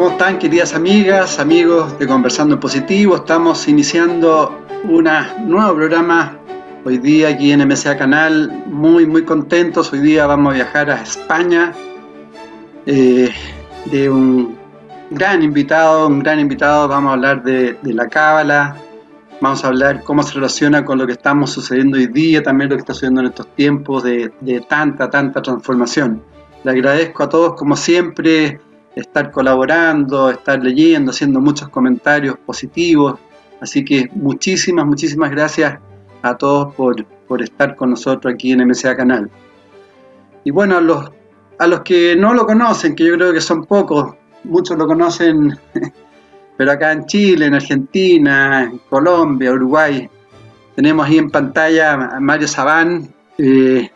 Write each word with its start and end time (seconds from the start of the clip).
¿Cómo 0.00 0.12
están 0.12 0.38
queridas 0.38 0.72
amigas, 0.72 1.38
amigos 1.38 1.98
de 1.98 2.06
Conversando 2.06 2.54
en 2.54 2.60
Positivo? 2.60 3.16
Estamos 3.16 3.68
iniciando 3.68 4.58
un 4.84 5.06
nuevo 5.46 5.74
programa 5.74 6.38
hoy 6.86 6.96
día 6.96 7.28
aquí 7.28 7.52
en 7.52 7.68
MCA 7.68 7.98
Canal, 7.98 8.64
muy 8.64 9.04
muy 9.04 9.26
contentos. 9.26 9.92
Hoy 9.92 9.98
día 9.98 10.24
vamos 10.26 10.52
a 10.52 10.54
viajar 10.54 10.90
a 10.90 11.02
España 11.02 11.74
eh, 12.86 13.28
de 13.92 14.08
un 14.08 14.56
gran 15.10 15.42
invitado, 15.42 16.06
un 16.06 16.20
gran 16.20 16.40
invitado. 16.40 16.88
Vamos 16.88 17.10
a 17.10 17.12
hablar 17.12 17.42
de, 17.42 17.76
la 17.82 18.08
cábala, 18.08 18.76
vamos 19.42 19.62
a 19.66 19.68
hablar 19.68 20.02
cómo 20.02 20.22
se 20.22 20.32
relaciona 20.32 20.82
con 20.82 20.96
lo 20.96 21.06
que 21.06 21.12
estamos 21.12 21.50
sucediendo 21.50 21.98
hoy 21.98 22.06
día, 22.06 22.42
también 22.42 22.70
lo 22.70 22.76
que 22.76 22.80
está 22.80 22.94
sucediendo 22.94 23.20
en 23.20 23.26
estos 23.26 23.54
tiempos 23.54 24.02
de 24.02 24.64
tanta, 24.66 25.10
tanta 25.10 25.42
transformación. 25.42 26.22
Le 26.64 26.70
agradezco 26.70 27.22
a 27.22 27.28
todos 27.28 27.54
como 27.54 27.76
siempre 27.76 28.60
estar 28.94 29.30
colaborando, 29.30 30.30
estar 30.30 30.62
leyendo, 30.62 31.10
haciendo 31.10 31.40
muchos 31.40 31.68
comentarios 31.68 32.36
positivos. 32.38 33.18
Así 33.60 33.84
que 33.84 34.08
muchísimas, 34.14 34.86
muchísimas 34.86 35.30
gracias 35.30 35.78
a 36.22 36.36
todos 36.36 36.74
por, 36.74 37.04
estar 37.40 37.76
con 37.76 37.90
nosotros 37.90 38.34
aquí 38.34 38.52
en 38.52 38.66
MCA 38.66 38.96
Canal. 38.96 39.30
Y 40.44 40.50
bueno, 40.50 40.78
a 40.78 40.80
los, 40.80 41.10
a 41.58 41.66
los 41.66 41.82
que 41.82 42.16
no 42.16 42.34
lo 42.34 42.44
conocen, 42.44 42.96
que 42.96 43.04
yo 43.04 43.14
creo 43.14 43.32
que 43.32 43.40
son 43.40 43.64
pocos, 43.66 44.14
muchos 44.44 44.76
lo 44.76 44.86
conocen, 44.86 45.56
pero 46.56 46.72
acá 46.72 46.92
en 46.92 47.06
Chile, 47.06 47.46
en 47.46 47.54
Argentina, 47.54 48.64
en 48.64 48.78
Colombia, 48.90 49.52
Uruguay, 49.52 50.08
tenemos 50.74 51.06
ahí 51.06 51.18
en 51.18 51.30
pantalla 51.30 51.92
a 51.92 52.20
Mario 52.20 52.48
Sabán. 52.48 53.08
Eh, 53.38 53.90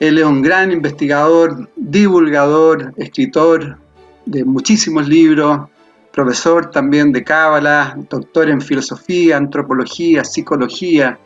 él 0.00 0.18
es 0.18 0.24
un 0.24 0.42
gran 0.42 0.72
investigador, 0.72 1.70
divulgador, 1.76 2.92
escritor, 2.96 3.78
de 4.26 4.44
muchísimos 4.44 5.08
libros, 5.08 5.68
profesor 6.12 6.70
también 6.70 7.12
de 7.12 7.22
Cábala, 7.22 7.96
doctor 8.10 8.50
en 8.50 8.60
filosofía, 8.60 9.36
antropología, 9.36 10.24
psicología, 10.24 11.18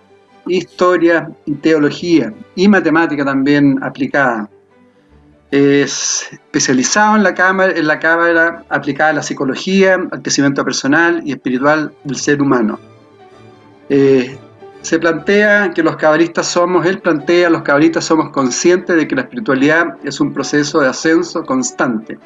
historia 0.46 1.30
y 1.46 1.54
teología, 1.54 2.32
y 2.54 2.68
matemática 2.68 3.24
también 3.24 3.82
aplicada. 3.82 4.48
Es 5.50 6.28
especializado 6.32 7.16
en 7.16 7.24
la 7.24 7.34
cámara, 7.34 7.72
en 7.72 7.86
la 7.86 7.98
cámara 7.98 8.64
aplicada 8.68 9.10
a 9.10 9.14
la 9.14 9.22
psicología, 9.22 9.94
al 9.94 10.22
crecimiento 10.22 10.64
personal 10.64 11.22
y 11.24 11.32
espiritual 11.32 11.92
del 12.04 12.16
ser 12.16 12.40
humano. 12.40 12.78
Eh, 13.88 14.38
se 14.82 14.98
plantea 14.98 15.72
que 15.72 15.82
los 15.82 15.96
cabalistas 15.96 16.46
somos, 16.46 16.86
él 16.86 17.00
plantea, 17.00 17.50
los 17.50 17.62
cabalistas 17.62 18.04
somos 18.04 18.30
conscientes 18.30 18.96
de 18.96 19.06
que 19.06 19.14
la 19.14 19.22
espiritualidad 19.22 19.96
es 20.04 20.20
un 20.20 20.32
proceso 20.32 20.80
de 20.80 20.88
ascenso 20.88 21.44
constante 21.44 22.18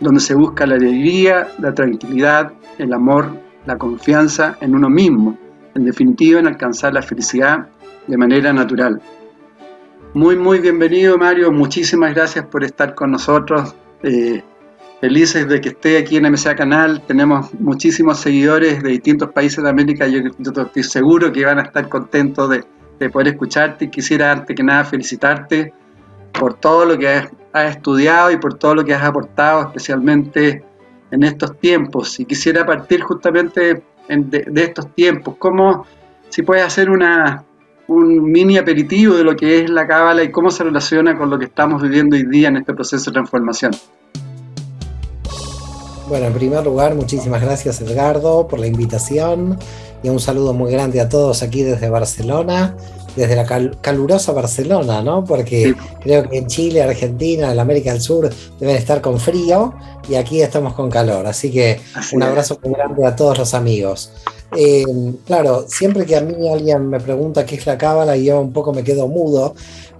donde 0.00 0.20
se 0.20 0.34
busca 0.34 0.66
la 0.66 0.76
alegría, 0.76 1.48
la 1.58 1.74
tranquilidad, 1.74 2.52
el 2.78 2.92
amor, 2.92 3.32
la 3.66 3.76
confianza 3.76 4.56
en 4.60 4.74
uno 4.74 4.88
mismo, 4.88 5.36
en 5.74 5.84
definitiva 5.84 6.40
en 6.40 6.46
alcanzar 6.46 6.94
la 6.94 7.02
felicidad 7.02 7.68
de 8.06 8.16
manera 8.16 8.52
natural. 8.52 9.00
Muy, 10.14 10.36
muy 10.36 10.60
bienvenido 10.60 11.18
Mario, 11.18 11.52
muchísimas 11.52 12.14
gracias 12.14 12.46
por 12.46 12.64
estar 12.64 12.94
con 12.94 13.10
nosotros. 13.10 13.74
Eh, 14.02 14.42
felices 15.00 15.46
de 15.48 15.60
que 15.60 15.70
esté 15.70 15.98
aquí 15.98 16.16
en 16.16 16.30
MCA 16.30 16.56
Canal, 16.56 17.02
tenemos 17.06 17.52
muchísimos 17.54 18.18
seguidores 18.18 18.82
de 18.82 18.90
distintos 18.90 19.30
países 19.30 19.62
de 19.62 19.70
América, 19.70 20.06
yo, 20.08 20.20
estoy 20.20 20.82
seguro 20.82 21.30
que 21.32 21.44
van 21.44 21.58
a 21.58 21.62
estar 21.62 21.88
contentos 21.88 22.48
de, 22.50 22.64
de 22.98 23.10
poder 23.10 23.28
escucharte 23.28 23.84
y 23.84 23.88
quisiera 23.90 24.32
antes 24.32 24.56
que 24.56 24.62
nada 24.62 24.84
felicitarte 24.84 25.72
por 26.32 26.54
todo 26.54 26.84
lo 26.84 26.98
que 26.98 27.08
has, 27.08 27.28
estudiado 27.54 28.30
y 28.30 28.36
por 28.36 28.54
todo 28.54 28.76
lo 28.76 28.84
que 28.84 28.94
has 28.94 29.02
aportado, 29.02 29.62
especialmente 29.62 30.62
en 31.10 31.22
estos 31.22 31.58
tiempos. 31.58 32.18
Y 32.20 32.24
quisiera 32.24 32.64
partir 32.66 33.02
justamente 33.02 33.82
de, 34.08 34.62
estos 34.62 34.94
tiempos, 34.94 35.34
cómo 35.38 35.86
si 36.28 36.42
puedes 36.42 36.64
hacer 36.64 36.90
una, 36.90 37.44
un 37.88 38.22
mini 38.30 38.58
aperitivo 38.58 39.16
de 39.16 39.24
lo 39.24 39.36
que 39.36 39.60
es 39.60 39.70
la 39.70 39.86
cábala 39.86 40.22
y 40.22 40.30
cómo 40.30 40.50
se 40.50 40.64
relaciona 40.64 41.16
con 41.16 41.30
lo 41.30 41.38
que 41.38 41.46
estamos 41.46 41.82
viviendo 41.82 42.16
hoy 42.16 42.24
día 42.24 42.48
en 42.48 42.56
este 42.56 42.74
proceso 42.74 43.10
de 43.10 43.14
transformación. 43.14 43.72
Bueno, 46.08 46.26
en 46.26 46.32
primer 46.32 46.64
lugar, 46.64 46.94
muchísimas 46.94 47.42
gracias 47.42 47.82
Edgardo 47.82 48.48
por 48.48 48.58
la 48.58 48.66
invitación 48.66 49.58
y 50.02 50.08
un 50.08 50.20
saludo 50.20 50.54
muy 50.54 50.72
grande 50.72 51.02
a 51.02 51.08
todos 51.08 51.42
aquí 51.42 51.62
desde 51.62 51.90
Barcelona 51.90 52.76
desde 53.16 53.36
la 53.36 53.44
calurosa 53.80 54.32
Barcelona, 54.32 55.02
¿no? 55.02 55.24
Porque 55.24 55.74
creo 56.00 56.28
que 56.28 56.38
en 56.38 56.46
Chile, 56.46 56.82
Argentina, 56.82 57.52
en 57.52 57.58
América 57.58 57.92
del 57.92 58.00
Sur 58.00 58.30
deben 58.58 58.76
estar 58.76 59.00
con 59.00 59.18
frío 59.18 59.74
y 60.08 60.14
aquí 60.14 60.40
estamos 60.40 60.74
con 60.74 60.90
calor. 60.90 61.26
Así 61.26 61.50
que 61.50 61.80
un 62.12 62.22
abrazo 62.22 62.58
muy 62.62 62.74
grande 62.74 63.06
a 63.06 63.16
todos 63.16 63.38
los 63.38 63.54
amigos. 63.54 64.12
Eh, 64.56 64.84
claro, 65.26 65.66
siempre 65.68 66.06
que 66.06 66.16
a 66.16 66.20
mí 66.20 66.48
alguien 66.48 66.88
me 66.88 67.00
pregunta 67.00 67.44
qué 67.44 67.56
es 67.56 67.66
la 67.66 67.76
cábala, 67.76 68.16
yo 68.16 68.40
un 68.40 68.52
poco 68.52 68.72
me 68.72 68.82
quedo 68.82 69.06
mudo, 69.06 69.54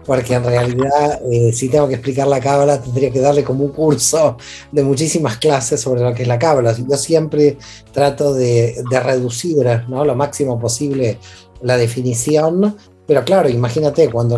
porque 0.06 0.34
en 0.34 0.44
realidad, 0.44 1.20
eh, 1.30 1.52
si 1.52 1.68
tengo 1.68 1.86
que 1.86 1.94
explicar 1.94 2.26
la 2.28 2.40
cábala, 2.40 2.80
tendría 2.80 3.10
que 3.10 3.20
darle 3.20 3.44
como 3.44 3.64
un 3.64 3.72
curso 3.72 4.38
de 4.72 4.82
muchísimas 4.82 5.36
clases 5.36 5.80
sobre 5.80 6.00
lo 6.00 6.14
que 6.14 6.22
es 6.22 6.28
la 6.28 6.38
cábala. 6.38 6.74
Yo 6.74 6.96
siempre 6.96 7.58
trato 7.92 8.32
de, 8.32 8.82
de 8.90 9.00
reducir 9.00 9.58
¿no? 9.88 10.06
lo 10.06 10.14
máximo 10.14 10.58
posible 10.58 11.18
la 11.60 11.76
definición 11.76 12.74
pero 13.08 13.24
claro, 13.24 13.48
imagínate, 13.48 14.10
cuando 14.10 14.36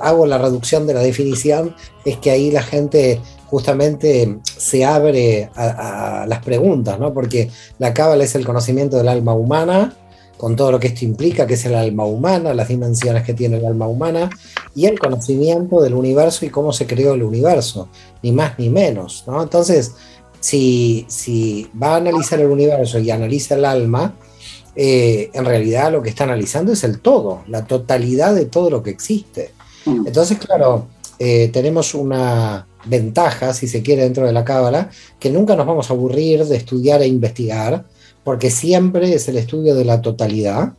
hago 0.00 0.26
la 0.26 0.38
reducción 0.38 0.86
de 0.86 0.94
la 0.94 1.00
definición, 1.00 1.76
es 2.02 2.16
que 2.16 2.30
ahí 2.30 2.50
la 2.50 2.62
gente 2.62 3.20
justamente 3.44 4.38
se 4.42 4.86
abre 4.86 5.50
a, 5.54 6.24
las 6.26 6.42
preguntas, 6.42 6.98
¿no? 6.98 7.12
Porque 7.12 7.50
la 7.78 7.92
cábala 7.92 8.24
es 8.24 8.34
el 8.34 8.46
conocimiento 8.46 8.96
del 8.96 9.08
alma 9.08 9.34
humana, 9.34 9.94
con 10.38 10.56
todo 10.56 10.72
lo 10.72 10.80
que 10.80 10.86
esto 10.86 11.04
implica, 11.04 11.46
que 11.46 11.54
es 11.54 11.66
el 11.66 11.74
alma 11.74 12.06
humana, 12.06 12.54
las 12.54 12.68
dimensiones 12.68 13.22
que 13.22 13.34
tiene 13.34 13.58
el 13.58 13.66
alma 13.66 13.86
humana, 13.86 14.30
y 14.74 14.86
el 14.86 14.98
conocimiento 14.98 15.82
del 15.82 15.92
universo 15.92 16.46
y 16.46 16.48
cómo 16.48 16.72
se 16.72 16.86
creó 16.86 17.12
el 17.12 17.22
universo, 17.22 17.90
ni 18.22 18.32
más 18.32 18.58
ni 18.58 18.70
menos, 18.70 19.24
¿no? 19.26 19.42
Entonces, 19.42 19.92
si, 20.40 21.04
si 21.10 21.70
va 21.80 21.92
a 21.92 21.96
analizar 21.96 22.40
el 22.40 22.46
universo 22.46 22.98
y 22.98 23.10
analiza 23.10 23.56
el 23.56 23.66
alma, 23.66 24.14
eh, 24.76 25.30
en 25.32 25.44
realidad 25.46 25.90
lo 25.90 26.02
que 26.02 26.10
está 26.10 26.24
analizando 26.24 26.72
es 26.72 26.84
el 26.84 27.00
todo, 27.00 27.42
la 27.48 27.64
totalidad 27.64 28.34
de 28.34 28.44
todo 28.44 28.68
lo 28.68 28.82
que 28.82 28.90
existe. 28.90 29.52
Mm. 29.86 30.06
Entonces, 30.06 30.38
claro, 30.38 30.88
eh, 31.18 31.48
tenemos 31.48 31.94
una 31.94 32.68
ventaja, 32.84 33.54
si 33.54 33.68
se 33.68 33.82
quiere, 33.82 34.02
dentro 34.02 34.26
de 34.26 34.32
la 34.32 34.44
cábala, 34.44 34.90
que 35.18 35.30
nunca 35.30 35.56
nos 35.56 35.66
vamos 35.66 35.88
a 35.88 35.94
aburrir 35.94 36.44
de 36.44 36.56
estudiar 36.56 37.00
e 37.00 37.06
investigar, 37.06 37.86
porque 38.22 38.50
siempre 38.50 39.14
es 39.14 39.26
el 39.28 39.38
estudio 39.38 39.74
de 39.74 39.84
la 39.84 40.02
totalidad, 40.02 40.74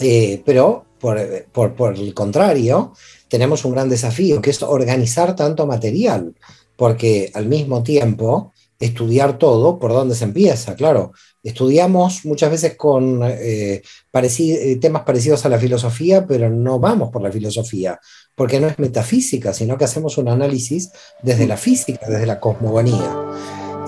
eh, 0.00 0.42
pero 0.44 0.84
por, 0.98 1.20
por 1.52 1.94
el 1.94 2.12
contrario, 2.14 2.92
tenemos 3.28 3.64
un 3.64 3.72
gran 3.72 3.88
desafío, 3.88 4.42
que 4.42 4.50
es 4.50 4.62
organizar 4.62 5.36
tanto 5.36 5.66
material, 5.66 6.34
porque 6.76 7.30
al 7.34 7.46
mismo 7.46 7.82
tiempo 7.82 8.52
estudiar 8.82 9.38
todo, 9.38 9.78
¿por 9.78 9.92
dónde 9.92 10.14
se 10.14 10.24
empieza? 10.24 10.74
Claro, 10.74 11.12
estudiamos 11.42 12.24
muchas 12.24 12.50
veces 12.50 12.76
con 12.76 13.22
eh, 13.22 13.82
eh, 14.12 14.76
temas 14.80 15.02
parecidos 15.02 15.46
a 15.46 15.48
la 15.48 15.58
filosofía, 15.58 16.26
pero 16.26 16.50
no 16.50 16.80
vamos 16.80 17.10
por 17.10 17.22
la 17.22 17.30
filosofía, 17.30 18.00
porque 18.34 18.58
no 18.58 18.66
es 18.66 18.78
metafísica, 18.78 19.52
sino 19.52 19.78
que 19.78 19.84
hacemos 19.84 20.18
un 20.18 20.28
análisis 20.28 20.90
desde 21.22 21.46
la 21.46 21.56
física, 21.56 22.06
desde 22.08 22.26
la 22.26 22.40
cosmogonía. 22.40 23.16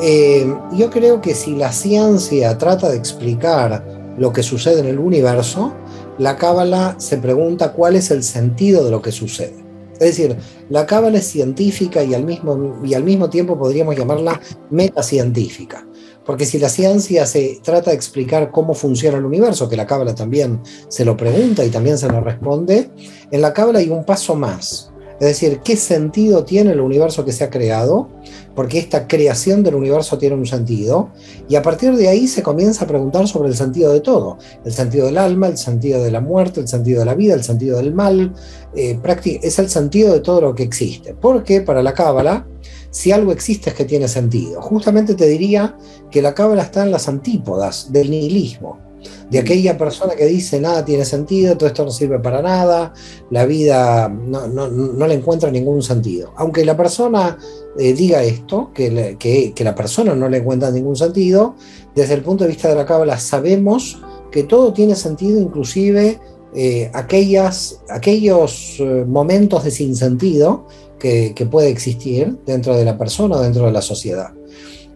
Eh, 0.01 0.47
yo 0.73 0.91
creo 0.91 1.21
que 1.21 1.35
si 1.35 1.57
la 1.57 1.73
ciencia 1.73 2.57
trata 2.57 2.89
de 2.89 2.97
explicar 2.97 4.15
lo 4.17 4.33
que 4.33 4.45
sucede 4.45 4.81
en 4.81 4.87
el 4.87 5.01
universo, 5.01 5.75
la 6.19 6.37
cábala 6.37 6.95
se 6.99 7.19
pregunta 7.19 7.73
cuál 7.73 7.97
es 7.97 8.13
el 8.13 8.23
sentido 8.23 8.85
de 8.85 8.93
lo 8.93 9.03
que 9.03 9.11
sucede. 9.11 9.64
Es 9.95 10.17
decir, 10.17 10.37
la 10.69 10.87
cábala 10.87 11.19
es 11.19 11.27
científica 11.27 12.03
y 12.03 12.15
al 12.15 12.25
mismo, 12.25 12.81
y 12.85 12.95
al 12.95 13.05
mismo 13.05 13.31
tiempo 13.31 13.59
podríamos 13.59 13.97
llamarla 13.97 14.41
metacientífica. 14.71 15.87
Porque 16.25 16.47
si 16.47 16.59
la 16.59 16.69
ciencia 16.69 17.27
se 17.27 17.61
trata 17.63 17.91
de 17.91 17.97
explicar 17.97 18.51
cómo 18.51 18.75
funciona 18.75 19.19
el 19.19 19.27
universo, 19.27 19.69
que 19.69 19.77
la 19.77 19.87
cábala 19.87 20.15
también 20.15 20.61
se 20.89 21.05
lo 21.05 21.17
pregunta 21.17 21.65
y 21.65 21.71
también 21.71 21.99
se 21.99 22.09
lo 22.09 22.21
responde, 22.21 22.91
en 23.31 23.41
la 23.43 23.53
cábala 23.53 23.81
hay 23.81 23.91
un 23.91 24.05
paso 24.05 24.35
más. 24.35 24.94
Es 25.21 25.29
decir, 25.29 25.61
¿qué 25.65 25.77
sentido 25.77 26.45
tiene 26.45 26.73
el 26.73 26.81
universo 26.81 27.25
que 27.25 27.33
se 27.33 27.45
ha 27.45 27.51
creado? 27.51 28.09
Porque 28.55 28.79
esta 28.79 29.07
creación 29.07 29.63
del 29.63 29.77
universo 29.77 30.19
tiene 30.19 30.35
un 30.35 30.47
sentido. 30.47 31.11
Y 31.49 31.55
a 31.55 31.63
partir 31.63 31.95
de 31.97 32.09
ahí 32.09 32.27
se 32.27 32.43
comienza 32.43 32.85
a 32.85 32.89
preguntar 32.89 33.29
sobre 33.29 33.49
el 33.49 33.55
sentido 33.55 33.93
de 33.93 34.01
todo. 34.01 34.39
El 34.65 34.73
sentido 34.73 35.07
del 35.07 35.19
alma, 35.19 35.47
el 35.47 35.57
sentido 35.57 36.03
de 36.03 36.11
la 36.11 36.21
muerte, 36.21 36.61
el 36.61 36.69
sentido 36.69 37.01
de 37.01 37.07
la 37.07 37.15
vida, 37.15 37.35
el 37.35 37.45
sentido 37.45 37.77
del 37.79 37.95
mal. 37.95 38.35
Eh, 38.75 38.99
es 39.43 39.59
el 39.59 39.71
sentido 39.71 40.13
de 40.13 40.21
todo 40.21 40.41
lo 40.41 40.55
que 40.55 40.65
existe. 40.65 41.15
Porque 41.15 41.61
para 41.61 41.83
la 41.83 41.95
Cábala, 41.95 42.47
si 42.91 43.13
algo 43.13 43.31
existe 43.33 43.71
es 43.71 43.77
que 43.77 43.85
tiene 43.85 44.09
sentido. 44.09 44.61
Justamente 44.63 45.15
te 45.15 45.27
diría 45.27 45.77
que 46.11 46.23
la 46.23 46.35
Cábala 46.35 46.63
está 46.63 46.83
en 46.83 46.91
las 46.91 47.09
antípodas 47.09 47.93
del 47.93 48.11
nihilismo 48.11 48.94
de 49.31 49.39
aquella 49.39 49.77
persona 49.77 50.15
que 50.15 50.27
dice 50.27 50.61
nada 50.61 50.85
tiene 50.85 51.05
sentido, 51.05 51.57
todo 51.57 51.69
esto 51.69 51.85
no 51.85 51.91
sirve 51.91 52.19
para 52.19 52.43
nada, 52.43 52.93
la 53.31 53.47
vida 53.47 54.09
no, 54.09 55.07
le 55.07 55.15
encuentra 55.15 55.51
ningún 55.51 55.83
sentido. 55.83 56.33
Aunque 56.37 56.65
la 56.65 56.77
persona 56.77 57.39
eh, 57.79 57.93
diga 57.95 58.23
esto, 58.23 58.71
que, 58.75 59.17
que, 59.19 59.65
la 59.65 59.75
persona 59.75 60.15
no 60.15 60.29
le 60.29 60.39
encuentra 60.39 60.71
ningún 60.71 60.97
sentido, 60.97 61.57
desde 61.95 62.15
el 62.15 62.23
punto 62.23 62.45
de 62.45 62.51
vista 62.51 62.69
de 62.69 62.75
la 62.75 62.87
cábala 62.87 63.19
sabemos 63.19 64.01
que 64.31 64.45
todo 64.45 64.73
tiene 64.73 64.95
sentido, 64.95 65.41
inclusive 65.41 66.21
eh, 66.55 66.91
aquellas, 66.93 67.81
aquellos 67.89 68.77
eh, 68.79 69.05
momentos 69.07 69.65
de 69.65 69.71
sinsentido 69.71 70.67
que, 70.99 71.33
que 71.35 71.47
puede 71.47 71.69
existir 71.71 72.39
dentro 72.47 72.77
de 72.77 72.85
la 72.85 72.97
persona 72.97 73.37
o 73.37 73.41
dentro 73.41 73.67
de 73.67 73.73
la 73.73 73.83
sociedad. 73.83 74.33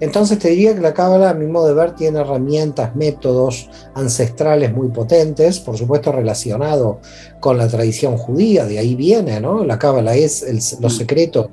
Entonces 0.01 0.39
te 0.39 0.51
diría 0.51 0.75
que 0.75 0.81
la 0.81 0.95
cábala, 0.95 1.31
a 1.31 1.35
mi 1.35 1.47
modo 1.47 1.69
de 1.69 1.75
ver, 1.75 1.95
tiene 1.95 2.21
herramientas, 2.21 2.95
métodos 2.95 3.69
ancestrales 3.95 4.73
muy 4.73 4.89
potentes, 4.89 5.59
por 5.59 5.77
supuesto 5.77 6.13
relacionado 6.13 7.01
con 7.41 7.59
la 7.59 7.69
tradición 7.69 8.17
judía, 8.17 8.65
de 8.65 8.79
ahí 8.79 8.95
viene, 8.95 9.41
¿no? 9.41 9.65
La 9.65 9.79
cábala 9.79 10.15
es 10.15 10.47
los 10.81 10.95
mm. 10.95 10.97
secretos 10.97 11.49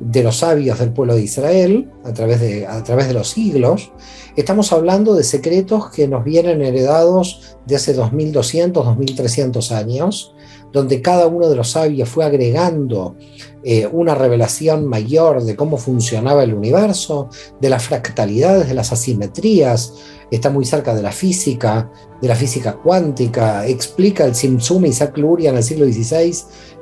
de 0.00 0.22
los 0.22 0.38
sabios 0.38 0.78
del 0.78 0.92
pueblo 0.92 1.14
de 1.14 1.22
Israel 1.22 1.90
a 2.04 2.12
través 2.12 2.40
de, 2.40 2.66
a 2.66 2.82
través 2.82 3.06
de 3.08 3.14
los 3.14 3.28
siglos. 3.30 3.92
Estamos 4.36 4.72
hablando 4.72 5.14
de 5.14 5.22
secretos 5.22 5.90
que 5.90 6.08
nos 6.08 6.24
vienen 6.24 6.62
heredados 6.62 7.56
de 7.66 7.76
hace 7.76 7.92
2200, 7.92 8.84
2300 8.84 9.72
años, 9.72 10.34
donde 10.72 11.02
cada 11.02 11.26
uno 11.26 11.48
de 11.48 11.56
los 11.56 11.72
sabios 11.72 12.08
fue 12.08 12.24
agregando 12.24 13.16
eh, 13.64 13.86
una 13.86 14.14
revelación 14.14 14.86
mayor 14.86 15.42
de 15.44 15.56
cómo 15.56 15.76
funcionaba 15.76 16.42
el 16.42 16.54
universo, 16.54 17.28
de 17.60 17.70
las 17.70 17.84
fractalidades, 17.84 18.68
de 18.68 18.74
las 18.74 18.92
asimetrías, 18.92 19.94
está 20.32 20.50
muy 20.50 20.64
cerca 20.64 20.94
de 20.94 21.02
la 21.02 21.12
física, 21.12 21.90
de 22.20 22.26
la 22.28 22.34
física 22.34 22.74
cuántica, 22.74 23.66
explica 23.66 24.24
el 24.24 24.34
Simsum 24.34 24.86
Isaac 24.86 25.16
Luria 25.18 25.50
en 25.50 25.56
el 25.56 25.62
siglo 25.62 25.84
XVI, 25.84 26.34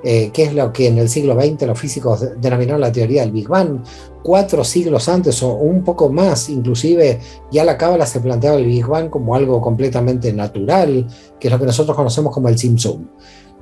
eh, 0.04 0.30
que 0.32 0.44
es 0.44 0.54
lo 0.54 0.72
que 0.72 0.86
en 0.86 0.98
el 0.98 1.08
siglo 1.08 1.34
XX 1.34 1.66
los 1.66 1.78
físicos 1.78 2.24
denominaron 2.40 2.80
la 2.80 2.92
teoría 2.92 3.22
del 3.22 3.32
Big 3.32 3.48
Bang. 3.48 3.82
Cuatro 4.22 4.62
siglos 4.64 5.08
antes 5.08 5.42
o 5.42 5.54
un 5.54 5.82
poco 5.82 6.10
más, 6.10 6.48
inclusive, 6.48 7.18
ya 7.50 7.64
la 7.64 7.76
Cábala 7.76 8.06
se 8.06 8.20
planteaba 8.20 8.56
el 8.56 8.66
Big 8.66 8.86
Bang 8.86 9.10
como 9.10 9.34
algo 9.34 9.60
completamente 9.60 10.32
natural, 10.32 11.06
que 11.38 11.48
es 11.48 11.52
lo 11.52 11.58
que 11.58 11.66
nosotros 11.66 11.96
conocemos 11.96 12.32
como 12.32 12.48
el 12.48 12.56
Simsum. 12.56 13.06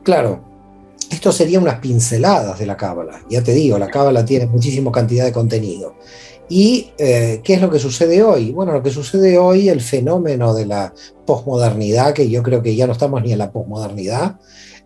Claro, 0.03 0.57
esto 1.11 1.33
sería 1.33 1.61
unas 1.61 1.81
pinceladas 1.81 2.59
de 2.59 2.67
la 2.67 2.77
cábala. 2.77 3.23
Ya 3.31 3.43
te 3.43 3.53
digo, 3.53 3.79
la 3.79 3.89
cábala 3.89 4.25
tiene 4.25 4.47
muchísima 4.47 4.93
cantidad 4.93 5.25
de 5.25 5.33
contenido. 5.33 5.95
¿Y 6.49 6.93
eh, 6.97 7.41
qué 7.45 7.55
es 7.55 7.61
lo 7.61 7.71
que 7.71 7.79
sucede 7.79 8.23
hoy? 8.23 8.53
Bueno, 8.53 8.73
lo 8.73 8.83
que 8.83 8.91
sucede 8.91 9.37
hoy, 9.37 9.69
el 9.69 9.81
fenómeno 9.81 10.55
de 10.55 10.67
la 10.67 10.95
posmodernidad, 11.27 12.15
que 12.15 12.29
yo 12.29 12.43
creo 12.43 12.62
que 12.62 12.75
ya 12.75 12.87
no 12.87 12.93
estamos 12.93 13.23
ni 13.23 13.33
en 13.33 13.39
la 13.39 13.53
posmodernidad, 13.53 14.39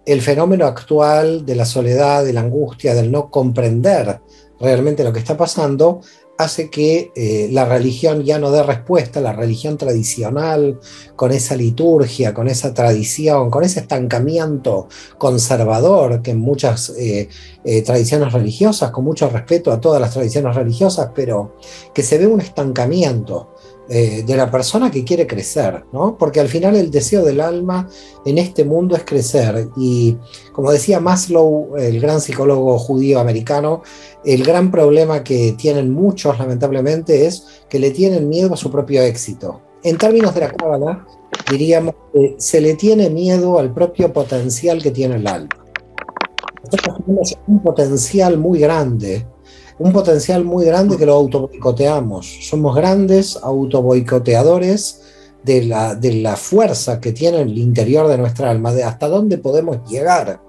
el 0.05 0.21
fenómeno 0.21 0.67
actual 0.67 1.47
de 1.47 1.55
la 1.55 1.65
soledad, 1.65 2.25
de 2.25 2.33
la 2.33 2.41
angustia, 2.41 2.95
del 2.95 3.13
no 3.13 3.31
comprender 3.31 4.21
realmente 4.59 5.05
lo 5.05 5.13
que 5.13 5.21
está 5.21 5.37
pasando, 5.37 6.01
hace 6.43 6.71
que 6.71 7.13
eh, 7.15 7.49
la 7.51 7.65
religión 7.65 8.23
ya 8.25 8.39
no 8.39 8.51
dé 8.51 8.63
respuesta, 8.63 9.21
la 9.21 9.33
religión 9.33 9.77
tradicional, 9.77 10.79
con 11.17 11.33
esa 11.33 11.57
liturgia, 11.57 12.35
con 12.35 12.49
esa 12.49 12.75
tradición, 12.75 13.51
con 13.51 13.65
ese 13.65 13.81
estancamiento 13.81 14.89
conservador 15.19 16.23
que 16.23 16.33
en 16.33 16.39
muchas 16.39 16.91
eh, 16.91 17.29
eh, 17.65 17.83
tradiciones 17.83 18.33
religiosas, 18.33 18.91
con 18.91 19.05
mucho 19.05 19.29
respeto 19.29 19.73
a 19.73 19.81
todas 19.81 20.01
las 20.01 20.13
tradiciones 20.13 20.55
religiosas, 20.55 21.11
pero 21.15 21.57
que 21.95 22.03
se 22.03 22.19
ve 22.19 22.27
un 22.27 22.41
estancamiento 22.41 23.52
eh, 23.89 24.23
de 24.25 24.37
la 24.37 24.51
persona 24.51 24.91
que 24.91 25.05
quiere 25.05 25.27
crecer, 25.27 25.85
¿no? 25.93 26.17
Porque 26.17 26.39
al 26.39 26.49
final 26.49 26.77
el 26.77 26.91
deseo 26.91 27.25
del 27.25 27.41
alma 27.41 27.89
en 28.25 28.39
este 28.39 28.65
mundo 28.65 28.95
es 28.95 29.05
crecer. 29.05 29.69
Y 29.77 30.17
como 30.53 30.71
decía 30.71 31.01
Maslow, 31.01 31.77
el 31.77 32.01
gran 32.01 32.21
psicólogo 32.21 32.79
judío 32.79 33.19
americano, 33.19 33.83
el 34.25 34.45
gran 34.45 34.71
problema 34.71 35.25
que 35.25 35.57
tienen 35.59 35.91
muchos, 35.91 36.39
lamentablemente, 36.39 37.27
es 37.27 37.65
que 37.69 37.81
le 37.81 37.91
tienen 37.91 38.29
miedo 38.29 38.55
a 38.55 38.57
su 38.57 38.71
propio 38.71 39.03
éxito. 39.03 39.61
En 39.83 39.99
términos 39.99 40.33
de 40.35 40.41
la 40.43 40.53
cábala, 40.53 41.05
diríamos 41.51 41.95
que 42.13 42.37
se 42.39 42.61
le 42.61 42.75
tiene 42.75 43.11
miedo 43.11 43.59
al 43.59 43.75
propio 43.75 44.13
potencial 44.13 44.81
que 44.81 44.93
tiene 44.93 45.17
el 45.17 45.27
alma. 45.27 45.49
Nosotros 46.65 46.99
tenemos 47.05 47.37
un 47.49 47.63
potencial 47.63 48.39
muy 48.39 48.61
grande 48.61 49.27
un 49.83 49.93
potencial 49.93 50.45
muy 50.45 50.65
grande 50.65 50.97
que 50.97 51.07
lo 51.07 51.15
autoboicoteamos. 51.15 52.25
Somos 52.49 52.77
grandes 52.77 53.37
autoboicoteadores 53.43 55.01
de 55.43 55.65
la, 55.65 55.97
de 55.97 56.15
la 56.15 56.37
fuerza 56.37 57.01
que 57.01 57.11
tiene 57.11 57.41
el 57.41 57.59
interior 57.59 58.07
de 58.07 58.17
nuestra 58.17 58.49
alma, 58.49 58.73
de 58.73 58.85
hasta 58.85 59.09
dónde 59.09 59.39
podemos 59.39 59.79
llegar. 59.91 60.41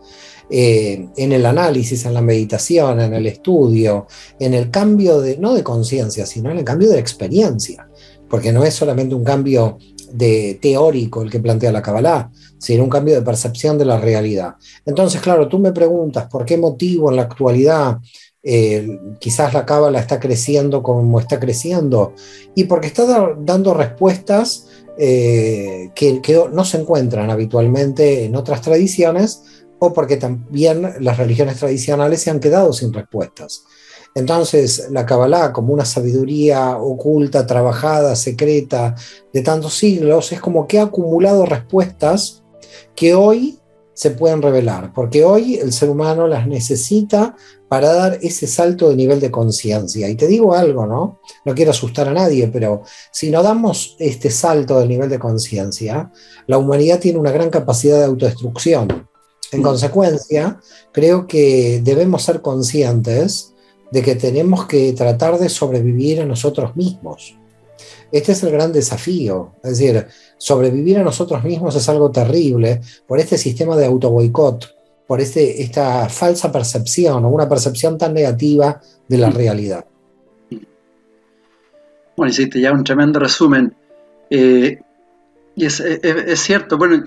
Eh, 0.50 1.08
en 1.18 1.32
el 1.32 1.48
análisis, 1.48 2.06
en 2.06 2.14
la 2.14 2.22
meditación, 2.22 3.00
en 3.00 3.14
el 3.16 3.26
estudio, 3.26 4.06
en 4.40 4.54
el 4.54 4.70
cambio 4.70 5.20
de, 5.20 5.38
no 5.38 5.56
de 5.56 5.64
conciencia, 5.64 6.28
sino 6.28 6.52
en 6.52 6.60
el 6.60 6.64
cambio 6.64 6.90
de 6.90 7.00
experiencia, 7.00 7.90
porque 8.30 8.52
no 8.52 8.64
es 8.64 8.76
solamente 8.76 9.16
un 9.16 9.24
cambio 9.24 9.80
de 10.12 10.60
teórico 10.62 11.24
el 11.24 11.32
que 11.32 11.40
plantea 11.40 11.72
la 11.72 11.82
Kabbalah, 11.82 12.30
sino 12.60 12.84
un 12.84 12.90
cambio 12.90 13.16
de 13.16 13.24
percepción 13.24 13.80
de 13.80 13.86
la 13.86 14.00
realidad. 14.00 14.54
Entonces, 14.86 15.22
claro, 15.22 15.48
tú 15.48 15.58
me 15.58 15.72
preguntas 15.72 16.28
por 16.30 16.46
qué 16.46 16.56
motivo 16.58 17.10
en 17.10 17.16
la 17.16 17.24
actualidad 17.24 17.98
eh, 18.44 19.00
quizás 19.20 19.54
la 19.54 19.66
cábala 19.66 20.00
está 20.00 20.20
creciendo 20.20 20.84
como 20.84 21.20
está 21.20 21.40
creciendo, 21.40 22.14
y 22.54 22.66
porque 22.66 22.88
está 22.88 23.36
dando 23.40 23.74
respuestas 23.74 24.68
eh, 24.98 25.90
que, 25.96 26.22
no 26.52 26.66
se 26.66 26.78
encuentran 26.78 27.32
habitualmente 27.32 28.26
en 28.26 28.36
otras 28.36 28.62
tradiciones, 28.62 29.44
o 29.80 29.94
porque 29.94 30.18
también 30.18 30.94
las 31.00 31.18
religiones 31.18 31.58
tradicionales 31.58 32.22
se 32.22 32.30
han 32.30 32.40
quedado 32.40 32.74
sin 32.74 32.94
respuestas. 32.94 33.64
Entonces, 34.16 34.90
la 34.92 35.06
Kabbalah, 35.06 35.52
como 35.52 35.74
una 35.74 35.86
sabiduría 35.86 36.78
oculta, 36.78 37.48
trabajada, 37.48 38.16
secreta, 38.16 38.96
de 39.34 39.42
tantos 39.42 39.74
siglos, 39.74 40.32
es 40.32 40.40
como 40.40 40.68
que 40.68 40.80
ha 40.80 40.84
acumulado 40.84 41.46
respuestas 41.46 42.44
que 42.96 43.16
hoy 43.16 43.60
se 43.94 44.12
pueden 44.12 44.42
revelar, 44.42 44.92
porque 44.94 45.24
hoy 45.24 45.56
el 45.56 45.72
ser 45.72 45.90
humano 45.90 46.28
las 46.28 46.48
necesita 46.48 47.36
para 47.70 47.94
dar 47.94 48.20
ese 48.22 48.48
salto 48.48 48.90
de 48.90 48.96
nivel 48.96 49.20
de 49.20 49.32
conciencia. 49.32 50.10
Y 50.10 50.16
te 50.16 50.28
digo 50.28 50.54
algo, 50.54 50.86
¿no? 50.86 51.20
No 51.46 51.56
quiero 51.56 51.72
asustar 51.72 52.08
a 52.08 52.14
nadie, 52.14 52.48
pero 52.48 52.84
si 53.12 53.30
no 53.30 53.42
damos 53.42 53.96
este 54.00 54.30
salto 54.30 54.80
de 54.80 54.88
nivel 54.88 55.10
de 55.10 55.20
conciencia, 55.20 56.12
la 56.48 56.58
humanidad 56.58 57.00
tiene 57.00 57.20
una 57.20 57.32
gran 57.32 57.50
capacidad 57.50 57.98
de 58.00 58.06
autodestrucción. 58.06 59.08
En 59.52 59.60
mm. 59.60 59.64
consecuencia, 59.64 60.60
creo 60.92 61.28
que 61.28 61.82
debemos 61.84 62.24
ser 62.24 62.42
conscientes 62.42 63.54
de 63.92 64.02
que 64.02 64.16
tenemos 64.16 64.66
que 64.66 64.94
tratar 64.94 65.38
de 65.38 65.50
sobrevivir 65.50 66.22
a 66.22 66.26
nosotros 66.26 66.76
mismos. 66.76 67.38
Este 68.14 68.34
es 68.34 68.44
el 68.44 68.52
gran 68.52 68.72
desafío. 68.72 69.54
Es 69.64 69.80
decir, 69.80 70.06
sobrevivir 70.38 71.00
a 71.00 71.04
nosotros 71.04 71.44
mismos 71.44 71.76
es 71.76 71.90
algo 71.90 72.12
terrible 72.12 72.80
por 73.08 73.20
este 73.20 73.40
sistema 73.40 73.76
de 73.76 73.88
autoboicot 73.88 74.72
por 75.08 75.20
este, 75.20 75.64
esta 75.64 76.08
falsa 76.10 76.52
percepción 76.52 77.26
o 77.26 77.30
una 77.30 77.50
percepción 77.50 77.98
tan 77.98 78.14
negativa 78.14 78.80
de 79.08 79.18
la 79.18 79.32
realidad. 79.32 79.86
Bueno, 82.16 82.32
hiciste 82.32 82.62
ya 82.62 82.72
un 82.72 82.84
tremendo 82.84 83.20
resumen. 83.20 83.74
Eh, 84.30 84.80
y 85.56 85.66
es, 85.66 85.84
cierto, 86.36 86.78
bueno, 86.78 87.04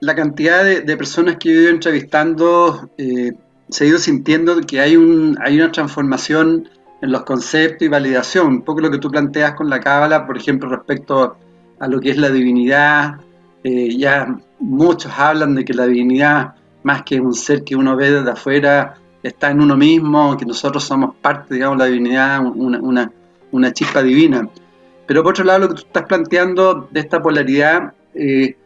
la 0.00 0.14
cantidad 0.14 0.64
de, 0.64 0.96
personas 0.96 1.38
que 1.38 1.50
he 1.50 1.52
ido 1.52 1.70
entrevistando 1.70 2.88
eh, 2.96 3.32
se 3.68 3.84
ha 3.84 3.86
ido 3.88 3.98
sintiendo 3.98 4.60
que 4.60 4.80
hay, 4.80 4.96
un, 4.96 5.36
hay 5.40 5.56
una 5.56 5.72
transformación 5.72 6.68
en 7.00 7.12
los 7.12 7.22
conceptos 7.24 7.82
y 7.82 7.88
validación, 7.88 8.46
un 8.46 8.62
poco 8.62 8.80
lo 8.80 8.90
que 8.90 8.98
tú 8.98 9.10
planteas 9.10 9.54
con 9.54 9.68
la 9.70 9.80
cábala, 9.80 10.26
por 10.26 10.36
ejemplo, 10.36 10.68
respecto 10.68 11.36
a 11.78 11.88
lo 11.88 12.00
que 12.00 12.10
es 12.10 12.16
la 12.16 12.30
divinidad. 12.30 13.16
Eh, 13.64 13.96
ya 13.96 14.38
muchos 14.58 15.12
hablan 15.18 15.54
de 15.54 15.64
que 15.64 15.74
la 15.74 15.86
divinidad 15.86 16.54
más 16.82 17.02
que 17.02 17.20
un 17.20 17.34
ser 17.34 17.64
que 17.64 17.76
uno 17.76 17.96
ve 17.96 18.10
desde 18.10 18.30
afuera, 18.30 18.94
está 19.22 19.50
en 19.50 19.60
uno 19.60 19.76
mismo, 19.76 20.36
que 20.36 20.46
nosotros 20.46 20.82
somos 20.84 21.14
parte, 21.16 21.54
digamos, 21.54 21.78
de 21.78 21.84
la 21.84 21.90
divinidad, 21.90 22.40
una, 22.44 23.72
chispa 23.72 24.02
divina. 24.02 24.48
Pero 25.06 25.22
por 25.22 25.32
otro 25.32 25.44
lado, 25.44 25.60
lo 25.60 25.68
que 25.68 25.74
tú 25.74 25.82
estás 25.86 26.04
planteando 26.06 26.88
de 26.90 27.00
esta 27.00 27.20
polaridad, 27.20 27.92
eh, 28.14 28.56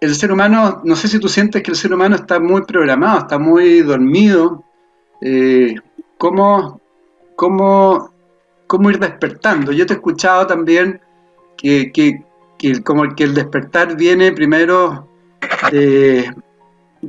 el 0.00 0.14
ser 0.14 0.32
humano, 0.32 0.80
no 0.84 0.96
sé 0.96 1.08
si 1.08 1.18
tú 1.18 1.28
sientes 1.28 1.62
que 1.62 1.70
el 1.70 1.76
ser 1.76 1.92
humano 1.92 2.16
está 2.16 2.40
muy 2.40 2.62
programado, 2.62 3.18
está 3.18 3.38
muy 3.38 3.80
dormido 3.82 4.64
eh, 5.20 5.74
cómo, 6.18 6.80
cómo, 7.40 8.12
cómo, 8.66 8.90
ir 8.90 8.98
despertando. 8.98 9.72
Yo 9.72 9.86
te 9.86 9.94
he 9.94 9.96
escuchado 9.96 10.46
también 10.46 11.00
que, 11.56 11.90
que, 11.90 12.22
como 12.82 13.14
que 13.14 13.24
el 13.24 13.32
despertar 13.32 13.96
viene 13.96 14.32
primero 14.32 15.08
de, 15.72 16.30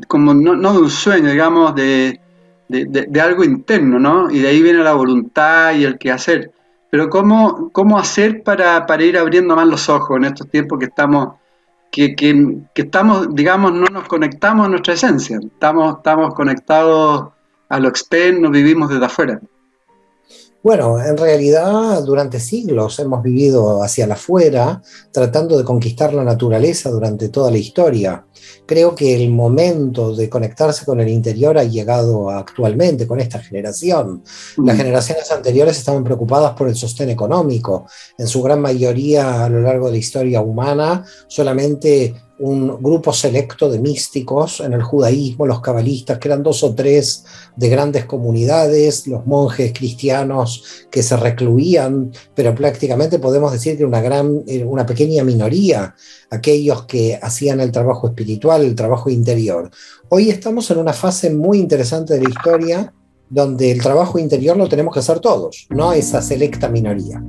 como 0.07 0.33
no, 0.33 0.55
no 0.55 0.71
de 0.71 0.79
un 0.79 0.89
sueño, 0.89 1.29
digamos, 1.29 1.75
de, 1.75 2.21
de, 2.69 3.21
algo 3.21 3.43
interno, 3.43 3.99
¿no? 3.99 4.31
Y 4.31 4.39
de 4.39 4.47
ahí 4.47 4.61
viene 4.61 4.79
la 4.79 4.93
voluntad 4.93 5.73
y 5.75 5.83
el 5.83 5.97
qué 5.97 6.11
hacer. 6.11 6.53
Pero 6.89 7.09
¿cómo, 7.09 7.69
cómo 7.73 7.99
hacer 7.99 8.41
para, 8.41 8.85
para 8.85 9.03
ir 9.03 9.17
abriendo 9.17 9.53
más 9.57 9.67
los 9.67 9.89
ojos 9.89 10.15
en 10.15 10.23
estos 10.23 10.49
tiempos 10.49 10.79
que 10.79 10.85
estamos, 10.85 11.35
que, 11.91 12.15
que, 12.15 12.57
que, 12.73 12.83
estamos, 12.83 13.35
digamos, 13.35 13.73
no 13.73 13.87
nos 13.87 14.07
conectamos 14.07 14.65
a 14.65 14.69
nuestra 14.69 14.93
esencia, 14.93 15.41
estamos, 15.43 15.97
estamos 15.97 16.33
conectados 16.33 17.33
a 17.67 17.79
lo 17.81 17.89
externo, 17.89 18.49
vivimos 18.49 18.87
desde 18.87 19.05
afuera? 19.05 19.41
Bueno, 20.63 21.03
en 21.03 21.17
realidad 21.17 22.03
durante 22.03 22.39
siglos 22.39 22.99
hemos 22.99 23.23
vivido 23.23 23.81
hacia 23.81 24.05
la 24.05 24.13
afuera, 24.13 24.79
tratando 25.11 25.57
de 25.57 25.63
conquistar 25.63 26.13
la 26.13 26.23
naturaleza 26.23 26.91
durante 26.91 27.29
toda 27.29 27.49
la 27.49 27.57
historia. 27.57 28.23
Creo 28.65 28.95
que 28.95 29.15
el 29.15 29.29
momento 29.29 30.15
de 30.15 30.29
conectarse 30.29 30.85
con 30.85 30.99
el 30.99 31.09
interior 31.09 31.57
ha 31.57 31.63
llegado 31.63 32.29
actualmente 32.29 33.07
con 33.07 33.19
esta 33.19 33.39
generación. 33.39 34.23
Las 34.57 34.75
mm. 34.75 34.79
generaciones 34.79 35.31
anteriores 35.31 35.77
estaban 35.77 36.03
preocupadas 36.03 36.53
por 36.53 36.67
el 36.67 36.75
sostén 36.75 37.09
económico. 37.09 37.85
En 38.17 38.27
su 38.27 38.41
gran 38.41 38.61
mayoría 38.61 39.45
a 39.45 39.49
lo 39.49 39.61
largo 39.61 39.87
de 39.87 39.93
la 39.93 39.97
historia 39.97 40.41
humana, 40.41 41.05
solamente 41.27 42.13
un 42.41 42.81
grupo 42.81 43.13
selecto 43.13 43.69
de 43.69 43.77
místicos 43.77 44.61
en 44.61 44.73
el 44.73 44.81
judaísmo, 44.81 45.45
los 45.45 45.61
cabalistas, 45.61 46.17
que 46.17 46.27
eran 46.27 46.41
dos 46.41 46.63
o 46.63 46.73
tres 46.73 47.23
de 47.55 47.69
grandes 47.69 48.05
comunidades, 48.05 49.05
los 49.05 49.27
monjes 49.27 49.71
cristianos 49.73 50.63
que 50.89 51.03
se 51.03 51.15
recluían, 51.17 52.11
pero 52.33 52.55
prácticamente 52.55 53.19
podemos 53.19 53.51
decir 53.51 53.77
que 53.77 53.85
una, 53.85 54.01
gran, 54.01 54.43
eh, 54.47 54.63
una 54.63 54.87
pequeña 54.87 55.23
minoría, 55.23 55.93
aquellos 56.31 56.85
que 56.85 57.19
hacían 57.21 57.59
el 57.59 57.71
trabajo 57.71 58.07
espiritual, 58.07 58.30
el 58.65 58.75
trabajo 58.75 59.09
interior. 59.09 59.69
Hoy 60.09 60.29
estamos 60.29 60.69
en 60.71 60.77
una 60.77 60.93
fase 60.93 61.29
muy 61.29 61.59
interesante 61.59 62.13
de 62.13 62.21
la 62.21 62.29
historia 62.29 62.93
donde 63.29 63.71
el 63.71 63.81
trabajo 63.81 64.19
interior 64.19 64.57
lo 64.57 64.67
tenemos 64.67 64.93
que 64.93 64.99
hacer 64.99 65.21
todos, 65.21 65.65
no 65.69 65.93
esa 65.93 66.21
selecta 66.21 66.67
minoría. 66.67 67.23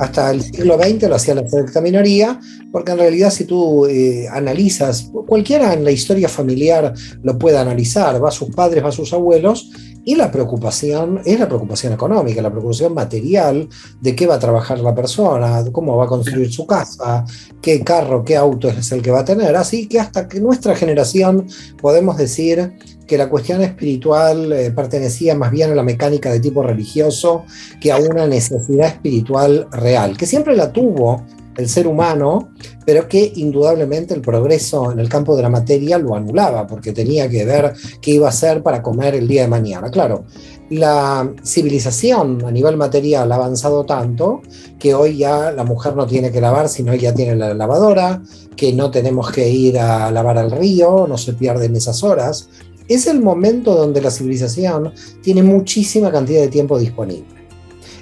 Hasta 0.00 0.30
el 0.30 0.40
siglo 0.42 0.78
XX 0.78 1.08
lo 1.08 1.16
hacía 1.16 1.34
la 1.34 1.46
selecta 1.46 1.82
minoría, 1.82 2.40
porque 2.72 2.92
en 2.92 2.98
realidad 2.98 3.30
si 3.30 3.44
tú 3.44 3.86
eh, 3.86 4.26
analizas, 4.30 5.10
cualquiera 5.26 5.74
en 5.74 5.84
la 5.84 5.90
historia 5.90 6.28
familiar 6.28 6.94
lo 7.22 7.38
puede 7.38 7.58
analizar, 7.58 8.22
va 8.24 8.30
a 8.30 8.32
sus 8.32 8.48
padres, 8.48 8.82
va 8.82 8.88
a 8.88 8.92
sus 8.92 9.12
abuelos, 9.12 9.70
y 10.04 10.16
la 10.16 10.30
preocupación 10.30 11.20
es 11.24 11.38
la 11.38 11.46
preocupación 11.46 11.92
económica, 11.92 12.42
la 12.42 12.50
preocupación 12.50 12.94
material 12.94 13.68
de 14.00 14.16
qué 14.16 14.26
va 14.26 14.34
a 14.34 14.38
trabajar 14.38 14.80
la 14.80 14.94
persona, 14.94 15.64
cómo 15.70 15.96
va 15.96 16.04
a 16.04 16.08
construir 16.08 16.52
su 16.52 16.66
casa, 16.66 17.24
qué 17.60 17.82
carro, 17.82 18.24
qué 18.24 18.36
auto 18.36 18.68
es 18.68 18.90
el 18.92 19.02
que 19.02 19.10
va 19.10 19.20
a 19.20 19.24
tener. 19.24 19.54
Así 19.56 19.86
que 19.88 20.00
hasta 20.00 20.28
que 20.28 20.40
nuestra 20.40 20.74
generación 20.74 21.46
podemos 21.80 22.16
decir 22.16 22.72
que 23.06 23.18
la 23.18 23.28
cuestión 23.28 23.62
espiritual 23.62 24.52
eh, 24.52 24.70
pertenecía 24.70 25.34
más 25.34 25.50
bien 25.50 25.70
a 25.70 25.74
la 25.74 25.82
mecánica 25.82 26.30
de 26.30 26.40
tipo 26.40 26.62
religioso 26.62 27.44
que 27.80 27.92
a 27.92 27.98
una 27.98 28.26
necesidad 28.26 28.88
espiritual 28.88 29.68
real, 29.70 30.16
que 30.16 30.26
siempre 30.26 30.56
la 30.56 30.72
tuvo 30.72 31.22
el 31.56 31.68
ser 31.68 31.86
humano, 31.86 32.50
pero 32.84 33.08
que 33.08 33.32
indudablemente 33.36 34.14
el 34.14 34.20
progreso 34.20 34.92
en 34.92 35.00
el 35.00 35.08
campo 35.08 35.36
de 35.36 35.42
la 35.42 35.48
materia 35.48 35.98
lo 35.98 36.14
anulaba, 36.14 36.66
porque 36.66 36.92
tenía 36.92 37.28
que 37.28 37.44
ver 37.44 37.72
qué 38.00 38.12
iba 38.12 38.26
a 38.26 38.30
hacer 38.30 38.62
para 38.62 38.82
comer 38.82 39.14
el 39.14 39.28
día 39.28 39.42
de 39.42 39.48
mañana. 39.48 39.90
Claro, 39.90 40.24
la 40.70 41.30
civilización 41.44 42.44
a 42.44 42.50
nivel 42.50 42.76
material 42.76 43.30
ha 43.30 43.34
avanzado 43.34 43.84
tanto 43.84 44.40
que 44.78 44.94
hoy 44.94 45.18
ya 45.18 45.52
la 45.52 45.64
mujer 45.64 45.94
no 45.94 46.06
tiene 46.06 46.32
que 46.32 46.40
lavar, 46.40 46.68
sino 46.68 46.94
ya 46.94 47.14
tiene 47.14 47.36
la 47.36 47.54
lavadora, 47.54 48.22
que 48.56 48.72
no 48.72 48.90
tenemos 48.90 49.30
que 49.30 49.48
ir 49.48 49.78
a 49.78 50.10
lavar 50.10 50.38
al 50.38 50.50
río, 50.50 51.06
no 51.08 51.18
se 51.18 51.34
pierden 51.34 51.76
esas 51.76 52.02
horas 52.02 52.48
es 52.88 53.06
el 53.06 53.20
momento 53.20 53.74
donde 53.74 54.00
la 54.00 54.10
civilización 54.10 54.92
tiene 55.22 55.42
muchísima 55.42 56.10
cantidad 56.10 56.40
de 56.40 56.48
tiempo 56.48 56.78
disponible. 56.78 57.41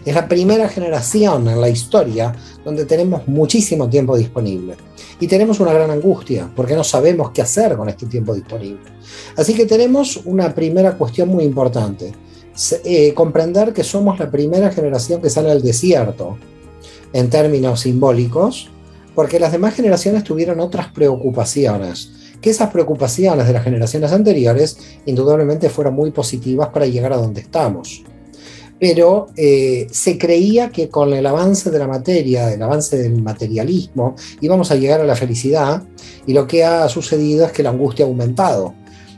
Es 0.05 0.15
la 0.15 0.27
primera 0.27 0.69
generación 0.69 1.49
en 1.49 1.61
la 1.61 1.69
historia 1.69 2.35
donde 2.65 2.85
tenemos 2.87 3.27
muchísimo 3.29 3.89
tiempo 3.89 4.17
disponible. 4.17 4.77
Y 5.21 5.27
tenemos 5.27 5.61
una 5.61 5.73
gran 5.73 5.91
angustia 5.91 6.51
porque 6.55 6.75
no 6.75 6.85
sabemos 6.85 7.31
qué 7.33 7.43
hacer 7.43 7.77
con 7.77 7.89
este 7.89 8.07
tiempo 8.07 8.35
disponible. 8.35 8.91
Así 9.37 9.55
que 9.55 9.67
tenemos 9.67 10.21
una 10.25 10.55
primera 10.55 10.97
cuestión 10.97 11.29
muy 11.29 11.45
importante. 11.45 12.13
Eh, 12.85 13.15
comprender 13.15 13.73
que 13.73 13.85
somos 13.85 14.19
la 14.19 14.31
primera 14.31 14.71
generación 14.71 15.21
que 15.21 15.31
sale 15.31 15.51
al 15.51 15.63
desierto 15.63 16.39
en 17.13 17.29
términos 17.29 17.81
simbólicos, 17.81 18.71
porque 19.15 19.41
las 19.41 19.53
demás 19.53 19.75
generaciones 19.75 20.25
tuvieron 20.25 20.61
otras 20.61 20.89
preocupaciones 20.89 22.13
que 22.41 22.51
esas 22.51 22.71
preocupaciones 22.71 23.47
de 23.47 23.53
las 23.53 23.65
generaciones 23.65 24.13
anteriores 24.13 24.79
indudablemente 25.07 25.69
fueron 25.69 25.95
muy 25.95 26.11
positivas 26.11 26.69
para 26.69 26.87
llegar 26.87 27.13
a 27.13 27.17
donde 27.17 27.43
estamos. 27.43 28.03
Pero 28.81 29.29
eh, 29.37 29.87
se 29.91 30.19
creía 30.19 30.71
que 30.71 30.89
con 30.89 31.13
el 31.13 31.27
avance 31.27 31.71
de 31.71 31.79
la 31.79 31.87
materia, 31.87 32.53
el 32.53 32.63
avance 32.63 32.97
del 32.99 33.23
materialismo, 33.23 34.17
íbamos 34.41 34.71
a 34.71 34.77
llegar 34.77 35.01
a 35.01 35.05
la 35.05 35.15
felicidad 35.15 35.83
y 36.27 36.33
lo 36.33 36.47
que 36.47 36.65
ha 36.65 36.89
sucedido 36.89 37.47
es 37.47 37.53
que 37.53 37.63
la 37.63 37.71
angustia 37.71 38.07
ha 38.07 38.09
aumentado. 38.09 38.75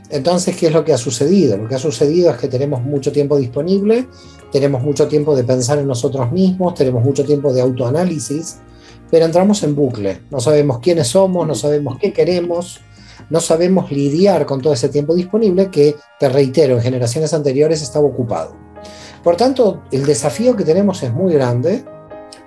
Entonces, 0.09 0.55
¿qué 0.55 0.67
es 0.67 0.73
lo 0.73 0.83
que 0.83 0.93
ha 0.93 0.97
sucedido? 0.97 1.57
Lo 1.57 1.67
que 1.67 1.75
ha 1.75 1.79
sucedido 1.79 2.29
es 2.29 2.37
que 2.37 2.47
tenemos 2.47 2.83
mucho 2.83 3.11
tiempo 3.11 3.37
disponible, 3.37 4.07
tenemos 4.51 4.83
mucho 4.83 5.07
tiempo 5.07 5.35
de 5.35 5.43
pensar 5.43 5.79
en 5.79 5.87
nosotros 5.87 6.31
mismos, 6.31 6.75
tenemos 6.75 7.03
mucho 7.03 7.25
tiempo 7.25 7.51
de 7.51 7.61
autoanálisis, 7.61 8.57
pero 9.09 9.25
entramos 9.25 9.63
en 9.63 9.75
bucle. 9.75 10.21
No 10.29 10.39
sabemos 10.39 10.79
quiénes 10.79 11.07
somos, 11.07 11.47
no 11.47 11.55
sabemos 11.55 11.97
qué 11.99 12.13
queremos, 12.13 12.79
no 13.31 13.39
sabemos 13.39 13.91
lidiar 13.91 14.45
con 14.45 14.61
todo 14.61 14.73
ese 14.73 14.89
tiempo 14.89 15.15
disponible 15.15 15.71
que, 15.71 15.95
te 16.19 16.29
reitero, 16.29 16.75
en 16.75 16.81
generaciones 16.81 17.33
anteriores 17.33 17.81
estaba 17.81 18.05
ocupado. 18.05 18.62
Por 19.23 19.37
tanto, 19.37 19.83
el 19.91 20.05
desafío 20.05 20.55
que 20.55 20.65
tenemos 20.65 21.01
es 21.03 21.13
muy 21.13 21.33
grande. 21.33 21.85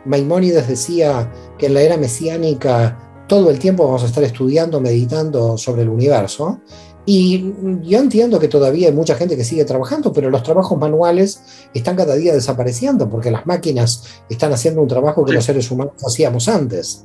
Maimónides 0.04 0.68
decía 0.68 1.33
que 1.59 1.66
en 1.66 1.75
la 1.75 1.80
era 1.80 1.97
mesiánica 1.97 3.25
todo 3.26 3.50
el 3.50 3.59
tiempo 3.59 3.85
vamos 3.85 4.02
a 4.02 4.06
estar 4.06 4.23
estudiando, 4.23 4.80
meditando 4.80 5.56
sobre 5.56 5.83
el 5.83 5.88
universo. 5.88 6.61
Y 7.09 7.54
yo 7.83 7.99
entiendo 7.99 8.38
que 8.40 8.49
todavía 8.49 8.88
hay 8.88 8.95
mucha 8.95 9.14
gente 9.14 9.37
que 9.37 9.45
sigue 9.45 9.64
trabajando, 9.64 10.12
pero 10.12 10.28
los 10.28 10.42
trabajos 10.42 10.76
manuales 10.76 11.40
están 11.73 11.97
cada 11.97 12.16
día 12.16 12.35
desapareciendo 12.35 13.09
porque 13.09 13.30
las 13.30 13.47
máquinas 13.47 14.04
están 14.28 14.52
haciendo 14.52 14.83
un 14.83 14.88
trabajo 14.88 15.25
que 15.25 15.33
los 15.33 15.45
seres 15.45 15.71
humanos 15.71 15.95
hacíamos 16.04 16.49
antes. 16.49 17.04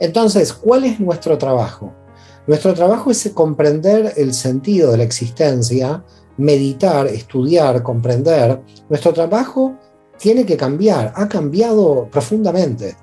Entonces, 0.00 0.52
¿cuál 0.54 0.84
es 0.84 0.98
nuestro 1.00 1.36
trabajo? 1.36 1.92
Nuestro 2.46 2.72
trabajo 2.74 3.10
es 3.10 3.30
comprender 3.34 4.14
el 4.16 4.32
sentido 4.32 4.92
de 4.92 4.98
la 4.98 5.04
existencia, 5.04 6.02
meditar, 6.38 7.06
estudiar, 7.06 7.82
comprender. 7.82 8.60
Nuestro 8.88 9.12
trabajo 9.12 9.76
tiene 10.18 10.44
que 10.44 10.56
cambiar, 10.56 11.12
ha 11.14 11.28
cambiado 11.28 12.08
profundamente. 12.10 12.96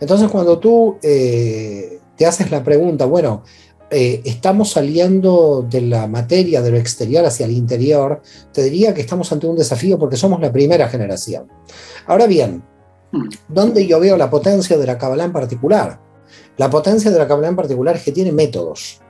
Entonces 0.00 0.28
cuando 0.30 0.58
tú 0.58 0.98
eh, 1.02 2.00
te 2.16 2.26
haces 2.26 2.50
la 2.50 2.62
pregunta, 2.62 3.04
bueno, 3.06 3.42
eh, 3.90 4.20
estamos 4.24 4.72
saliendo 4.72 5.66
de 5.68 5.80
la 5.82 6.06
materia, 6.06 6.60
de 6.60 6.72
lo 6.72 6.76
exterior 6.76 7.24
hacia 7.24 7.46
el 7.46 7.52
interior, 7.52 8.20
te 8.52 8.64
diría 8.64 8.92
que 8.92 9.00
estamos 9.00 9.30
ante 9.32 9.46
un 9.46 9.56
desafío 9.56 9.98
porque 9.98 10.16
somos 10.16 10.40
la 10.40 10.52
primera 10.52 10.88
generación. 10.88 11.48
Ahora 12.06 12.26
bien. 12.26 12.62
¿dónde 13.48 13.86
yo 13.86 14.00
veo 14.00 14.16
la 14.16 14.30
potencia 14.30 14.76
de 14.76 14.86
la 14.86 14.98
Kabbalah 14.98 15.24
en 15.24 15.32
particular? 15.32 16.00
La 16.56 16.70
potencia 16.70 17.10
de 17.10 17.18
la 17.18 17.28
Kabbalah 17.28 17.48
en 17.48 17.56
particular 17.56 17.96
es 17.96 18.02
que 18.02 18.12
tiene 18.12 18.32
métodos, 18.32 19.00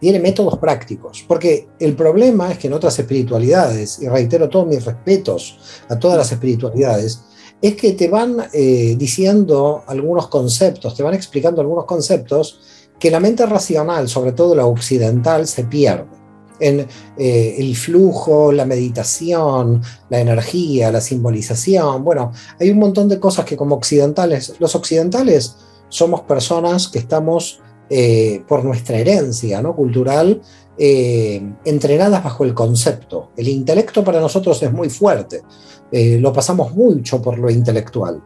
tiene 0.00 0.20
métodos 0.20 0.58
prácticos, 0.58 1.24
porque 1.26 1.68
el 1.78 1.94
problema 1.94 2.52
es 2.52 2.58
que 2.58 2.68
en 2.68 2.74
otras 2.74 2.98
espiritualidades, 2.98 4.00
y 4.00 4.08
reitero 4.08 4.48
todos 4.48 4.66
mis 4.66 4.84
respetos 4.84 5.58
a 5.88 5.98
todas 5.98 6.16
las 6.16 6.30
espiritualidades, 6.32 7.20
es 7.60 7.74
que 7.74 7.92
te 7.92 8.08
van 8.08 8.36
eh, 8.52 8.94
diciendo 8.96 9.82
algunos 9.86 10.28
conceptos, 10.28 10.94
te 10.94 11.02
van 11.02 11.14
explicando 11.14 11.60
algunos 11.60 11.86
conceptos 11.86 12.60
que 12.98 13.10
la 13.10 13.20
mente 13.20 13.46
racional, 13.46 14.08
sobre 14.08 14.32
todo 14.32 14.54
la 14.54 14.66
occidental, 14.66 15.46
se 15.46 15.64
pierde 15.64 16.18
en 16.60 16.86
eh, 17.16 17.56
el 17.58 17.76
flujo, 17.76 18.52
la 18.52 18.64
meditación, 18.64 19.82
la 20.10 20.20
energía, 20.20 20.90
la 20.90 21.00
simbolización. 21.00 22.04
Bueno, 22.04 22.32
hay 22.58 22.70
un 22.70 22.78
montón 22.78 23.08
de 23.08 23.20
cosas 23.20 23.44
que 23.44 23.56
como 23.56 23.76
occidentales, 23.76 24.54
los 24.58 24.74
occidentales 24.74 25.56
somos 25.88 26.22
personas 26.22 26.88
que 26.88 26.98
estamos 26.98 27.60
eh, 27.90 28.42
por 28.46 28.64
nuestra 28.64 28.98
herencia 28.98 29.62
¿no? 29.62 29.74
cultural 29.74 30.42
eh, 30.76 31.42
entrenadas 31.64 32.22
bajo 32.22 32.44
el 32.44 32.54
concepto. 32.54 33.30
El 33.36 33.48
intelecto 33.48 34.04
para 34.04 34.20
nosotros 34.20 34.62
es 34.62 34.72
muy 34.72 34.90
fuerte, 34.90 35.42
eh, 35.90 36.18
lo 36.18 36.32
pasamos 36.32 36.74
mucho 36.74 37.20
por 37.22 37.38
lo 37.38 37.50
intelectual. 37.50 38.22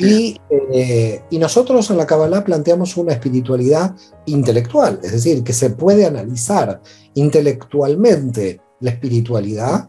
Y, 0.00 0.36
y, 1.30 1.38
nosotros 1.38 1.88
en 1.90 1.98
la 1.98 2.06
Kabbalah 2.06 2.42
planteamos 2.42 2.96
una 2.96 3.12
espiritualidad 3.12 3.94
intelectual, 4.26 4.98
es 5.04 5.12
decir, 5.12 5.44
que 5.44 5.52
se 5.52 5.70
puede 5.70 6.04
analizar 6.04 6.82
intelectualmente 7.14 8.60
la 8.80 8.90
espiritualidad 8.90 9.88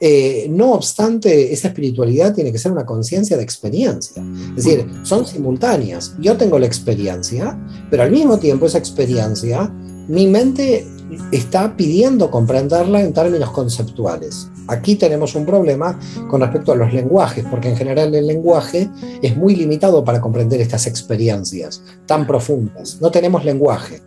Eh, 0.00 0.46
no 0.50 0.72
obstante, 0.72 1.52
esa 1.52 1.68
espiritualidad 1.68 2.34
tiene 2.34 2.52
que 2.52 2.58
ser 2.58 2.70
una 2.70 2.86
conciencia 2.86 3.36
de 3.36 3.42
experiencia. 3.42 4.22
Es 4.56 4.64
decir, 4.64 4.86
son 5.02 5.26
simultáneas. 5.26 6.14
Yo 6.20 6.36
tengo 6.36 6.58
la 6.58 6.66
experiencia, 6.66 7.58
pero 7.90 8.04
al 8.04 8.10
mismo 8.10 8.38
tiempo 8.38 8.66
esa 8.66 8.78
experiencia, 8.78 9.72
mi 10.08 10.26
mente 10.26 10.86
está 11.32 11.76
pidiendo 11.76 12.30
comprenderla 12.30 13.02
en 13.02 13.12
términos 13.12 13.50
conceptuales. 13.50 14.48
Aquí 14.68 14.96
tenemos 14.96 15.34
un 15.34 15.46
problema 15.46 15.98
con 16.28 16.42
respecto 16.42 16.72
a 16.72 16.76
los 16.76 16.92
lenguajes, 16.92 17.44
porque 17.50 17.70
en 17.70 17.76
general 17.76 18.14
el 18.14 18.26
lenguaje 18.26 18.90
es 19.22 19.36
muy 19.36 19.56
limitado 19.56 20.04
para 20.04 20.20
comprender 20.20 20.60
estas 20.60 20.86
experiencias 20.86 21.82
tan 22.06 22.26
profundas. 22.26 22.98
No 23.00 23.10
tenemos 23.10 23.44
lenguaje. 23.44 24.02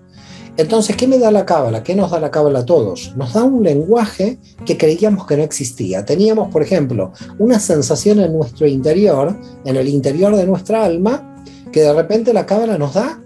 Entonces, 0.57 0.95
¿qué 0.95 1.07
me 1.07 1.17
da 1.17 1.31
la 1.31 1.45
cábala? 1.45 1.81
¿Qué 1.81 1.95
nos 1.95 2.11
da 2.11 2.19
la 2.19 2.29
cábala 2.29 2.59
a 2.59 2.65
todos? 2.65 3.13
Nos 3.15 3.33
da 3.33 3.43
un 3.43 3.63
lenguaje 3.63 4.37
que 4.65 4.77
creíamos 4.77 5.25
que 5.25 5.37
no 5.37 5.43
existía. 5.43 6.05
Teníamos, 6.05 6.51
por 6.51 6.61
ejemplo, 6.61 7.13
una 7.39 7.59
sensación 7.59 8.19
en 8.19 8.33
nuestro 8.33 8.67
interior, 8.67 9.35
en 9.63 9.75
el 9.75 9.87
interior 9.87 10.35
de 10.35 10.45
nuestra 10.45 10.83
alma, 10.83 11.43
que 11.71 11.81
de 11.81 11.93
repente 11.93 12.33
la 12.33 12.45
cábala 12.45 12.77
nos 12.77 12.93
da 12.93 13.21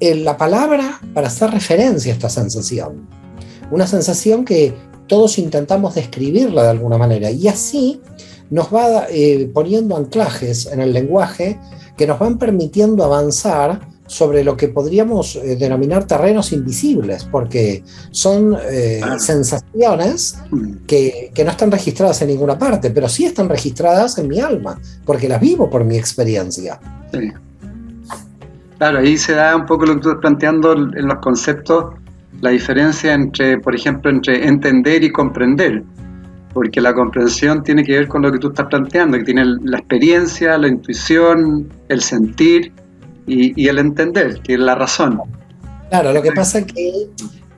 eh, 0.00 0.14
la 0.14 0.36
palabra 0.36 1.00
para 1.14 1.28
hacer 1.28 1.50
referencia 1.50 2.12
a 2.12 2.16
esta 2.16 2.28
sensación. 2.28 3.08
Una 3.70 3.86
sensación 3.86 4.44
que 4.44 4.74
todos 5.06 5.38
intentamos 5.38 5.94
describirla 5.94 6.62
de 6.62 6.68
alguna 6.70 6.98
manera. 6.98 7.30
Y 7.30 7.48
así 7.48 8.00
nos 8.50 8.72
va 8.72 9.06
eh, 9.08 9.50
poniendo 9.52 9.96
anclajes 9.96 10.66
en 10.66 10.80
el 10.80 10.92
lenguaje 10.92 11.58
que 11.96 12.06
nos 12.06 12.18
van 12.18 12.38
permitiendo 12.38 13.02
avanzar 13.04 13.80
sobre 14.06 14.44
lo 14.44 14.56
que 14.56 14.68
podríamos 14.68 15.36
eh, 15.36 15.56
denominar 15.56 16.06
terrenos 16.06 16.52
invisibles, 16.52 17.24
porque 17.24 17.82
son 18.10 18.56
eh, 18.68 19.00
sensaciones 19.18 20.38
que, 20.86 21.32
no 21.44 21.50
están 21.50 21.70
registradas 21.70 22.22
en 22.22 22.28
ninguna 22.28 22.58
parte, 22.58 22.90
pero 22.90 23.08
sí 23.08 23.24
están 23.24 23.48
registradas 23.48 24.18
en 24.18 24.28
mi 24.28 24.40
alma, 24.40 24.78
porque 25.04 25.28
las 25.28 25.40
vivo 25.40 25.68
por 25.68 25.84
mi 25.84 25.96
experiencia. 25.96 26.80
Claro, 28.78 28.98
ahí 28.98 29.16
se 29.16 29.32
da 29.32 29.56
un 29.56 29.66
poco 29.66 29.86
lo 29.86 29.94
que 29.94 30.00
tú 30.00 30.08
estás 30.08 30.20
planteando 30.20 30.72
en 30.72 31.06
los 31.06 31.18
conceptos, 31.18 31.94
la 32.40 32.50
diferencia 32.50 33.14
entre, 33.14 33.58
por 33.58 33.74
ejemplo, 33.74 34.10
entre 34.10 34.46
entender 34.46 35.02
y 35.02 35.10
comprender, 35.10 35.82
porque 36.52 36.80
la 36.80 36.94
comprensión 36.94 37.62
tiene 37.62 37.84
que 37.84 37.92
ver 37.92 38.08
con 38.08 38.22
lo 38.22 38.32
que 38.32 38.38
tú 38.38 38.48
estás 38.48 38.66
planteando, 38.66 39.18
que 39.18 39.24
tiene 39.24 39.44
la 39.62 39.78
experiencia, 39.78 40.58
la 40.58 40.68
intuición, 40.68 41.68
el 41.88 42.00
sentir, 42.00 42.72
y, 43.26 43.68
el 43.68 43.78
entender, 43.78 44.40
que 44.40 44.54
es 44.54 44.60
la 44.60 44.74
razón. 44.74 45.20
Claro, 45.90 46.12
lo 46.12 46.22
que 46.22 46.32
pasa 46.32 46.60
es 46.60 46.66
que 46.66 47.08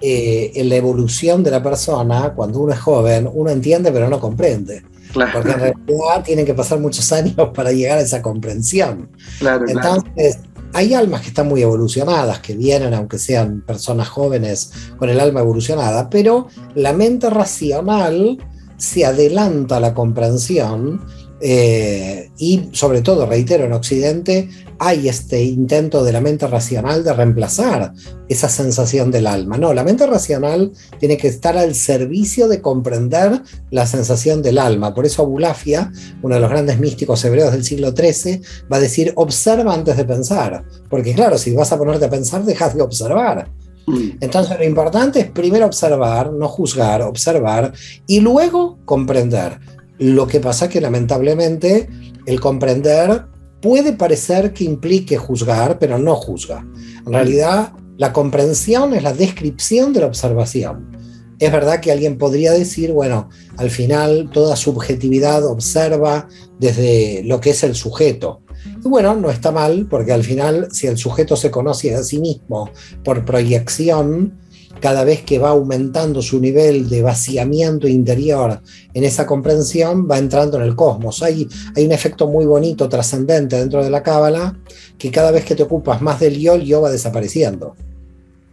eh, 0.01 0.53
en 0.55 0.69
la 0.69 0.77
evolución 0.77 1.43
de 1.43 1.51
la 1.51 1.63
persona, 1.63 2.33
cuando 2.35 2.61
uno 2.61 2.73
es 2.73 2.81
joven, 2.81 3.29
uno 3.33 3.51
entiende 3.51 3.91
pero 3.93 4.09
no 4.09 4.21
comprende. 4.21 4.83
Porque 5.13 5.51
en 5.51 5.61
realidad 5.61 6.25
tienen 6.25 6.45
que 6.45 6.55
pasar 6.55 6.79
muchos 6.81 7.11
años 7.13 7.51
para 7.55 7.73
llegar 7.73 7.99
a 7.99 8.03
esa 8.03 8.23
comprensión. 8.23 9.09
Entonces, 9.41 10.39
hay 10.73 10.95
almas 10.95 11.23
que 11.23 11.29
están 11.29 11.49
muy 11.49 11.63
evolucionadas, 11.63 12.41
que 12.41 12.55
vienen, 12.55 12.93
aunque 12.95 13.19
sean 13.19 13.63
personas 13.63 14.09
jóvenes, 14.09 14.73
con 14.99 15.09
el 15.09 15.19
alma 15.19 15.41
evolucionada, 15.41 16.11
pero 16.11 16.49
la 16.75 16.93
mente 16.93 17.31
racional 17.31 18.39
se 18.77 19.05
adelanta 19.05 19.79
a 19.79 19.81
la 19.81 19.95
comprensión 19.95 21.05
eh, 21.41 22.31
y 22.37 22.69
sobre 22.73 23.01
todo, 23.01 23.27
reitero, 23.27 23.65
en 23.65 23.73
Occidente 23.73 24.49
hay 24.81 25.09
este 25.09 25.43
intento 25.43 26.05
de 26.05 26.13
la 26.13 26.21
mente 26.21 26.47
racional 26.47 27.03
de 27.03 27.13
reemplazar 27.13 27.93
esa 28.29 28.49
sensación 28.49 29.11
del 29.11 29.27
alma. 29.27 29.57
No, 29.57 29.73
la 29.73 29.85
mente 29.85 30.07
racional 30.07 30.73
tiene 30.99 31.17
que 31.17 31.29
estar 31.29 31.57
al 31.57 31.75
servicio 31.75 32.49
de 32.49 32.61
comprender 32.61 33.43
la 33.71 33.87
sensación 33.87 34.43
del 34.43 34.59
alma. 34.59 34.95
Por 34.95 35.07
eso 35.07 35.23
Abulafia, 35.23 35.93
uno 36.23 36.35
de 36.37 36.41
los 36.41 36.51
grandes 36.51 36.79
místicos 36.79 37.25
hebreos 37.25 37.53
del 37.53 37.65
siglo 37.65 37.93
XIII, 37.93 38.41
va 38.73 38.77
a 38.77 38.81
decir, 38.81 39.13
observa 39.17 39.75
antes 39.75 39.97
de 39.97 40.05
pensar. 40.05 40.65
Porque 40.89 41.15
claro, 41.15 41.39
si 41.39 41.53
vas 41.55 41.73
a 41.73 41.79
ponerte 41.79 42.07
a 42.07 42.11
pensar, 42.11 42.45
dejas 42.45 42.75
de 42.75 42.83
observar. 42.83 43.49
Mm. 43.87 44.11
Entonces 44.21 44.59
lo 44.59 44.65
importante 44.65 45.21
es 45.21 45.31
primero 45.31 45.67
observar, 45.67 46.33
no 46.33 46.49
juzgar, 46.49 47.03
observar 47.03 47.73
y 48.07 48.21
luego 48.21 48.79
comprender. 48.85 49.59
Lo 49.99 50.27
que 50.27 50.41
pasa 50.41 50.69
que 50.69 50.81
lamentablemente 50.81 51.89
el 52.27 52.41
comprender 52.41 53.27
puede 53.61 53.93
parecer 53.93 54.53
que 54.53 54.65
implique 54.65 55.17
juzgar, 55.17 55.79
pero 55.79 55.99
no 55.99 56.15
juzga. 56.15 56.65
En 57.07 57.13
realidad, 57.13 57.73
la 57.97 58.13
comprensión 58.13 58.95
es 58.95 59.03
la 59.03 59.13
descripción 59.13 59.93
de 59.93 60.01
la 60.01 60.07
observación. 60.07 60.97
Es 61.41 61.53
verdad 61.53 61.81
que 61.81 61.93
alguien 61.93 62.19
podría 62.19 62.53
decir, 62.53 62.93
bueno, 62.93 63.29
al 63.57 63.71
final 63.71 64.31
toda 64.33 64.57
subjetividad 64.57 65.45
observa 65.47 66.29
desde 66.59 67.23
lo 67.25 67.41
que 67.41 67.51
es 67.51 67.63
el 67.63 67.75
sujeto. 67.75 68.43
Y 68.85 68.89
bueno, 68.89 69.15
no 69.15 69.31
está 69.31 69.53
mal, 69.53 69.87
porque 69.89 70.13
al 70.13 70.25
final, 70.25 70.69
si 70.73 70.87
el 70.87 70.99
sujeto 70.99 71.37
se 71.37 71.51
conoce 71.51 71.95
a 71.95 72.03
sí 72.03 72.19
mismo 72.19 72.71
por 73.05 73.25
proyección, 73.25 74.39
cada 74.81 75.05
vez 75.05 75.23
que 75.23 75.39
va 75.39 75.51
aumentando 75.51 76.23
su 76.23 76.41
nivel 76.41 76.89
de 76.89 77.03
vaciamiento 77.03 77.89
interior 77.89 78.61
en 78.95 79.05
esa 79.05 79.27
comprensión, 79.27 80.09
va 80.11 80.19
entrando 80.19 80.57
en 80.57 80.65
el 80.65 80.77
cosmos. 80.77 81.23
Hay, 81.23 81.49
hay 81.77 81.85
un 81.85 81.93
efecto 81.93 82.27
muy 82.27 82.47
bonito, 82.47 82.89
trascendente 82.89 83.57
dentro 83.57 83.83
de 83.83 83.91
la 83.91 84.03
cábala, 84.03 84.55
que 84.99 85.11
cada 85.11 85.31
vez 85.31 85.45
que 85.45 85.55
te 85.55 85.63
ocupas 85.63 86.03
más 86.03 86.21
del 86.21 86.39
yo, 86.39 86.55
el 86.55 86.63
yo 86.63 86.81
va 86.81 86.91
desapareciendo. 86.91 87.77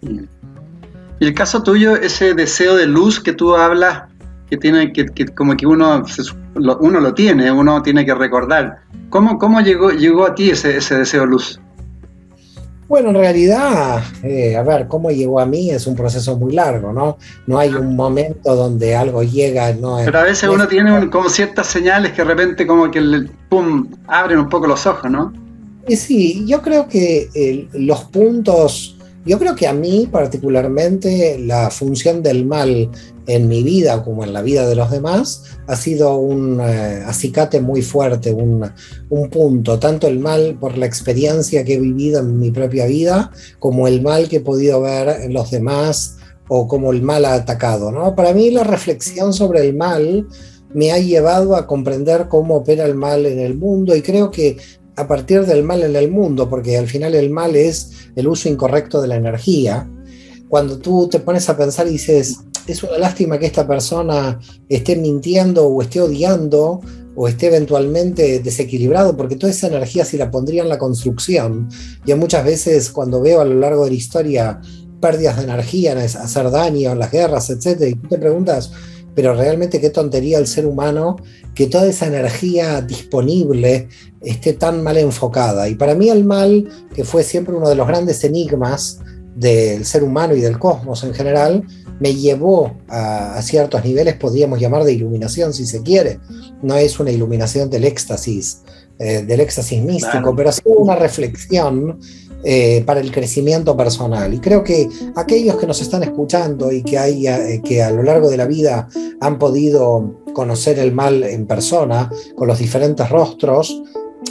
Y 0.01 1.25
el 1.25 1.33
caso 1.33 1.63
tuyo, 1.63 1.95
ese 1.95 2.33
deseo 2.33 2.75
de 2.75 2.85
luz 2.85 3.19
que 3.19 3.33
tú 3.33 3.55
hablas, 3.55 4.03
que 4.49 4.57
tiene 4.57 4.93
que, 4.93 5.05
como 5.33 5.55
que 5.55 5.65
uno, 5.65 6.03
uno 6.79 6.99
lo 6.99 7.13
tiene, 7.13 7.51
uno 7.51 7.81
tiene 7.81 8.05
que 8.05 8.13
recordar. 8.13 8.79
¿Cómo, 9.09 9.39
cómo 9.39 9.61
llegó, 9.61 9.91
llegó 9.91 10.25
a 10.25 10.35
ti 10.35 10.49
ese 10.49 10.73
deseo 10.73 11.21
de 11.21 11.27
luz? 11.27 11.59
Bueno, 12.87 13.09
en 13.09 13.15
realidad, 13.15 14.03
eh, 14.21 14.55
a 14.55 14.61
ver, 14.61 14.87
cómo 14.87 15.09
llegó 15.09 15.39
a 15.39 15.45
mí 15.45 15.71
es 15.71 15.87
un 15.87 15.95
proceso 15.95 16.37
muy 16.37 16.53
largo, 16.53 16.93
¿no? 16.93 17.17
No 17.47 17.57
hay 17.57 17.73
un 17.73 17.95
momento 17.95 18.55
donde 18.55 18.95
algo 18.95 19.23
llega, 19.23 19.73
no 19.73 19.97
Pero 20.05 20.19
a 20.19 20.23
veces 20.23 20.47
uno 20.49 20.67
tiene 20.67 21.09
como 21.09 21.29
ciertas 21.29 21.65
señales 21.67 22.11
que 22.11 22.21
de 22.21 22.25
repente 22.25 22.67
como 22.67 22.91
que 22.91 22.99
el, 22.99 23.31
pum, 23.49 23.87
abren 24.07 24.39
un 24.39 24.49
poco 24.49 24.67
los 24.67 24.85
ojos, 24.85 25.09
¿no? 25.09 25.33
Sí, 25.87 26.45
yo 26.47 26.61
creo 26.61 26.87
que 26.87 27.67
los 27.73 28.05
puntos 28.05 28.95
yo 29.25 29.39
creo 29.39 29.55
que 29.55 29.67
a 29.67 29.73
mí 29.73 30.07
particularmente 30.11 31.39
la 31.39 31.71
función 31.71 32.21
del 32.21 32.45
mal 32.45 32.89
en 33.27 33.47
mi 33.47 33.63
vida 33.63 34.03
como 34.03 34.23
en 34.23 34.33
la 34.33 34.41
vida 34.41 34.67
de 34.67 34.75
los 34.75 34.91
demás 34.91 35.43
ha 35.67 35.75
sido 35.75 36.17
un 36.17 36.59
eh, 36.61 37.03
acicate 37.05 37.59
muy 37.59 37.81
fuerte, 37.81 38.31
un, 38.31 38.71
punto, 39.29 39.79
tanto 39.79 40.07
el 40.07 40.19
mal 40.19 40.57
por 40.59 40.77
la 40.77 40.85
experiencia 40.85 41.63
que 41.63 41.75
he 41.75 41.79
vivido 41.79 42.19
en 42.19 42.39
mi 42.39 42.51
propia 42.51 42.85
vida 42.85 43.31
como 43.59 43.87
el 43.87 44.01
mal 44.01 44.29
que 44.29 44.37
he 44.37 44.41
podido 44.41 44.81
ver 44.81 45.21
en 45.21 45.33
los 45.33 45.51
demás 45.51 46.17
o 46.47 46.67
como 46.67 46.91
el 46.91 47.01
mal 47.01 47.25
ha 47.25 47.33
atacado. 47.33 47.91
¿no? 47.91 48.15
Para 48.15 48.33
mí 48.33 48.51
la 48.51 48.63
reflexión 48.63 49.33
sobre 49.33 49.67
el 49.67 49.75
mal 49.75 50.27
me 50.73 50.91
ha 50.91 50.99
llevado 50.99 51.55
a 51.55 51.65
comprender 51.65 52.27
cómo 52.27 52.57
opera 52.57 52.85
el 52.85 52.95
mal 52.95 53.25
en 53.25 53.39
el 53.39 53.55
mundo 53.55 53.95
y 53.95 54.01
creo 54.01 54.29
que 54.29 54.57
a 54.97 55.07
partir 55.07 55.45
del 55.45 55.63
mal 55.63 55.83
en 55.83 55.95
el 55.95 56.09
mundo, 56.09 56.49
porque 56.49 56.77
al 56.77 56.87
final 56.87 57.15
el 57.15 57.29
mal 57.29 57.55
es 57.55 57.91
el 58.15 58.27
uso 58.27 58.47
incorrecto 58.47 59.01
de 59.01 59.07
la 59.07 59.15
energía. 59.15 59.89
Cuando 60.47 60.77
tú 60.77 61.09
te 61.09 61.19
pones 61.19 61.49
a 61.49 61.57
pensar 61.57 61.87
y 61.87 61.91
dices, 61.91 62.39
es 62.67 62.83
una 62.83 62.97
lástima 62.97 63.37
que 63.37 63.45
esta 63.45 63.67
persona 63.67 64.39
esté 64.69 64.95
mintiendo 64.95 65.67
o 65.67 65.81
esté 65.81 66.01
odiando 66.01 66.81
o 67.15 67.27
esté 67.27 67.47
eventualmente 67.47 68.39
desequilibrado, 68.39 69.15
porque 69.15 69.35
toda 69.35 69.51
esa 69.51 69.67
energía 69.67 70.03
si 70.03 70.17
la 70.17 70.31
pondría 70.31 70.63
en 70.63 70.69
la 70.69 70.77
construcción. 70.77 71.69
Yo 72.05 72.17
muchas 72.17 72.43
veces 72.43 72.89
cuando 72.89 73.21
veo 73.21 73.41
a 73.41 73.45
lo 73.45 73.55
largo 73.55 73.85
de 73.85 73.91
la 73.91 73.95
historia 73.95 74.61
pérdidas 74.99 75.37
de 75.37 75.43
energía, 75.43 75.93
en 75.93 75.99
hacer 75.99 76.49
daño 76.51 76.91
en 76.91 76.99
las 76.99 77.11
guerras, 77.11 77.49
etc., 77.49 77.81
y 77.87 77.95
tú 77.95 78.09
te 78.09 78.17
preguntas, 78.17 78.71
pero 79.13 79.33
realmente 79.33 79.79
qué 79.79 79.89
tontería 79.89 80.37
el 80.37 80.47
ser 80.47 80.65
humano 80.65 81.15
que 81.53 81.67
toda 81.67 81.87
esa 81.87 82.07
energía 82.07 82.81
disponible 82.81 83.87
esté 84.21 84.53
tan 84.53 84.83
mal 84.83 84.97
enfocada. 84.97 85.69
Y 85.69 85.75
para 85.75 85.95
mí 85.95 86.09
el 86.09 86.25
mal, 86.25 86.69
que 86.93 87.05
fue 87.05 87.23
siempre 87.23 87.55
uno 87.55 87.69
de 87.69 87.75
los 87.75 87.87
grandes 87.87 88.23
enigmas 88.25 88.99
del 89.35 89.85
ser 89.85 90.03
humano 90.03 90.35
y 90.35 90.41
del 90.41 90.59
cosmos 90.59 91.03
en 91.03 91.13
general, 91.13 91.63
me 91.99 92.13
llevó 92.13 92.73
a, 92.87 93.41
ciertos 93.41 93.83
niveles, 93.83 94.15
podríamos 94.15 94.59
llamar 94.59 94.83
de 94.83 94.93
iluminación 94.93 95.53
si 95.53 95.65
se 95.65 95.81
quiere. 95.81 96.19
No 96.61 96.75
es 96.75 96.99
una 96.99 97.11
iluminación 97.11 97.69
del 97.69 97.85
éxtasis, 97.85 98.61
eh, 98.99 99.23
del 99.23 99.39
éxtasis 99.41 99.81
místico, 99.83 100.35
pero 100.35 100.51
sido 100.51 100.75
una 100.75 100.95
reflexión 100.95 101.99
eh, 102.43 102.83
para 102.85 102.99
el 102.99 103.11
crecimiento 103.11 103.75
personal. 103.75 104.33
Y 104.33 104.39
creo 104.39 104.63
que 104.63 104.87
aquellos 105.15 105.55
que 105.57 105.67
nos 105.67 105.81
están 105.81 106.03
escuchando 106.03 106.71
y 106.71 106.83
que, 106.83 106.97
hay, 106.97 107.27
eh, 107.27 107.61
que 107.63 107.81
a 107.81 107.91
lo 107.91 108.03
largo 108.03 108.29
de 108.29 108.37
la 108.37 108.45
vida 108.45 108.87
han 109.19 109.39
podido 109.39 110.21
conocer 110.33 110.77
el 110.79 110.91
mal 110.91 111.23
en 111.23 111.47
persona, 111.47 112.11
con 112.35 112.47
los 112.47 112.59
diferentes 112.59 113.09
rostros, 113.09 113.81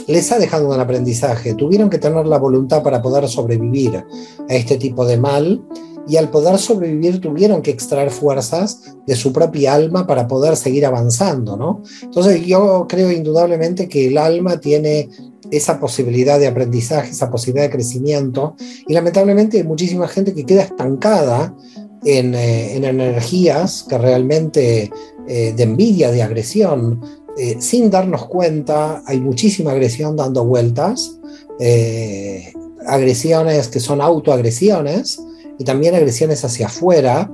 les 0.07 0.31
ha 0.31 0.39
dejado 0.39 0.69
un 0.69 0.79
aprendizaje. 0.79 1.55
Tuvieron 1.55 1.89
que 1.89 1.97
tener 1.97 2.25
la 2.25 2.37
voluntad 2.37 2.83
para 2.83 3.01
poder 3.01 3.27
sobrevivir 3.27 3.97
a 3.97 4.53
este 4.53 4.77
tipo 4.77 5.05
de 5.05 5.17
mal 5.17 5.61
y 6.07 6.17
al 6.17 6.29
poder 6.29 6.57
sobrevivir 6.57 7.19
tuvieron 7.19 7.61
que 7.61 7.71
extraer 7.71 8.11
fuerzas 8.11 8.95
de 9.05 9.15
su 9.15 9.33
propia 9.33 9.73
alma 9.73 10.05
para 10.05 10.27
poder 10.27 10.55
seguir 10.55 10.85
avanzando, 10.85 11.57
¿no? 11.57 11.81
Entonces 12.01 12.45
yo 12.45 12.85
creo 12.87 13.11
indudablemente 13.11 13.89
que 13.89 14.07
el 14.07 14.17
alma 14.17 14.59
tiene 14.59 15.09
esa 15.51 15.79
posibilidad 15.79 16.39
de 16.39 16.47
aprendizaje, 16.47 17.11
esa 17.11 17.29
posibilidad 17.29 17.65
de 17.65 17.71
crecimiento 17.71 18.55
y 18.87 18.93
lamentablemente 18.93 19.57
hay 19.57 19.63
muchísima 19.63 20.07
gente 20.07 20.33
que 20.33 20.45
queda 20.45 20.63
estancada 20.63 21.55
en, 22.03 22.35
eh, 22.35 22.75
energías 22.75 23.85
que 23.87 23.97
realmente 23.97 24.91
eh, 25.27 25.53
de 25.55 25.63
envidia, 25.63 26.11
de 26.11 26.21
agresión, 26.21 27.01
eh, 27.37 27.57
sin 27.59 27.89
darnos 27.89 28.27
cuenta, 28.27 29.03
hay 29.05 29.19
muchísima 29.19 29.71
agresión 29.71 30.15
dando 30.15 30.45
vueltas, 30.45 31.19
agresiones 32.85 33.69
que 33.69 33.79
son 33.79 34.01
autoagresiones, 34.01 35.19
y 35.57 35.63
también 35.63 35.95
agresiones 35.95 36.43
hacia 36.43 36.67
afuera, 36.67 37.29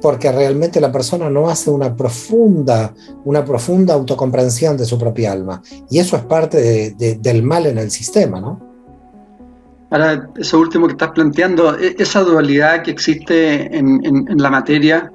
porque 0.00 0.30
realmente 0.30 0.80
la 0.80 0.92
persona 0.92 1.30
no 1.30 1.48
hace 1.48 1.70
una 1.70 1.96
profunda, 1.96 2.92
una 3.24 3.44
profunda 3.44 3.94
autocomprensión 3.94 4.76
de 4.76 4.84
su 4.84 4.98
propia 4.98 5.32
alma. 5.32 5.62
Y 5.90 5.98
eso 5.98 6.16
es 6.16 6.22
parte 6.22 6.94
del 6.96 7.42
mal 7.42 7.66
en 7.66 7.78
el 7.78 7.90
sistema, 7.90 8.40
¿no? 8.40 8.60
Ahora, 9.90 10.28
eso 10.36 10.58
último 10.58 10.86
que 10.86 10.92
estás 10.92 11.12
planteando, 11.12 11.78
e, 11.78 11.94
esa 11.98 12.20
dualidad 12.20 12.82
que 12.82 12.90
existe 12.90 13.76
en, 13.76 14.26
la 14.36 14.50
materia, 14.50 15.12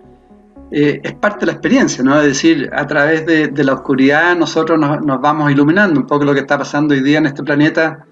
eh, 0.71 1.01
es 1.03 1.13
parte 1.15 1.41
de 1.41 1.47
la 1.47 1.51
experiencia, 1.53 2.03
¿no? 2.03 2.17
Es 2.19 2.27
decir, 2.27 2.69
a 2.73 2.87
través 2.87 3.25
de, 3.25 3.63
la 3.63 3.73
oscuridad 3.73 4.35
nosotros 4.37 4.79
nos, 4.79 5.01
nos, 5.01 5.19
vamos 5.19 5.51
iluminando, 5.51 5.99
un 5.99 6.07
poco 6.07 6.23
lo 6.23 6.33
que 6.33 6.39
está 6.39 6.57
pasando 6.57 6.93
hoy 6.93 7.03
día 7.03 7.17
en 7.17 7.25
este 7.25 7.43
planeta 7.43 8.05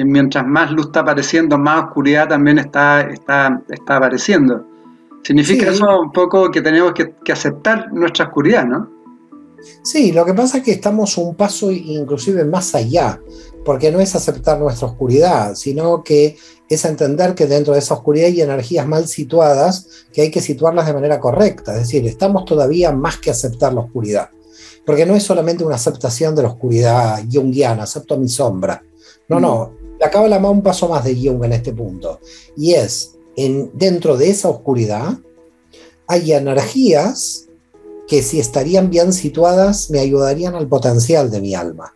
que 0.00 0.04
mientras 0.06 0.46
más 0.46 0.70
luz 0.70 0.86
está 0.86 1.00
apareciendo, 1.00 1.58
más 1.58 1.84
oscuridad 1.84 2.26
también 2.26 2.58
está, 2.58 3.02
está, 3.02 3.62
está 3.68 3.96
apareciendo. 3.96 4.64
Significa 5.22 5.70
eso 5.70 6.00
un 6.00 6.10
poco 6.10 6.50
que 6.50 6.62
tenemos 6.62 6.94
que, 6.94 7.12
aceptar 7.30 7.92
nuestra 7.92 8.26
oscuridad, 8.26 8.64
¿no? 8.64 8.88
Sí, 9.82 10.12
lo 10.12 10.24
que 10.24 10.32
pasa 10.32 10.58
es 10.58 10.64
que 10.64 10.70
estamos 10.70 11.18
un 11.18 11.34
paso 11.34 11.70
inclusive 11.70 12.46
más 12.46 12.74
allá, 12.74 13.20
porque 13.62 13.92
no 13.92 14.00
es 14.00 14.16
aceptar 14.16 14.58
nuestra 14.58 14.88
oscuridad, 14.88 15.54
sino 15.54 16.02
que 16.02 16.38
es 16.66 16.84
entender 16.86 17.34
que 17.34 17.46
dentro 17.46 17.74
de 17.74 17.80
esa 17.80 17.92
oscuridad 17.92 18.28
hay 18.28 18.40
energías 18.40 18.86
mal 18.86 19.06
situadas 19.06 20.06
que 20.14 20.22
hay 20.22 20.30
que 20.30 20.40
situarlas 20.40 20.86
de 20.86 20.94
manera 20.94 21.20
correcta. 21.20 21.72
Es 21.74 21.80
decir, 21.80 22.06
estamos 22.06 22.46
todavía 22.46 22.90
más 22.90 23.18
que 23.18 23.30
aceptar 23.30 23.74
la 23.74 23.80
oscuridad, 23.80 24.30
porque 24.86 25.04
no 25.04 25.14
es 25.14 25.24
solamente 25.24 25.62
una 25.62 25.74
aceptación 25.74 26.34
de 26.34 26.42
la 26.44 26.48
oscuridad 26.48 27.22
junguiana, 27.30 27.82
acepto 27.82 28.16
mi 28.16 28.30
sombra. 28.30 28.82
No, 29.28 29.38
no, 29.38 29.79
la 30.00 30.10
cábala 30.10 30.38
va 30.38 30.50
un 30.50 30.62
paso 30.62 30.88
más 30.88 31.04
de 31.04 31.14
Jung 31.14 31.44
en 31.44 31.52
este 31.52 31.72
punto. 31.72 32.20
Y 32.56 32.72
es, 32.72 33.18
en, 33.36 33.70
dentro 33.74 34.16
de 34.16 34.30
esa 34.30 34.48
oscuridad, 34.48 35.18
hay 36.06 36.32
energías 36.32 37.46
que 38.08 38.22
si 38.22 38.40
estarían 38.40 38.90
bien 38.90 39.12
situadas 39.12 39.90
me 39.90 40.00
ayudarían 40.00 40.54
al 40.54 40.66
potencial 40.66 41.30
de 41.30 41.40
mi 41.40 41.54
alma. 41.54 41.94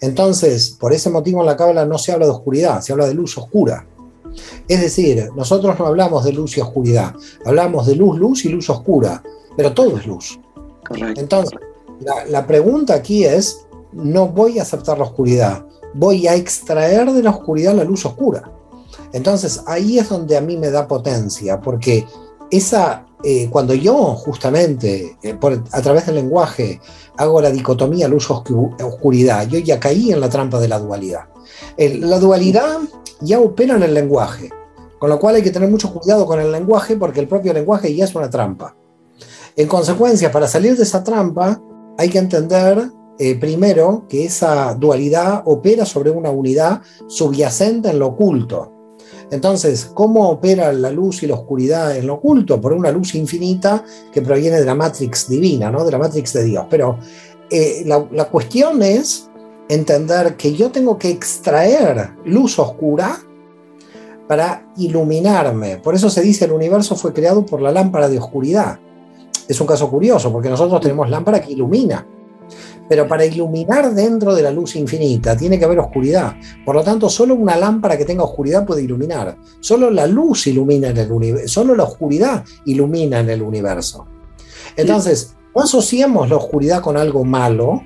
Entonces, 0.00 0.76
por 0.78 0.92
ese 0.92 1.08
motivo 1.08 1.40
en 1.40 1.46
la 1.46 1.56
cábala 1.56 1.86
no 1.86 1.96
se 1.96 2.12
habla 2.12 2.26
de 2.26 2.32
oscuridad, 2.32 2.82
se 2.82 2.92
habla 2.92 3.08
de 3.08 3.14
luz 3.14 3.36
oscura. 3.38 3.88
Es 4.68 4.80
decir, 4.82 5.30
nosotros 5.34 5.78
no 5.78 5.86
hablamos 5.86 6.24
de 6.24 6.32
luz 6.32 6.58
y 6.58 6.60
oscuridad, 6.60 7.14
hablamos 7.46 7.86
de 7.86 7.96
luz, 7.96 8.18
luz 8.18 8.44
y 8.44 8.50
luz 8.50 8.68
oscura, 8.68 9.22
pero 9.56 9.72
todo 9.72 9.96
es 9.96 10.06
luz. 10.06 10.38
Entonces, 11.16 11.58
la, 12.00 12.26
la 12.26 12.46
pregunta 12.46 12.94
aquí 12.94 13.24
es, 13.24 13.66
no 13.92 14.28
voy 14.28 14.58
a 14.58 14.62
aceptar 14.62 14.98
la 14.98 15.04
oscuridad, 15.04 15.65
voy 15.96 16.26
a 16.26 16.34
extraer 16.34 17.10
de 17.12 17.22
la 17.22 17.30
oscuridad 17.30 17.74
la 17.74 17.84
luz 17.84 18.04
oscura. 18.04 18.50
Entonces 19.12 19.62
ahí 19.66 19.98
es 19.98 20.08
donde 20.08 20.36
a 20.36 20.40
mí 20.40 20.56
me 20.56 20.70
da 20.70 20.86
potencia, 20.86 21.60
porque 21.60 22.06
esa, 22.50 23.06
eh, 23.24 23.48
cuando 23.50 23.74
yo 23.74 23.94
justamente 24.14 25.16
eh, 25.22 25.38
a 25.72 25.82
través 25.82 26.06
del 26.06 26.16
lenguaje 26.16 26.80
hago 27.16 27.40
la 27.40 27.50
dicotomía 27.50 28.08
luz-oscuridad, 28.08 29.48
yo 29.48 29.58
ya 29.58 29.80
caí 29.80 30.12
en 30.12 30.20
la 30.20 30.28
trampa 30.28 30.60
de 30.60 30.68
la 30.68 30.78
dualidad. 30.78 31.24
la 31.78 32.18
dualidad 32.18 32.78
ya 33.20 33.40
opera 33.40 33.76
en 33.76 33.82
el 33.82 33.94
lenguaje, 33.94 34.50
con 34.98 35.08
lo 35.10 35.18
cual 35.18 35.36
hay 35.36 35.42
que 35.42 35.50
tener 35.50 35.70
mucho 35.70 35.92
cuidado 35.92 36.26
con 36.26 36.40
el 36.40 36.52
lenguaje 36.52 36.96
porque 36.96 37.20
el 37.20 37.28
propio 37.28 37.52
lenguaje 37.52 37.94
ya 37.94 38.04
es 38.04 38.14
una 38.14 38.28
trampa. 38.28 38.76
En 39.56 39.68
consecuencia, 39.68 40.30
para 40.30 40.46
salir 40.46 40.76
de 40.76 40.82
esa 40.82 41.02
trampa 41.02 41.60
hay 41.96 42.10
que 42.10 42.18
entender 42.18 42.90
eh, 43.18 43.34
primero, 43.36 44.04
que 44.08 44.24
esa 44.24 44.74
dualidad 44.74 45.42
opera 45.46 45.84
sobre 45.86 46.10
una 46.10 46.30
unidad 46.30 46.82
subyacente 47.06 47.90
en 47.90 47.98
lo 47.98 48.08
oculto. 48.08 48.72
Entonces, 49.30 49.90
¿cómo 49.94 50.28
opera 50.28 50.72
la 50.72 50.90
luz 50.90 51.22
y 51.22 51.26
la 51.26 51.34
oscuridad 51.34 51.96
en 51.96 52.06
lo 52.06 52.14
oculto? 52.14 52.60
Por 52.60 52.72
una 52.72 52.90
luz 52.90 53.14
infinita 53.14 53.84
que 54.12 54.22
proviene 54.22 54.60
de 54.60 54.64
la 54.64 54.74
Matrix 54.74 55.28
divina, 55.28 55.70
¿no? 55.70 55.84
de 55.84 55.92
la 55.92 55.98
Matrix 55.98 56.32
de 56.32 56.44
Dios. 56.44 56.66
Pero 56.70 56.98
eh, 57.50 57.82
la, 57.86 58.06
la 58.12 58.26
cuestión 58.26 58.82
es 58.82 59.28
entender 59.68 60.36
que 60.36 60.54
yo 60.54 60.70
tengo 60.70 60.96
que 60.96 61.10
extraer 61.10 62.10
luz 62.24 62.58
oscura 62.58 63.18
para 64.28 64.72
iluminarme. 64.76 65.78
Por 65.78 65.94
eso 65.94 66.10
se 66.10 66.22
dice 66.22 66.44
el 66.44 66.52
universo 66.52 66.96
fue 66.96 67.12
creado 67.12 67.44
por 67.44 67.60
la 67.60 67.72
lámpara 67.72 68.08
de 68.08 68.18
oscuridad. 68.18 68.78
Es 69.48 69.60
un 69.60 69.66
caso 69.66 69.88
curioso, 69.88 70.32
porque 70.32 70.48
nosotros 70.48 70.80
tenemos 70.80 71.08
lámpara 71.08 71.40
que 71.40 71.52
ilumina. 71.52 72.06
Pero 72.88 73.08
para 73.08 73.24
iluminar 73.24 73.92
dentro 73.94 74.34
de 74.34 74.42
la 74.42 74.50
luz 74.50 74.76
infinita 74.76 75.36
tiene 75.36 75.58
que 75.58 75.64
haber 75.64 75.78
oscuridad. 75.80 76.34
Por 76.64 76.76
lo 76.76 76.82
tanto, 76.82 77.08
solo 77.08 77.34
una 77.34 77.56
lámpara 77.56 77.96
que 77.98 78.04
tenga 78.04 78.24
oscuridad 78.24 78.64
puede 78.64 78.82
iluminar. 78.82 79.36
Solo 79.60 79.90
la 79.90 80.06
luz 80.06 80.46
ilumina 80.46 80.88
en 80.88 80.98
el 80.98 81.10
universo. 81.10 81.48
Solo 81.48 81.74
la 81.74 81.84
oscuridad 81.84 82.44
ilumina 82.64 83.20
en 83.20 83.30
el 83.30 83.42
universo. 83.42 84.06
Entonces, 84.76 85.34
no 85.54 85.62
asociemos 85.62 86.28
la 86.28 86.36
oscuridad 86.36 86.82
con 86.82 86.96
algo 86.96 87.24
malo, 87.24 87.82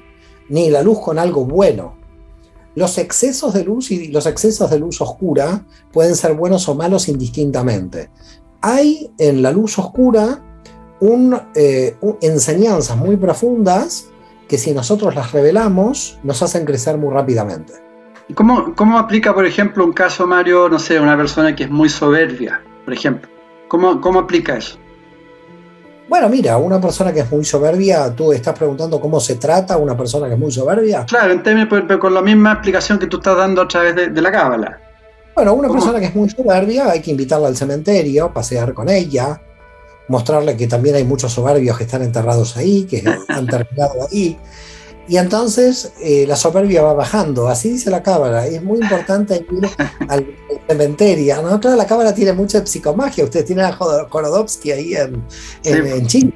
ni 0.48 0.70
la 0.70 0.82
luz 0.82 1.00
con 1.00 1.18
algo 1.18 1.44
bueno. 1.44 1.94
Los 2.74 2.98
excesos 2.98 3.54
de 3.54 3.64
luz 3.64 3.90
y 3.90 4.08
los 4.08 4.26
excesos 4.26 4.70
de 4.70 4.78
luz 4.78 5.00
oscura 5.00 5.66
pueden 5.92 6.14
ser 6.14 6.34
buenos 6.34 6.68
o 6.68 6.74
malos 6.74 7.08
indistintamente. 7.08 8.10
Hay 8.60 9.10
en 9.18 9.42
la 9.42 9.50
luz 9.52 9.78
oscura 9.78 10.42
eh, 11.54 11.96
enseñanzas 12.20 12.96
muy 12.96 13.16
profundas 13.16 14.09
que 14.50 14.58
si 14.58 14.74
nosotros 14.74 15.14
las 15.14 15.30
revelamos, 15.30 16.18
nos 16.24 16.42
hacen 16.42 16.64
crecer 16.64 16.98
muy 16.98 17.14
rápidamente. 17.14 17.72
¿Cómo, 18.34 18.74
¿Cómo 18.74 18.98
aplica, 18.98 19.32
por 19.32 19.46
ejemplo, 19.46 19.84
un 19.84 19.92
caso, 19.92 20.26
Mario, 20.26 20.68
no 20.68 20.80
sé, 20.80 20.98
una 20.98 21.16
persona 21.16 21.54
que 21.54 21.64
es 21.64 21.70
muy 21.70 21.88
soberbia, 21.88 22.60
por 22.84 22.92
ejemplo? 22.92 23.30
¿Cómo, 23.68 24.00
cómo 24.00 24.18
aplica 24.18 24.56
eso? 24.56 24.76
Bueno, 26.08 26.28
mira, 26.28 26.56
una 26.56 26.80
persona 26.80 27.12
que 27.12 27.20
es 27.20 27.30
muy 27.30 27.44
soberbia, 27.44 28.12
tú 28.12 28.32
estás 28.32 28.58
preguntando 28.58 29.00
cómo 29.00 29.20
se 29.20 29.36
trata 29.36 29.76
una 29.76 29.96
persona 29.96 30.26
que 30.26 30.32
es 30.34 30.40
muy 30.40 30.50
soberbia. 30.50 31.06
Claro, 31.06 31.32
en 31.32 31.68
pero 31.68 32.00
con 32.00 32.12
la 32.12 32.20
misma 32.20 32.54
explicación 32.54 32.98
que 32.98 33.06
tú 33.06 33.18
estás 33.18 33.36
dando 33.36 33.62
a 33.62 33.68
través 33.68 33.94
de, 33.94 34.20
la 34.20 34.32
cábala. 34.32 34.80
Bueno, 35.32 35.54
una 35.54 35.68
persona 35.68 36.00
que 36.00 36.06
es 36.06 36.14
muy 36.16 36.28
soberbia 36.28 36.90
hay 36.90 37.00
que 37.00 37.12
invitarla 37.12 37.46
al 37.46 37.56
cementerio, 37.56 38.34
pasear 38.34 38.74
con 38.74 38.88
ella, 38.88 39.40
mostrarle 40.10 40.56
que 40.56 40.66
también 40.66 40.96
hay 40.96 41.04
muchos 41.04 41.32
soberbios 41.32 41.78
que 41.78 41.84
están 41.84 42.02
enterrados 42.02 42.56
ahí, 42.56 42.82
que 42.84 43.02
han 43.28 43.46
terminado 43.46 44.08
ahí. 44.10 44.36
Y 45.08 45.16
entonces 45.16 45.92
eh, 46.00 46.24
la 46.28 46.36
soberbia 46.36 46.82
va 46.82 46.92
bajando, 46.92 47.48
así 47.48 47.70
dice 47.70 47.90
la 47.90 48.02
cábala. 48.02 48.46
Es 48.46 48.62
muy 48.62 48.80
importante 48.80 49.44
ir 49.50 49.68
al, 50.08 50.26
cementerio. 50.68 51.42
¿no? 51.42 51.58
Claro, 51.58 51.76
la 51.76 51.86
cábala 51.86 52.14
tiene 52.14 52.32
mucha 52.32 52.64
psicomagia. 52.64 53.24
Ustedes 53.24 53.46
tienen 53.46 53.64
a 53.64 53.76
Korodowski 54.08 54.70
ahí 54.70 54.94
en, 54.94 55.24
en, 55.64 56.06
Chile, 56.06 56.32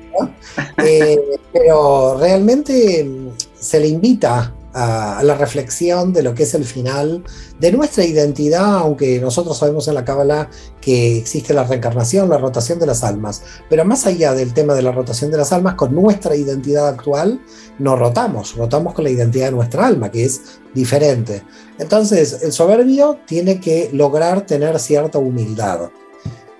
eh, 0.78 1.18
pero 1.52 2.16
realmente 2.18 3.04
mm, 3.04 3.28
se 3.54 3.78
le 3.78 3.88
invita 3.88 4.52
a, 4.74 5.22
la 5.22 5.34
reflexión 5.36 6.12
de 6.12 6.22
lo 6.22 6.34
que 6.34 6.42
es 6.42 6.54
el 6.54 6.64
final 6.64 7.24
de 7.60 7.72
nuestra 7.72 8.04
identidad, 8.04 8.78
aunque 8.78 9.20
nosotros 9.20 9.56
sabemos 9.56 9.88
en 9.88 9.94
la 9.94 10.04
Cábala 10.04 10.50
que 10.80 11.18
existe 11.18 11.54
la 11.54 11.64
reencarnación, 11.64 12.28
la 12.28 12.38
rotación 12.38 12.78
de 12.78 12.86
las 12.86 13.04
almas. 13.04 13.42
Pero 13.70 13.84
más 13.84 14.06
allá 14.06 14.34
del 14.34 14.52
tema 14.52 14.74
de 14.74 14.82
la 14.82 14.92
rotación 14.92 15.30
de 15.30 15.38
las 15.38 15.52
almas, 15.52 15.74
con 15.74 15.94
nuestra 15.94 16.36
identidad 16.36 16.88
actual 16.88 17.40
no 17.78 17.96
rotamos, 17.96 18.56
rotamos 18.56 18.94
con 18.94 19.04
la 19.04 19.10
identidad 19.10 19.46
de 19.46 19.52
nuestra 19.52 19.86
alma, 19.86 20.10
que 20.10 20.24
es 20.24 20.40
diferente. 20.74 21.42
Entonces, 21.78 22.42
el 22.42 22.52
soberbio 22.52 23.18
tiene 23.26 23.60
que 23.60 23.90
lograr 23.92 24.44
tener 24.46 24.78
cierta 24.78 25.18
humildad. 25.18 25.90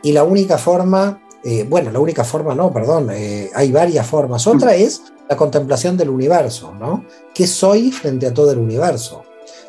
Y 0.03 0.13
la 0.13 0.23
única 0.23 0.59
forma 0.59 1.24
eh, 1.45 1.67
bueno, 1.69 1.91
la 1.91 2.01
única 2.01 2.25
forma 2.25 2.55
no, 2.55 2.73
perdón, 2.73 3.11
eh, 3.13 3.51
hay 3.55 3.71
varias 3.71 4.07
formas. 4.07 4.47
Otra 4.47 4.75
es 4.75 5.03
la 5.29 5.37
contemplación 5.37 5.97
del 5.97 6.09
universo, 6.09 6.75
¿no? 6.75 7.05
¿Qué 7.35 7.47
soy 7.47 7.91
frente 7.93 8.27
a 8.27 8.33
todo 8.33 8.51
el 8.53 8.59
universo? 8.59 9.25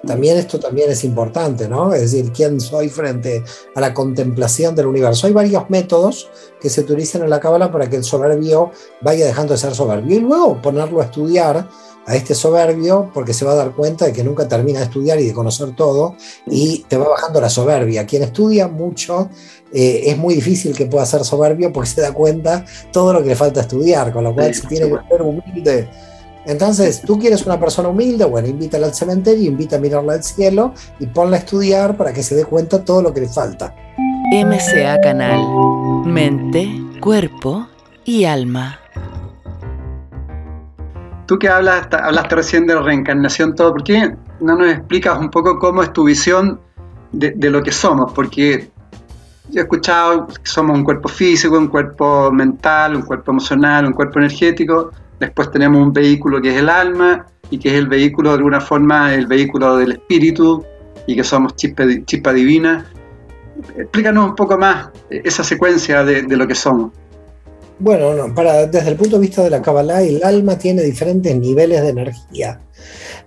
También 0.05 0.38
esto 0.38 0.59
también 0.59 0.89
es 0.91 1.03
importante, 1.03 1.67
¿no? 1.67 1.93
Es 1.93 2.11
decir, 2.11 2.31
¿quién 2.31 2.61
soy 2.61 2.89
frente 2.89 3.43
a 3.73 3.81
la 3.81 3.93
contemplación 3.93 4.75
del 4.75 4.85
universo? 4.85 5.27
Hay 5.27 5.33
varios 5.33 5.69
métodos 5.69 6.29
que 6.61 6.69
se 6.69 6.81
utilizan 6.81 7.23
en 7.23 7.29
la 7.29 7.39
cábala 7.39 7.71
para 7.71 7.89
que 7.89 7.97
el 7.97 8.03
soberbio 8.03 8.71
vaya 9.01 9.25
dejando 9.25 9.53
de 9.53 9.59
ser 9.59 9.75
soberbio 9.75 10.17
y 10.17 10.19
luego 10.21 10.61
ponerlo 10.61 11.01
a 11.01 11.05
estudiar 11.05 11.67
a 12.05 12.15
este 12.15 12.35
soberbio 12.35 13.09
porque 13.13 13.33
se 13.33 13.45
va 13.45 13.53
a 13.53 13.55
dar 13.55 13.71
cuenta 13.71 14.05
de 14.05 14.13
que 14.13 14.23
nunca 14.23 14.47
termina 14.47 14.79
de 14.79 14.85
estudiar 14.85 15.19
y 15.19 15.27
de 15.27 15.33
conocer 15.33 15.75
todo 15.75 16.15
y 16.45 16.85
te 16.87 16.97
va 16.97 17.09
bajando 17.09 17.41
la 17.41 17.49
soberbia. 17.49 18.05
Quien 18.05 18.23
estudia 18.23 18.67
mucho 18.67 19.29
eh, 19.73 20.03
es 20.05 20.17
muy 20.17 20.35
difícil 20.35 20.75
que 20.75 20.85
pueda 20.85 21.05
ser 21.05 21.23
soberbio 21.23 21.73
porque 21.73 21.89
se 21.89 22.01
da 22.01 22.13
cuenta 22.13 22.63
todo 22.91 23.13
lo 23.13 23.23
que 23.23 23.29
le 23.29 23.35
falta 23.35 23.61
estudiar, 23.61 24.13
con 24.13 24.23
lo 24.23 24.33
cual 24.33 24.53
se 24.53 24.67
tiene 24.67 24.87
que 24.87 24.97
ser 25.09 25.21
humilde. 25.21 25.89
Entonces, 26.45 27.01
tú 27.01 27.17
quieres 27.17 27.45
una 27.45 27.59
persona 27.59 27.89
humilde, 27.89 28.23
bueno, 28.23 28.47
invítala 28.47 28.85
al 28.85 28.93
cementerio, 28.93 29.49
invita 29.49 29.77
a 29.77 29.79
mirarla 29.79 30.13
al 30.13 30.23
cielo 30.23 30.73
y 30.99 31.07
ponla 31.07 31.37
a 31.37 31.39
estudiar 31.39 31.97
para 31.97 32.13
que 32.13 32.21
se 32.21 32.35
dé 32.35 32.45
cuenta 32.45 32.85
todo 32.85 33.01
lo 33.01 33.11
que 33.13 33.21
le 33.21 33.27
falta. 33.27 33.73
MCA 34.31 35.01
Canal, 35.01 35.39
mente, 36.05 36.67
cuerpo 37.01 37.67
y 38.03 38.25
alma. 38.25 38.84
Tú 41.25 41.39
que 41.39 41.49
hablas, 41.49 41.88
hablaste 41.91 42.35
recién 42.35 42.67
de 42.67 42.79
reencarnación, 42.79 43.55
todo, 43.55 43.71
¿por 43.73 43.83
qué 43.83 44.15
no 44.39 44.55
nos 44.55 44.69
explicas 44.69 45.19
un 45.19 45.29
poco 45.29 45.57
cómo 45.57 45.81
es 45.81 45.91
tu 45.91 46.03
visión 46.03 46.59
de, 47.11 47.49
lo 47.49 47.63
que 47.63 47.71
somos? 47.71 48.13
Porque 48.13 48.69
yo 49.49 49.61
he 49.61 49.63
escuchado 49.63 50.27
que 50.27 50.33
somos 50.43 50.77
un 50.77 50.83
cuerpo 50.83 51.09
físico, 51.09 51.57
un 51.57 51.67
cuerpo 51.67 52.31
mental, 52.31 52.95
un 52.95 53.01
cuerpo 53.01 53.31
emocional, 53.31 53.85
un 53.88 53.93
cuerpo 53.93 54.19
energético. 54.19 54.91
Después 55.19 55.49
tenemos 55.49 55.81
un 55.81 55.93
vehículo 55.93 56.39
que 56.41 56.49
es 56.49 56.57
el 56.57 56.69
alma 56.69 57.25
y 57.49 57.57
que 57.57 57.69
es 57.69 57.75
el 57.75 57.88
vehículo, 57.88 58.29
de 58.29 58.38
alguna 58.38 58.61
forma, 58.61 59.13
el 59.13 59.25
vehículo 59.25 59.77
del 59.77 59.93
espíritu 59.93 60.63
y 61.07 61.15
que 61.15 61.23
somos 61.23 61.55
chispa, 61.55 61.85
chispa 62.05 62.33
divina. 62.33 62.85
Explícanos 63.75 64.29
un 64.29 64.35
poco 64.35 64.57
más 64.59 64.89
esa 65.09 65.43
secuencia 65.43 66.03
de 66.03 66.38
lo 66.38 66.45
que 66.45 66.53
somos. 66.53 66.91
Bueno, 67.77 68.33
para, 68.33 68.67
desde 68.67 68.89
el 68.89 68.95
punto 68.95 69.17
de 69.17 69.21
vista 69.21 69.43
de 69.43 69.49
la 69.49 69.61
Kabbalah, 69.61 70.01
el 70.01 70.23
alma 70.23 70.57
tiene 70.57 70.81
diferentes 70.81 71.35
niveles 71.35 71.81
de 71.81 71.89
energía. 71.89 72.61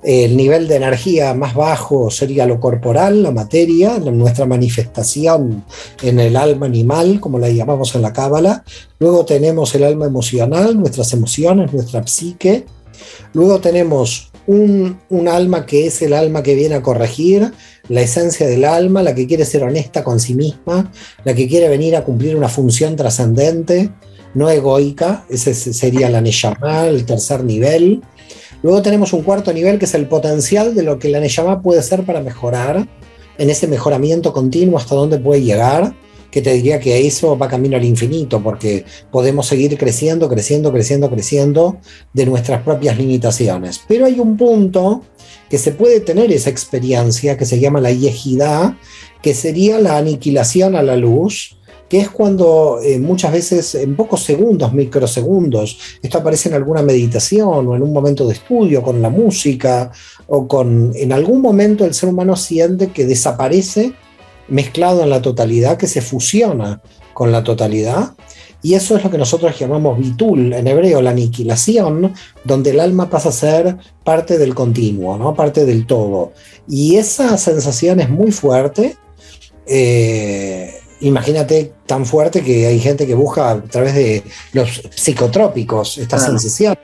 El 0.02 0.36
nivel 0.36 0.68
de 0.68 0.76
energía 0.76 1.34
más 1.34 1.54
bajo 1.54 2.10
sería 2.10 2.46
lo 2.46 2.58
corporal, 2.58 3.22
la 3.22 3.30
materia, 3.30 3.98
nuestra 3.98 4.46
manifestación 4.46 5.64
en 6.02 6.20
el 6.20 6.36
alma 6.36 6.66
animal, 6.66 7.20
como 7.20 7.38
la 7.38 7.50
llamamos 7.50 7.94
en 7.94 8.02
la 8.02 8.12
Cábala. 8.12 8.64
Luego 9.00 9.26
tenemos 9.26 9.74
el 9.74 9.84
alma 9.84 10.06
emocional, 10.06 10.78
nuestras 10.78 11.12
emociones, 11.12 11.72
nuestra 11.72 12.06
psique. 12.06 12.64
Luego 13.34 13.60
tenemos 13.60 14.30
un, 14.46 14.98
un, 15.10 15.28
alma 15.28 15.66
que 15.66 15.88
es 15.88 16.00
el 16.00 16.14
alma 16.14 16.42
que 16.42 16.54
viene 16.54 16.76
a 16.76 16.82
corregir, 16.82 17.52
la 17.88 18.00
esencia 18.00 18.46
del 18.46 18.64
alma, 18.64 19.02
la 19.02 19.14
que 19.14 19.26
quiere 19.26 19.44
ser 19.44 19.62
honesta 19.62 20.02
con 20.04 20.20
sí 20.20 20.34
misma, 20.34 20.90
la 21.24 21.34
que 21.34 21.48
quiere 21.48 21.68
venir 21.68 21.96
a 21.96 22.04
cumplir 22.04 22.34
una 22.34 22.48
función 22.48 22.96
trascendente 22.96 23.90
no 24.34 24.50
egoica, 24.50 25.24
ese 25.28 25.54
sería 25.54 26.10
la 26.10 26.20
Neyamá, 26.20 26.86
el 26.86 27.04
tercer 27.04 27.44
nivel. 27.44 28.02
Luego 28.62 28.82
tenemos 28.82 29.12
un 29.12 29.22
cuarto 29.22 29.52
nivel 29.52 29.78
que 29.78 29.84
es 29.84 29.94
el 29.94 30.06
potencial 30.06 30.74
de 30.74 30.82
lo 30.82 30.98
que 30.98 31.08
la 31.08 31.20
Neyamá 31.20 31.62
puede 31.62 31.82
ser 31.82 32.04
para 32.04 32.20
mejorar, 32.20 32.88
en 33.38 33.50
ese 33.50 33.68
mejoramiento 33.68 34.32
continuo 34.32 34.78
hasta 34.78 34.94
dónde 34.94 35.18
puede 35.18 35.42
llegar, 35.42 35.94
que 36.30 36.42
te 36.42 36.52
diría 36.52 36.78
que 36.78 37.06
eso 37.06 37.38
va 37.38 37.48
camino 37.48 37.76
al 37.76 37.84
infinito, 37.84 38.42
porque 38.42 38.84
podemos 39.10 39.46
seguir 39.46 39.78
creciendo, 39.78 40.28
creciendo, 40.28 40.72
creciendo, 40.72 41.10
creciendo 41.10 41.78
de 42.12 42.26
nuestras 42.26 42.62
propias 42.62 42.98
limitaciones. 42.98 43.80
Pero 43.88 44.06
hay 44.06 44.20
un 44.20 44.36
punto 44.36 45.02
que 45.48 45.58
se 45.58 45.72
puede 45.72 46.00
tener 46.00 46.30
esa 46.30 46.50
experiencia 46.50 47.36
que 47.36 47.46
se 47.46 47.58
llama 47.58 47.80
la 47.80 47.92
yejidad, 47.92 48.74
que 49.22 49.34
sería 49.34 49.78
la 49.78 49.96
aniquilación 49.96 50.76
a 50.76 50.82
la 50.82 50.96
luz, 50.96 51.57
que 51.88 52.00
es 52.00 52.10
cuando 52.10 52.80
eh, 52.82 52.98
muchas 52.98 53.32
veces 53.32 53.74
en 53.74 53.96
pocos 53.96 54.22
segundos, 54.22 54.72
microsegundos, 54.72 55.78
esto 56.02 56.18
aparece 56.18 56.48
en 56.48 56.56
alguna 56.56 56.82
meditación 56.82 57.66
o 57.66 57.76
en 57.76 57.82
un 57.82 57.92
momento 57.92 58.26
de 58.26 58.34
estudio 58.34 58.82
con 58.82 59.00
la 59.00 59.10
música 59.10 59.90
o 60.26 60.46
con 60.46 60.92
en 60.94 61.12
algún 61.12 61.40
momento 61.40 61.84
el 61.84 61.94
ser 61.94 62.10
humano 62.10 62.36
siente 62.36 62.88
que 62.88 63.06
desaparece 63.06 63.94
mezclado 64.48 65.02
en 65.02 65.10
la 65.10 65.22
totalidad, 65.22 65.76
que 65.76 65.86
se 65.86 66.00
fusiona 66.00 66.80
con 67.14 67.32
la 67.32 67.42
totalidad. 67.42 68.12
Y 68.60 68.74
eso 68.74 68.96
es 68.96 69.04
lo 69.04 69.10
que 69.10 69.18
nosotros 69.18 69.56
llamamos 69.56 69.98
bitul, 69.98 70.52
en 70.52 70.66
hebreo, 70.66 71.00
la 71.00 71.10
aniquilación, 71.10 72.12
donde 72.44 72.70
el 72.70 72.80
alma 72.80 73.08
pasa 73.08 73.28
a 73.28 73.32
ser 73.32 73.76
parte 74.02 74.36
del 74.36 74.54
continuo, 74.54 75.16
¿no? 75.16 75.34
parte 75.34 75.64
del 75.64 75.86
todo. 75.86 76.32
Y 76.68 76.96
esa 76.96 77.38
sensación 77.38 78.00
es 78.00 78.10
muy 78.10 78.32
fuerte. 78.32 78.96
Eh, 79.64 80.77
imagínate 81.00 81.72
tan 81.86 82.04
fuerte 82.04 82.42
que 82.42 82.66
hay 82.66 82.78
gente 82.80 83.06
que 83.06 83.14
busca 83.14 83.50
a 83.50 83.62
través 83.62 83.94
de 83.94 84.22
los 84.52 84.82
psicotrópicos 84.94 85.98
esta 85.98 86.18
sensación. 86.18 86.76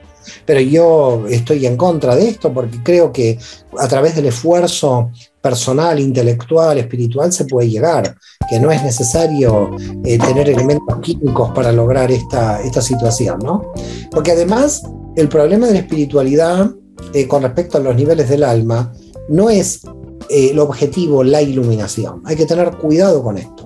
Pero 0.45 0.59
yo 0.59 1.25
estoy 1.29 1.65
en 1.65 1.77
contra 1.77 2.15
de 2.15 2.29
esto 2.29 2.51
porque 2.51 2.81
creo 2.83 3.11
que 3.11 3.37
a 3.77 3.87
través 3.87 4.15
del 4.15 4.25
esfuerzo 4.25 5.11
personal, 5.39 5.99
intelectual, 5.99 6.79
espiritual 6.79 7.31
se 7.31 7.45
puede 7.45 7.69
llegar, 7.69 8.15
que 8.49 8.59
no 8.59 8.71
es 8.71 8.81
necesario 8.83 9.75
eh, 10.03 10.17
tener 10.17 10.49
elementos 10.49 10.99
químicos 11.01 11.51
para 11.51 11.71
lograr 11.71 12.11
esta, 12.11 12.61
esta 12.61 12.81
situación, 12.81 13.39
¿no? 13.43 13.71
Porque 14.09 14.31
además 14.31 14.81
el 15.15 15.29
problema 15.29 15.67
de 15.67 15.73
la 15.73 15.79
espiritualidad 15.79 16.71
eh, 17.13 17.27
con 17.27 17.43
respecto 17.43 17.77
a 17.77 17.81
los 17.81 17.95
niveles 17.95 18.27
del 18.27 18.43
alma 18.43 18.91
no 19.29 19.51
es 19.51 19.81
eh, 20.29 20.49
el 20.51 20.59
objetivo 20.59 21.23
la 21.23 21.41
iluminación, 21.41 22.23
hay 22.25 22.35
que 22.35 22.45
tener 22.45 22.71
cuidado 22.77 23.21
con 23.21 23.37
esto 23.37 23.64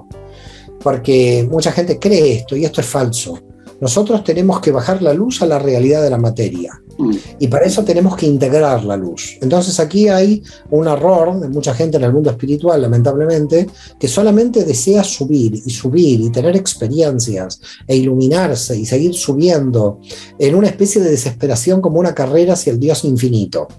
porque 0.81 1.47
mucha 1.49 1.71
gente 1.71 1.99
cree 1.99 2.37
esto 2.37 2.55
y 2.55 2.65
esto 2.65 2.81
es 2.81 2.87
falso. 2.87 3.39
Nosotros 3.81 4.23
tenemos 4.23 4.59
que 4.59 4.71
bajar 4.71 5.01
la 5.01 5.13
luz 5.13 5.41
a 5.41 5.45
la 5.45 5.57
realidad 5.57 6.03
de 6.03 6.09
la 6.09 6.17
materia 6.17 6.81
mm. 6.97 7.11
y 7.39 7.47
para 7.47 7.65
eso 7.65 7.83
tenemos 7.83 8.17
que 8.17 8.25
integrar 8.25 8.83
la 8.83 8.97
luz. 8.97 9.37
Entonces 9.41 9.79
aquí 9.79 10.09
hay 10.09 10.43
un 10.69 10.87
error 10.87 11.39
de 11.39 11.47
mucha 11.47 11.73
gente 11.73 11.95
en 11.95 12.03
el 12.03 12.11
mundo 12.11 12.29
espiritual, 12.29 12.81
lamentablemente, 12.81 13.67
que 13.97 14.07
solamente 14.07 14.65
desea 14.65 15.03
subir 15.03 15.61
y 15.65 15.69
subir 15.69 16.19
y 16.19 16.29
tener 16.29 16.57
experiencias 16.57 17.61
e 17.87 17.95
iluminarse 17.95 18.77
y 18.77 18.85
seguir 18.85 19.13
subiendo 19.13 19.99
en 20.37 20.55
una 20.55 20.67
especie 20.67 21.01
de 21.01 21.11
desesperación 21.11 21.79
como 21.79 21.99
una 21.99 22.13
carrera 22.13 22.53
hacia 22.53 22.73
el 22.73 22.79
Dios 22.79 23.05
infinito. 23.05 23.69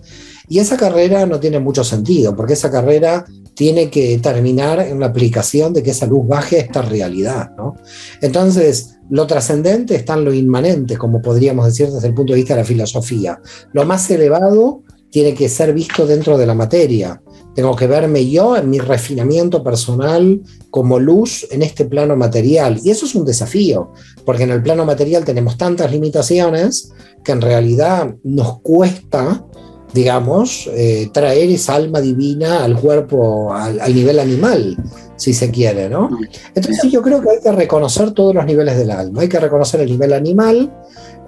Y 0.51 0.59
esa 0.59 0.77
carrera 0.77 1.25
no 1.27 1.39
tiene 1.39 1.61
mucho 1.61 1.85
sentido, 1.85 2.35
porque 2.35 2.55
esa 2.55 2.73
carrera 2.73 3.25
tiene 3.55 3.89
que 3.89 4.19
terminar 4.19 4.81
en 4.81 4.99
la 4.99 5.07
aplicación 5.07 5.73
de 5.73 5.81
que 5.81 5.93
esa 5.93 6.07
luz 6.07 6.27
baje 6.27 6.57
a 6.57 6.61
esta 6.63 6.83
realidad. 6.83 7.53
¿no? 7.57 7.77
Entonces, 8.21 8.97
lo 9.11 9.29
trascendente 9.29 9.95
está 9.95 10.15
en 10.15 10.25
lo 10.25 10.35
inmanente, 10.35 10.97
como 10.97 11.23
podríamos 11.23 11.67
decir 11.67 11.89
desde 11.89 12.09
el 12.09 12.15
punto 12.15 12.33
de 12.33 12.39
vista 12.39 12.55
de 12.55 12.63
la 12.63 12.67
filosofía. 12.67 13.41
Lo 13.73 13.85
más 13.87 14.11
elevado 14.11 14.83
tiene 15.11 15.35
que 15.35 15.49
ser 15.49 15.73
visto 15.73 16.05
dentro 16.05 16.37
de 16.37 16.47
la 16.47 16.55
materia. 16.55 17.23
Tengo 17.55 17.77
que 17.77 17.87
verme 17.87 18.29
yo 18.29 18.57
en 18.57 18.71
mi 18.71 18.81
refinamiento 18.81 19.63
personal 19.63 20.41
como 20.71 20.99
luz 20.99 21.47
en 21.53 21.63
este 21.63 21.85
plano 21.85 22.17
material. 22.17 22.81
Y 22.83 22.91
eso 22.91 23.07
es 23.07 23.15
un 23.15 23.25
desafío, 23.25 23.93
porque 24.25 24.43
en 24.43 24.51
el 24.51 24.65
plano 24.65 24.85
material 24.85 25.25
tenemos 25.25 25.57
tantas 25.57 25.93
limitaciones 25.93 26.93
que 27.23 27.31
en 27.31 27.41
realidad 27.41 28.17
nos 28.25 28.61
cuesta 28.63 29.45
digamos, 29.93 30.69
eh, 30.73 31.09
traer 31.13 31.51
esa 31.51 31.75
alma 31.75 32.01
divina 32.01 32.65
al 32.65 32.79
cuerpo, 32.79 33.53
al, 33.53 33.81
al, 33.81 33.95
nivel 33.95 34.19
animal, 34.19 34.77
si 35.17 35.35
se 35.35 35.51
quiere, 35.51 35.89
¿no? 35.89 36.09
Entonces 36.55 36.91
yo 36.91 37.03
creo 37.03 37.21
que 37.21 37.31
hay 37.31 37.41
que 37.43 37.53
reconocer 37.53 38.13
todos 38.13 38.35
los 38.35 38.45
niveles 38.45 38.77
del 38.77 38.91
alma, 38.91 39.23
hay 39.23 39.29
que 39.29 39.41
reconocer 39.41 39.81
el 39.81 39.91
nivel 39.91 40.13
animal, 40.13 40.73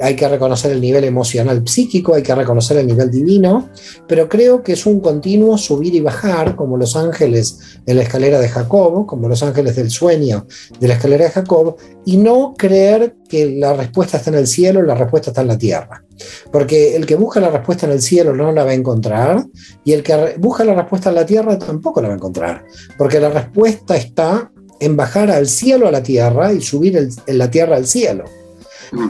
hay 0.00 0.16
que 0.16 0.28
reconocer 0.28 0.72
el 0.72 0.80
nivel 0.80 1.04
emocional 1.04 1.62
psíquico, 1.66 2.14
hay 2.14 2.22
que 2.22 2.34
reconocer 2.34 2.76
el 2.78 2.86
nivel 2.86 3.10
divino, 3.10 3.68
pero 4.08 4.28
creo 4.28 4.62
que 4.62 4.72
es 4.72 4.86
un 4.86 5.00
continuo 5.00 5.56
subir 5.58 5.94
y 5.94 6.00
bajar, 6.00 6.56
como 6.56 6.76
los 6.76 6.96
ángeles 6.96 7.78
en 7.86 7.96
la 7.96 8.02
escalera 8.02 8.40
de 8.40 8.48
Jacob, 8.48 9.06
como 9.06 9.28
los 9.28 9.42
ángeles 9.42 9.76
del 9.76 9.90
sueño 9.90 10.46
de 10.80 10.88
la 10.88 10.94
escalera 10.94 11.24
de 11.24 11.30
Jacob, 11.30 11.76
y 12.04 12.16
no 12.16 12.54
creer 12.56 13.16
que 13.28 13.50
la 13.50 13.74
respuesta 13.74 14.16
está 14.16 14.30
en 14.30 14.36
el 14.36 14.46
cielo, 14.46 14.82
la 14.82 14.94
respuesta 14.94 15.30
está 15.30 15.42
en 15.42 15.48
la 15.48 15.58
tierra. 15.58 16.04
Porque 16.50 16.96
el 16.96 17.06
que 17.06 17.16
busca 17.16 17.40
la 17.40 17.50
respuesta 17.50 17.86
en 17.86 17.92
el 17.92 18.02
cielo 18.02 18.34
no 18.34 18.52
la 18.52 18.64
va 18.64 18.70
a 18.70 18.74
encontrar, 18.74 19.44
y 19.84 19.92
el 19.92 20.02
que 20.02 20.36
busca 20.38 20.64
la 20.64 20.74
respuesta 20.74 21.10
en 21.10 21.16
la 21.16 21.26
tierra 21.26 21.58
tampoco 21.58 22.00
la 22.00 22.08
va 22.08 22.14
a 22.14 22.16
encontrar, 22.16 22.64
porque 22.98 23.20
la 23.20 23.30
respuesta 23.30 23.96
está 23.96 24.50
en 24.80 24.96
bajar 24.96 25.30
al 25.30 25.46
cielo 25.46 25.86
a 25.86 25.92
la 25.92 26.02
tierra 26.02 26.52
y 26.52 26.60
subir 26.60 26.96
en 26.96 27.38
la 27.38 27.50
tierra 27.50 27.76
al 27.76 27.86
cielo. 27.86 28.24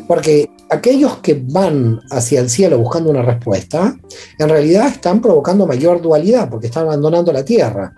Porque 0.06 0.48
aquellos 0.72 1.18
que 1.18 1.44
van 1.48 2.00
hacia 2.10 2.40
el 2.40 2.48
cielo 2.48 2.78
buscando 2.78 3.10
una 3.10 3.22
respuesta, 3.22 3.94
en 4.38 4.48
realidad 4.48 4.88
están 4.88 5.20
provocando 5.20 5.66
mayor 5.66 6.00
dualidad 6.00 6.48
porque 6.48 6.68
están 6.68 6.84
abandonando 6.84 7.32
la 7.32 7.44
tierra. 7.44 7.94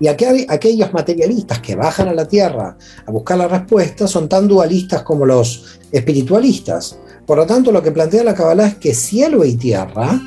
Y 0.00 0.06
aquellos 0.06 0.92
materialistas 0.92 1.58
que 1.58 1.74
bajan 1.74 2.08
a 2.08 2.14
la 2.14 2.26
tierra 2.26 2.76
a 3.04 3.10
buscar 3.10 3.36
la 3.36 3.48
respuesta 3.48 4.06
son 4.06 4.28
tan 4.28 4.46
dualistas 4.46 5.02
como 5.02 5.26
los 5.26 5.78
espiritualistas. 5.90 6.98
Por 7.26 7.36
lo 7.36 7.46
tanto, 7.46 7.72
lo 7.72 7.82
que 7.82 7.90
plantea 7.90 8.24
la 8.24 8.34
Kabbalah 8.34 8.68
es 8.68 8.74
que 8.76 8.94
cielo 8.94 9.44
y 9.44 9.56
tierra 9.56 10.20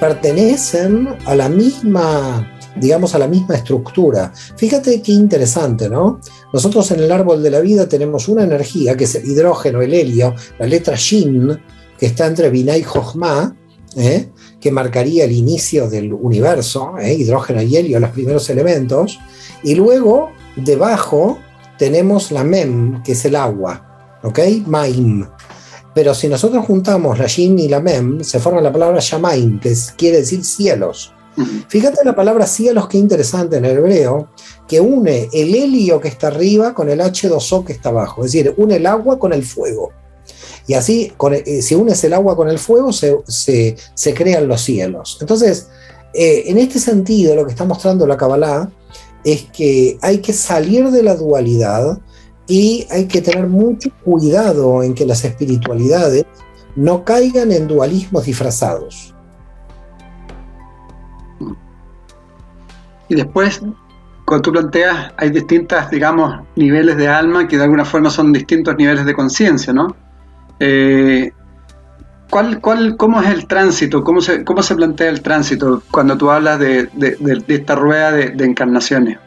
pertenecen 0.00 1.08
a 1.26 1.36
la 1.36 1.48
misma 1.48 2.55
digamos, 2.80 3.14
a 3.14 3.18
la 3.18 3.28
misma 3.28 3.56
estructura. 3.56 4.32
Fíjate 4.56 5.00
qué 5.02 5.12
interesante, 5.12 5.88
¿no? 5.88 6.20
Nosotros 6.52 6.90
en 6.90 7.00
el 7.00 7.12
árbol 7.12 7.42
de 7.42 7.50
la 7.50 7.60
vida 7.60 7.88
tenemos 7.88 8.28
una 8.28 8.44
energía, 8.44 8.96
que 8.96 9.04
es 9.04 9.14
el 9.14 9.26
hidrógeno, 9.30 9.82
el 9.82 9.94
helio, 9.94 10.34
la 10.58 10.66
letra 10.66 10.96
Shin, 10.96 11.58
que 11.98 12.06
está 12.06 12.26
entre 12.26 12.50
Binah 12.50 12.76
y 12.76 12.82
Jochma, 12.82 13.56
¿eh? 13.96 14.30
que 14.60 14.70
marcaría 14.70 15.24
el 15.24 15.32
inicio 15.32 15.88
del 15.88 16.12
universo, 16.12 16.94
¿eh? 16.98 17.14
hidrógeno 17.14 17.62
y 17.62 17.76
helio, 17.76 17.98
los 17.98 18.10
primeros 18.10 18.48
elementos, 18.50 19.18
y 19.62 19.74
luego 19.74 20.30
debajo 20.56 21.38
tenemos 21.78 22.30
la 22.30 22.44
mem, 22.44 23.02
que 23.02 23.12
es 23.12 23.24
el 23.24 23.36
agua, 23.36 24.18
¿ok? 24.22 24.38
Maim. 24.66 25.26
Pero 25.94 26.14
si 26.14 26.28
nosotros 26.28 26.66
juntamos 26.66 27.18
la 27.18 27.26
yin 27.26 27.58
y 27.58 27.68
la 27.68 27.80
mem, 27.80 28.22
se 28.22 28.38
forma 28.38 28.60
la 28.60 28.72
palabra 28.72 29.00
shamaim, 29.00 29.58
que 29.60 29.74
quiere 29.96 30.18
decir 30.18 30.44
cielos. 30.44 31.12
Fíjate 31.68 32.04
la 32.04 32.14
palabra 32.14 32.46
cielos, 32.46 32.88
qué 32.88 32.98
interesante 32.98 33.56
en 33.56 33.64
el 33.64 33.78
hebreo, 33.78 34.30
que 34.66 34.80
une 34.80 35.28
el 35.32 35.54
helio 35.54 36.00
que 36.00 36.08
está 36.08 36.28
arriba 36.28 36.74
con 36.74 36.88
el 36.88 37.00
H2O 37.00 37.64
que 37.64 37.72
está 37.72 37.90
abajo, 37.90 38.24
es 38.24 38.32
decir, 38.32 38.54
une 38.56 38.76
el 38.76 38.86
agua 38.86 39.18
con 39.18 39.32
el 39.32 39.44
fuego. 39.44 39.90
Y 40.66 40.74
así, 40.74 41.12
eh, 41.32 41.62
si 41.62 41.74
unes 41.74 42.02
el 42.04 42.12
agua 42.12 42.34
con 42.34 42.48
el 42.48 42.58
fuego, 42.58 42.92
se, 42.92 43.76
crean 44.14 44.48
los 44.48 44.62
cielos. 44.62 45.18
Entonces, 45.20 45.68
eh, 46.12 46.44
en 46.46 46.58
este 46.58 46.80
sentido, 46.80 47.36
lo 47.36 47.44
que 47.44 47.52
está 47.52 47.64
mostrando 47.64 48.06
la 48.06 48.16
Kabbalah 48.16 48.70
es 49.24 49.42
que 49.52 49.98
hay 50.02 50.18
que 50.18 50.32
salir 50.32 50.90
de 50.90 51.02
la 51.02 51.14
dualidad 51.14 51.98
y 52.48 52.86
hay 52.90 53.06
que 53.06 53.20
tener 53.20 53.48
mucho 53.48 53.90
cuidado 54.04 54.82
en 54.82 54.94
que 54.94 55.06
las 55.06 55.24
espiritualidades 55.24 56.24
no 56.76 57.04
caigan 57.04 57.52
en 57.52 57.66
dualismos 57.66 58.24
disfrazados. 58.24 59.15
Y 63.08 63.14
después, 63.14 63.60
cuando 64.24 64.42
tú 64.42 64.52
planteas, 64.52 65.12
hay 65.16 65.30
distintas, 65.30 65.90
digamos, 65.90 66.40
niveles 66.56 66.96
de 66.96 67.08
alma 67.08 67.46
que 67.46 67.56
de 67.56 67.64
alguna 67.64 67.84
forma 67.84 68.10
son 68.10 68.32
distintos 68.32 68.76
niveles 68.76 69.04
de 69.04 69.14
conciencia, 69.14 69.72
¿no? 69.72 69.94
Eh, 70.58 71.30
¿cuál, 72.30 72.60
cuál, 72.60 72.96
¿Cómo 72.96 73.22
es 73.22 73.30
el 73.30 73.46
tránsito? 73.46 74.02
¿Cómo 74.02 74.20
se, 74.20 74.44
¿Cómo 74.44 74.62
se 74.62 74.74
plantea 74.74 75.08
el 75.10 75.22
tránsito 75.22 75.82
cuando 75.90 76.16
tú 76.16 76.30
hablas 76.30 76.58
de, 76.58 76.88
esta 77.48 77.74
rueda 77.74 78.12
de, 78.12 78.44
encarnaciones? 78.44 79.18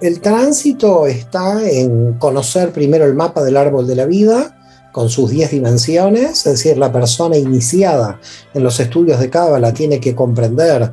El 0.00 0.20
tránsito 0.20 1.06
está 1.06 1.62
en 1.62 2.14
conocer 2.14 2.72
primero 2.72 3.04
el 3.04 3.14
mapa 3.14 3.42
del 3.42 3.56
árbol 3.56 3.86
de 3.86 3.94
la 3.94 4.06
vida 4.06 4.58
con 4.90 5.08
sus 5.08 5.30
10 5.30 5.52
dimensiones, 5.52 6.44
es 6.44 6.52
decir, 6.52 6.76
la 6.76 6.92
persona 6.92 7.36
iniciada 7.38 8.20
en 8.52 8.62
los 8.62 8.78
estudios 8.78 9.20
de 9.20 9.30
Cábala 9.30 9.72
tiene 9.72 10.00
que 10.00 10.14
comprender 10.14 10.92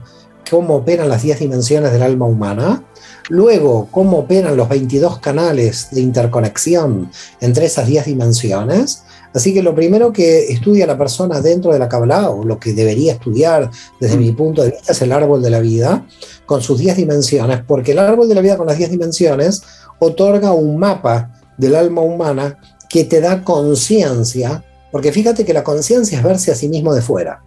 cómo 0.50 0.76
operan 0.76 1.10
las 1.10 1.24
10 1.24 1.40
dimensiones 1.40 1.92
del 1.92 2.02
alma 2.02 2.26
humana, 2.26 2.84
luego 3.30 3.88
cómo 3.92 4.20
operan 4.20 4.58
los 4.58 4.70
22 4.70 5.20
canales 5.20 5.90
de 5.92 6.02
interconexión 6.02 7.12
entre 7.40 7.66
esas 7.66 7.88
10 7.88 8.06
dimensiones, 8.06 9.04
Así 9.34 9.54
que 9.54 9.62
lo 9.62 9.76
primero 9.76 10.12
que 10.12 10.52
estudia 10.52 10.88
la 10.88 10.98
persona 10.98 11.40
dentro 11.42 11.72
de 11.72 11.80
la 11.80 11.88
Kabbalah, 11.88 12.30
o 12.32 12.44
lo 12.44 12.60
que 12.60 12.74
debería 12.74 13.14
estudiar 13.14 13.70
desde 14.00 14.18
mi 14.18 14.32
punto 14.32 14.64
de 14.64 14.72
vista, 14.72 14.92
es 14.92 15.02
el 15.02 15.12
árbol 15.12 15.42
de 15.42 15.52
la 15.52 15.60
vida, 15.60 16.06
con 16.46 16.62
sus 16.62 16.80
10 16.80 16.98
dimensiones, 16.98 17.62
porque 17.68 17.92
el 17.92 18.00
árbol 18.00 18.28
de 18.28 18.36
la 18.36 18.42
vida 18.42 18.58
con 18.58 18.66
las 18.66 18.78
10 18.78 18.90
dimensiones 18.90 19.62
otorga 20.00 20.52
un 20.52 20.78
mapa 20.78 21.32
del 21.58 21.76
alma 21.76 22.02
humana 22.02 22.58
que 22.90 23.04
te 23.04 23.22
da 23.22 23.44
conciencia, 23.44 24.64
porque 24.92 25.12
fíjate 25.12 25.46
que 25.46 25.54
la 25.54 25.64
conciencia 25.64 26.18
es 26.18 26.24
verse 26.24 26.52
a 26.52 26.56
sí 26.56 26.68
mismo 26.68 26.96
de 26.96 27.04
fuera. 27.04 27.44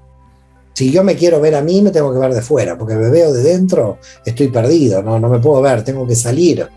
Si 0.83 0.91
yo 0.91 1.05
me 1.05 1.15
quiero 1.15 1.41
ver 1.41 1.55
a 1.55 1.63
mí, 1.63 1.81
me 1.81 1.91
tengo 1.91 2.13
que 2.13 2.19
ver 2.19 2.35
de 2.35 2.43
fuera, 2.43 2.77
porque 2.77 2.97
me 2.97 3.09
veo 3.09 3.33
de 3.33 3.43
dentro, 3.43 3.99
estoy 4.25 4.49
perdido, 4.49 5.03
no, 5.03 5.21
no 5.21 5.29
me 5.29 5.39
puedo 5.39 5.63
ver, 5.63 5.85
tengo 5.85 6.07
que 6.07 6.17
salir 6.17 6.69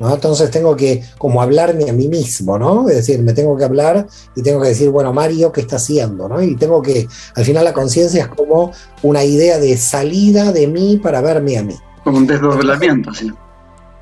entonces 0.00 0.50
tengo 0.50 0.76
que 0.76 1.02
como 1.18 1.40
hablarme 1.40 1.88
a 1.88 1.92
mí 1.92 2.08
mismo, 2.08 2.58
¿no? 2.58 2.88
Es 2.88 2.96
decir, 2.96 3.22
me 3.22 3.32
tengo 3.32 3.56
que 3.56 3.64
hablar 3.64 4.06
y 4.34 4.42
tengo 4.42 4.60
que 4.60 4.68
decir, 4.68 4.90
bueno, 4.90 5.12
Mario, 5.12 5.52
¿qué 5.52 5.62
está 5.62 5.76
haciendo? 5.76 6.28
¿no? 6.28 6.42
Y 6.42 6.56
tengo 6.56 6.82
que, 6.82 7.06
al 7.34 7.44
final 7.44 7.64
la 7.64 7.72
conciencia 7.72 8.24
es 8.24 8.28
como 8.28 8.72
una 9.02 9.24
idea 9.24 9.58
de 9.58 9.76
salida 9.76 10.52
de 10.52 10.66
mí 10.66 11.00
para 11.02 11.20
verme 11.20 11.58
a 11.58 11.62
mí. 11.62 11.74
Como 12.02 12.18
un 12.18 12.26
desdoblamiento, 12.26 13.14
sí. 13.14 13.32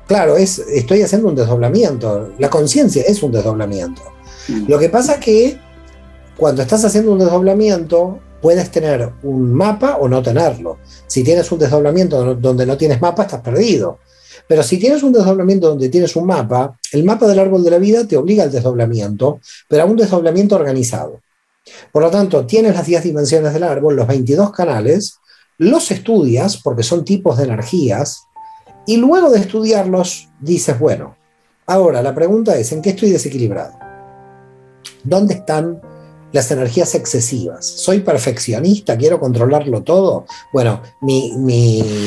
Claro, 0.07 0.35
es, 0.35 0.59
estoy 0.59 1.03
haciendo 1.03 1.29
un 1.29 1.35
desdoblamiento. 1.35 2.33
La 2.37 2.49
conciencia 2.49 3.03
es 3.07 3.23
un 3.23 3.31
desdoblamiento. 3.31 4.01
Mm. 4.49 4.69
Lo 4.69 4.77
que 4.79 4.89
pasa 4.89 5.19
que 5.19 5.57
cuando 6.35 6.63
estás 6.63 6.83
haciendo 6.83 7.13
un 7.13 7.19
desdoblamiento, 7.19 8.19
puedes 8.43 8.69
tener 8.69 9.09
un 9.23 9.53
mapa 9.53 9.95
o 10.01 10.09
no 10.09 10.21
tenerlo. 10.21 10.79
Si 11.07 11.23
tienes 11.23 11.49
un 11.53 11.59
desdoblamiento 11.59 12.35
donde 12.35 12.65
no 12.65 12.75
tienes 12.75 12.99
mapa, 12.99 13.23
estás 13.23 13.39
perdido. 13.39 13.99
Pero 14.49 14.61
si 14.63 14.77
tienes 14.77 15.01
un 15.01 15.13
desdoblamiento 15.13 15.69
donde 15.69 15.87
tienes 15.87 16.13
un 16.17 16.25
mapa, 16.25 16.77
el 16.91 17.05
mapa 17.05 17.25
del 17.25 17.39
árbol 17.39 17.63
de 17.63 17.71
la 17.71 17.77
vida 17.77 18.05
te 18.05 18.17
obliga 18.17 18.43
al 18.43 18.51
desdoblamiento, 18.51 19.39
pero 19.69 19.83
a 19.83 19.85
un 19.85 19.95
desdoblamiento 19.95 20.57
organizado. 20.57 21.21
Por 21.93 22.03
lo 22.03 22.11
tanto, 22.11 22.45
tienes 22.45 22.75
las 22.75 22.85
10 22.85 23.03
dimensiones 23.05 23.53
del 23.53 23.63
árbol, 23.63 23.95
los 23.95 24.07
22 24.07 24.51
canales, 24.51 25.19
los 25.57 25.89
estudias 25.91 26.57
porque 26.57 26.83
son 26.83 27.05
tipos 27.05 27.37
de 27.37 27.45
energías, 27.45 28.23
y 28.85 28.97
luego 28.97 29.29
de 29.29 29.39
estudiarlos 29.39 30.27
dices, 30.41 30.77
bueno, 30.77 31.15
ahora 31.65 32.01
la 32.01 32.13
pregunta 32.13 32.57
es, 32.57 32.73
¿en 32.73 32.81
qué 32.81 32.89
estoy 32.89 33.11
desequilibrado? 33.11 33.79
¿Dónde 35.05 35.35
están 35.35 35.79
las 36.33 36.51
energías 36.51 36.95
excesivas. 36.95 37.65
Soy 37.65 37.99
perfeccionista, 37.99 38.97
quiero 38.97 39.19
controlarlo 39.19 39.83
todo. 39.83 40.25
Bueno, 40.51 40.81
mi, 40.99 41.31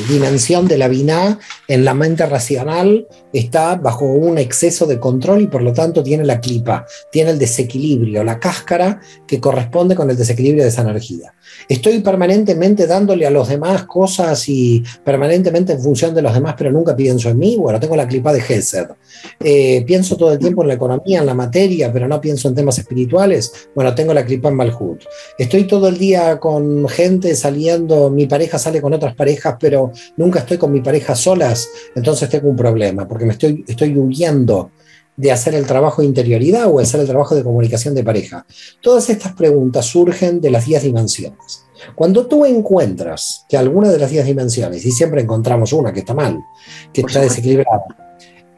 dimensión 0.08 0.68
de 0.68 0.76
la 0.76 0.88
biná 0.88 1.38
en 1.68 1.84
la 1.84 1.94
mente 1.94 2.26
racional 2.26 3.06
está 3.32 3.76
bajo 3.76 4.04
un 4.04 4.36
exceso 4.38 4.86
de 4.86 4.98
control 4.98 5.42
y 5.42 5.46
por 5.46 5.62
lo 5.62 5.72
tanto 5.72 6.02
tiene 6.02 6.24
la 6.24 6.40
clipa, 6.40 6.84
tiene 7.10 7.30
el 7.30 7.38
desequilibrio, 7.38 8.24
la 8.24 8.40
cáscara 8.40 9.00
que 9.26 9.40
corresponde 9.40 9.94
con 9.94 10.10
el 10.10 10.16
desequilibrio 10.16 10.64
de 10.64 10.70
esa 10.70 10.82
energía. 10.82 11.32
Estoy 11.68 12.00
permanentemente 12.00 12.86
dándole 12.86 13.26
a 13.26 13.30
los 13.30 13.48
demás 13.48 13.84
cosas 13.84 14.48
y 14.48 14.82
permanentemente 15.04 15.72
en 15.72 15.80
función 15.80 16.14
de 16.14 16.22
los 16.22 16.34
demás, 16.34 16.54
pero 16.58 16.72
nunca 16.72 16.96
pienso 16.96 17.28
en 17.28 17.38
mí. 17.38 17.56
Bueno, 17.56 17.78
tengo 17.78 17.94
la 17.94 18.08
clipa 18.08 18.32
de 18.32 18.40
Gesed. 18.40 18.86
Eh, 19.40 19.84
pienso 19.86 20.16
todo 20.16 20.32
el 20.32 20.38
tiempo 20.38 20.62
en 20.62 20.68
la 20.68 20.74
economía, 20.74 21.20
en 21.20 21.26
la 21.26 21.34
materia, 21.34 21.92
pero 21.92 22.08
no 22.08 22.20
pienso 22.20 22.48
en 22.48 22.54
temas 22.54 22.78
espirituales. 22.78 23.68
Bueno, 23.74 23.94
tengo 23.94 24.12
la 24.16 24.26
clipa 24.26 24.48
en 24.48 24.56
Malhut. 24.56 25.04
Estoy 25.38 25.64
todo 25.64 25.88
el 25.88 25.98
día 25.98 26.38
con 26.40 26.88
gente 26.88 27.34
saliendo, 27.36 28.10
mi 28.10 28.26
pareja 28.26 28.58
sale 28.58 28.82
con 28.82 28.92
otras 28.92 29.14
parejas, 29.14 29.56
pero 29.60 29.92
nunca 30.16 30.40
estoy 30.40 30.58
con 30.58 30.72
mi 30.72 30.80
pareja 30.80 31.14
solas, 31.14 31.68
entonces 31.94 32.28
tengo 32.28 32.48
un 32.48 32.56
problema, 32.56 33.06
porque 33.06 33.24
me 33.24 33.32
estoy, 33.32 33.64
estoy 33.68 33.96
huyendo 33.96 34.70
de 35.16 35.32
hacer 35.32 35.54
el 35.54 35.66
trabajo 35.66 36.02
de 36.02 36.08
interioridad 36.08 36.70
o 36.70 36.78
hacer 36.78 37.00
el 37.00 37.06
trabajo 37.06 37.34
de 37.34 37.42
comunicación 37.42 37.94
de 37.94 38.04
pareja. 38.04 38.44
Todas 38.82 39.08
estas 39.08 39.32
preguntas 39.32 39.86
surgen 39.86 40.40
de 40.40 40.50
las 40.50 40.66
10 40.66 40.82
dimensiones. 40.82 41.64
Cuando 41.94 42.26
tú 42.26 42.44
encuentras 42.44 43.44
que 43.48 43.56
alguna 43.56 43.90
de 43.90 43.98
las 43.98 44.10
10 44.10 44.26
dimensiones, 44.26 44.84
y 44.84 44.90
siempre 44.90 45.22
encontramos 45.22 45.72
una 45.72 45.92
que 45.92 46.00
está 46.00 46.14
mal, 46.14 46.38
que 46.92 47.02
está 47.02 47.20
desequilibrada, 47.20 48.05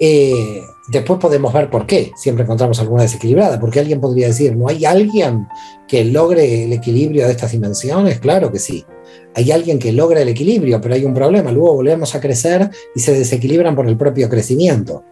eh, 0.01 0.65
después 0.89 1.19
podemos 1.19 1.53
ver 1.53 1.71
por 1.71 1.87
qué 1.87 2.13
siempre 2.17 2.45
encontramos 2.45 2.79
alguna 2.81 3.03
desequilibrada, 3.03 3.59
porque 3.59 3.81
alguien 3.81 4.01
podría 4.01 4.29
decir, 4.29 4.57
¿no 4.57 4.69
hay 4.69 4.85
alguien 4.85 5.47
que 5.87 6.05
logre 6.05 6.65
el 6.65 6.73
equilibrio 6.73 7.27
de 7.27 7.33
estas 7.33 7.53
dimensiones? 7.53 8.21
Claro 8.21 8.53
que 8.53 8.59
sí. 8.59 8.85
Hay 9.35 9.51
alguien 9.51 9.79
que 9.79 9.93
logra 9.93 10.21
el 10.21 10.29
equilibrio, 10.29 10.81
pero 10.81 10.95
hay 10.95 11.05
un 11.05 11.15
problema. 11.15 11.51
Luego 11.51 11.75
volvemos 11.75 12.15
a 12.15 12.21
crecer 12.21 12.71
y 12.95 13.01
se 13.01 13.13
desequilibran 13.13 13.75
por 13.75 13.89
el 13.89 13.97
propio 13.97 14.29
crecimiento. 14.29 15.05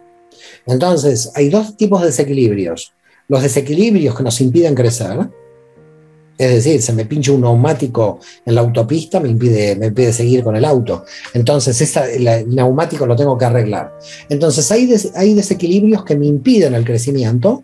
Entonces, 0.65 1.31
hay 1.35 1.49
dos 1.49 1.77
tipos 1.77 2.01
de 2.01 2.07
desequilibrios. 2.07 2.93
Los 3.27 3.43
desequilibrios 3.43 4.15
que 4.15 4.23
nos 4.23 4.39
impiden 4.41 4.75
crecer, 4.75 5.29
es 6.37 6.63
decir, 6.63 6.81
se 6.81 6.93
me 6.93 7.05
pincha 7.05 7.31
un 7.31 7.41
neumático 7.41 8.19
en 8.45 8.55
la 8.55 8.61
autopista, 8.61 9.19
me 9.19 9.29
impide, 9.29 10.13
seguir 10.13 10.43
con 10.43 10.55
el 10.55 10.65
auto. 10.65 11.03
Entonces, 11.33 11.97
el 11.97 12.47
neumático 12.53 13.05
lo 13.07 13.15
tengo 13.15 13.37
que 13.37 13.45
arreglar. 13.45 13.97
Entonces, 14.29 14.71
hay 14.71 15.33
desequilibrios 15.33 16.05
que 16.05 16.15
me 16.15 16.27
impiden 16.27 16.75
el 16.75 16.85
crecimiento 16.85 17.63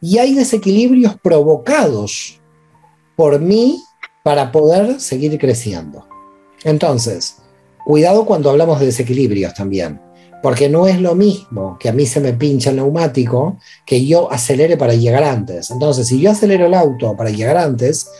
y 0.00 0.18
hay 0.18 0.34
desequilibrios 0.34 1.16
provocados 1.22 2.40
por 3.16 3.40
mí 3.40 3.80
para 4.24 4.50
poder 4.50 5.00
seguir 5.00 5.38
creciendo. 5.38 6.06
Entonces, 6.64 7.36
cuidado 7.84 8.26
cuando 8.26 8.50
hablamos 8.50 8.80
de 8.80 8.86
desequilibrios 8.86 9.54
también 9.54 10.00
porque 10.42 10.68
no 10.68 10.86
es 10.86 11.00
lo 11.00 11.14
mismo 11.14 11.76
que 11.78 11.88
a 11.88 11.92
mí 11.92 12.06
se 12.06 12.20
me 12.20 12.32
pincha 12.32 12.70
el 12.70 12.76
neumático 12.76 13.58
que 13.86 14.04
yo 14.04 14.30
acelere 14.30 14.76
para 14.76 14.94
llegar 14.94 15.24
antes. 15.24 15.70
Entonces, 15.70 16.06
si 16.06 16.20
yo 16.20 16.30
acelero 16.30 16.66
el 16.66 16.74
auto 16.74 17.16
para 17.16 17.30
llegar 17.30 17.56
antes, 17.56 18.10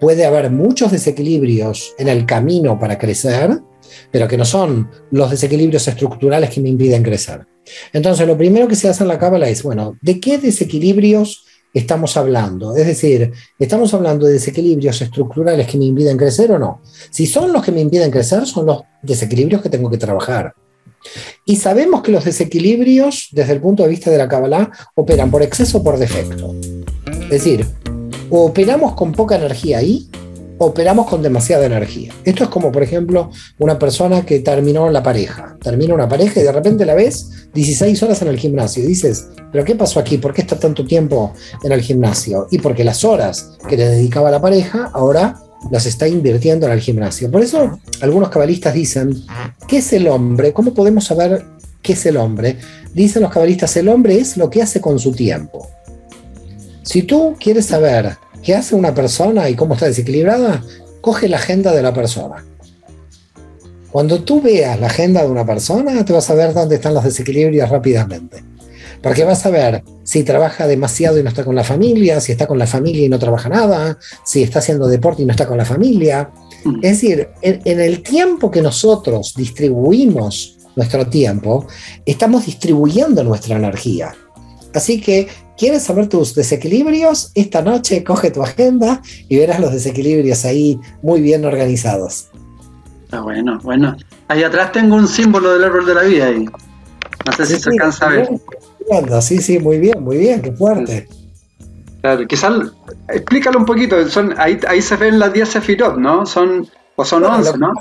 puede 0.00 0.24
haber 0.24 0.50
muchos 0.50 0.92
desequilibrios 0.92 1.94
en 1.98 2.08
el 2.08 2.26
camino 2.26 2.78
para 2.78 2.98
crecer, 2.98 3.60
pero 4.10 4.28
que 4.28 4.36
no 4.36 4.44
son 4.44 4.90
los 5.10 5.30
desequilibrios 5.30 5.86
estructurales 5.88 6.50
que 6.50 6.60
me 6.60 6.68
impiden 6.68 7.02
crecer. 7.02 7.46
Entonces, 7.92 8.26
lo 8.26 8.36
primero 8.36 8.68
que 8.68 8.76
se 8.76 8.88
hace 8.88 9.02
en 9.04 9.08
la 9.08 9.18
cábala 9.18 9.48
es, 9.48 9.62
bueno, 9.62 9.96
¿de 10.00 10.20
qué 10.20 10.38
desequilibrios 10.38 11.44
estamos 11.74 12.16
hablando? 12.16 12.76
Es 12.76 12.86
decir, 12.86 13.32
¿estamos 13.58 13.92
hablando 13.92 14.26
de 14.26 14.34
desequilibrios 14.34 15.02
estructurales 15.02 15.66
que 15.66 15.78
me 15.78 15.86
impiden 15.86 16.16
crecer 16.16 16.52
o 16.52 16.58
no? 16.58 16.80
Si 17.10 17.26
son 17.26 17.52
los 17.52 17.64
que 17.64 17.72
me 17.72 17.80
impiden 17.80 18.10
crecer, 18.10 18.46
son 18.46 18.66
los 18.66 18.82
desequilibrios 19.02 19.62
que 19.62 19.68
tengo 19.68 19.90
que 19.90 19.98
trabajar. 19.98 20.54
Y 21.44 21.56
sabemos 21.56 22.02
que 22.02 22.12
los 22.12 22.24
desequilibrios, 22.24 23.28
desde 23.32 23.52
el 23.52 23.60
punto 23.60 23.82
de 23.82 23.88
vista 23.88 24.10
de 24.10 24.18
la 24.18 24.28
Kabbalah, 24.28 24.70
operan 24.94 25.30
por 25.30 25.42
exceso 25.42 25.78
o 25.78 25.84
por 25.84 25.98
defecto. 25.98 26.54
Es 27.24 27.30
decir, 27.30 27.66
operamos 28.30 28.94
con 28.94 29.12
poca 29.12 29.36
energía 29.36 29.78
ahí, 29.78 30.08
operamos 30.58 31.06
con 31.06 31.22
demasiada 31.22 31.66
energía. 31.66 32.12
Esto 32.24 32.44
es 32.44 32.50
como, 32.50 32.72
por 32.72 32.82
ejemplo, 32.82 33.30
una 33.58 33.78
persona 33.78 34.24
que 34.24 34.40
terminó 34.40 34.90
la 34.90 35.02
pareja. 35.02 35.56
Termina 35.62 35.94
una 35.94 36.08
pareja 36.08 36.40
y 36.40 36.44
de 36.44 36.52
repente 36.52 36.86
la 36.86 36.94
ves 36.94 37.48
16 37.54 38.02
horas 38.02 38.22
en 38.22 38.28
el 38.28 38.38
gimnasio. 38.38 38.82
Y 38.82 38.86
dices, 38.86 39.28
¿pero 39.52 39.64
qué 39.64 39.74
pasó 39.74 40.00
aquí? 40.00 40.18
¿Por 40.18 40.32
qué 40.32 40.42
está 40.42 40.58
tanto 40.58 40.84
tiempo 40.84 41.32
en 41.62 41.72
el 41.72 41.80
gimnasio? 41.82 42.46
Y 42.50 42.58
porque 42.58 42.84
las 42.84 43.04
horas 43.04 43.56
que 43.68 43.76
le 43.76 43.88
dedicaba 43.88 44.30
la 44.30 44.40
pareja 44.40 44.90
ahora 44.92 45.36
las 45.70 45.86
está 45.86 46.06
invirtiendo 46.06 46.66
en 46.66 46.72
el 46.72 46.80
gimnasio. 46.80 47.30
Por 47.30 47.42
eso 47.42 47.78
algunos 48.00 48.28
cabalistas 48.28 48.74
dicen, 48.74 49.24
¿qué 49.66 49.78
es 49.78 49.92
el 49.92 50.08
hombre? 50.08 50.52
¿Cómo 50.52 50.74
podemos 50.74 51.04
saber 51.04 51.44
qué 51.82 51.94
es 51.94 52.06
el 52.06 52.16
hombre? 52.16 52.56
Dicen 52.94 53.22
los 53.22 53.32
cabalistas, 53.32 53.76
el 53.76 53.88
hombre 53.88 54.18
es 54.18 54.36
lo 54.36 54.48
que 54.50 54.62
hace 54.62 54.80
con 54.80 54.98
su 54.98 55.12
tiempo. 55.12 55.68
Si 56.82 57.02
tú 57.02 57.36
quieres 57.38 57.66
saber 57.66 58.16
qué 58.42 58.54
hace 58.54 58.74
una 58.74 58.94
persona 58.94 59.48
y 59.50 59.54
cómo 59.54 59.74
está 59.74 59.86
desequilibrada, 59.86 60.62
coge 61.00 61.28
la 61.28 61.36
agenda 61.36 61.72
de 61.72 61.82
la 61.82 61.92
persona. 61.92 62.44
Cuando 63.90 64.22
tú 64.22 64.42
veas 64.42 64.78
la 64.78 64.88
agenda 64.88 65.22
de 65.22 65.28
una 65.28 65.46
persona, 65.46 66.04
te 66.04 66.12
vas 66.12 66.28
a 66.30 66.34
ver 66.34 66.52
dónde 66.52 66.76
están 66.76 66.94
los 66.94 67.04
desequilibrios 67.04 67.68
rápidamente. 67.70 68.44
Porque 69.02 69.24
vas 69.24 69.44
a 69.46 69.50
ver 69.50 69.84
si 70.04 70.22
trabaja 70.22 70.66
demasiado 70.66 71.18
y 71.18 71.22
no 71.22 71.28
está 71.28 71.44
con 71.44 71.54
la 71.54 71.64
familia, 71.64 72.20
si 72.20 72.32
está 72.32 72.46
con 72.46 72.58
la 72.58 72.66
familia 72.66 73.06
y 73.06 73.08
no 73.08 73.18
trabaja 73.18 73.48
nada, 73.48 73.98
si 74.24 74.42
está 74.42 74.60
haciendo 74.60 74.86
deporte 74.86 75.22
y 75.22 75.26
no 75.26 75.32
está 75.32 75.46
con 75.46 75.58
la 75.58 75.64
familia. 75.64 76.30
Mm. 76.64 76.76
Es 76.82 77.00
decir, 77.00 77.28
en, 77.42 77.80
el 77.80 78.02
tiempo 78.02 78.50
que 78.50 78.62
nosotros 78.62 79.34
distribuimos 79.36 80.58
nuestro 80.76 81.06
tiempo, 81.06 81.66
estamos 82.04 82.46
distribuyendo 82.46 83.24
nuestra 83.24 83.56
energía. 83.56 84.14
Así 84.74 85.00
que, 85.00 85.28
¿quieres 85.56 85.84
saber 85.84 86.08
tus 86.08 86.34
desequilibrios? 86.34 87.30
Esta 87.34 87.62
noche 87.62 88.04
coge 88.04 88.30
tu 88.30 88.42
agenda 88.42 89.00
y 89.28 89.38
verás 89.38 89.58
los 89.58 89.72
desequilibrios 89.72 90.44
ahí 90.44 90.78
muy 91.02 91.22
bien 91.22 91.44
organizados. 91.46 92.28
Ah, 93.10 93.20
bueno, 93.20 93.58
bueno. 93.62 93.96
Ahí 94.28 94.42
atrás 94.42 94.72
tengo 94.72 94.96
un 94.96 95.08
símbolo 95.08 95.52
del 95.54 95.64
árbol 95.64 95.86
de 95.86 95.94
la 95.94 96.02
vida 96.02 96.26
ahí. 96.26 96.44
No 97.24 97.32
sé 97.32 97.46
si 97.46 97.58
se 97.58 97.70
alcanza 97.70 98.06
a 98.06 98.08
ver. 98.10 98.28
Sí, 99.20 99.38
sí, 99.38 99.58
muy 99.58 99.78
bien, 99.78 100.02
muy 100.02 100.16
bien, 100.16 100.42
qué 100.42 100.52
fuerte. 100.52 101.08
Claro, 102.00 102.26
quizás 102.26 102.52
explícalo 103.08 103.58
un 103.58 103.64
poquito, 103.64 104.08
son, 104.08 104.34
ahí, 104.38 104.58
ahí 104.68 104.80
se 104.80 104.96
ven 104.96 105.18
las 105.18 105.32
10 105.32 105.48
sefirot, 105.48 105.96
¿no? 105.96 106.24
Son, 106.24 106.68
o 106.94 107.04
son 107.04 107.24
11, 107.24 107.58
¿no? 107.58 107.72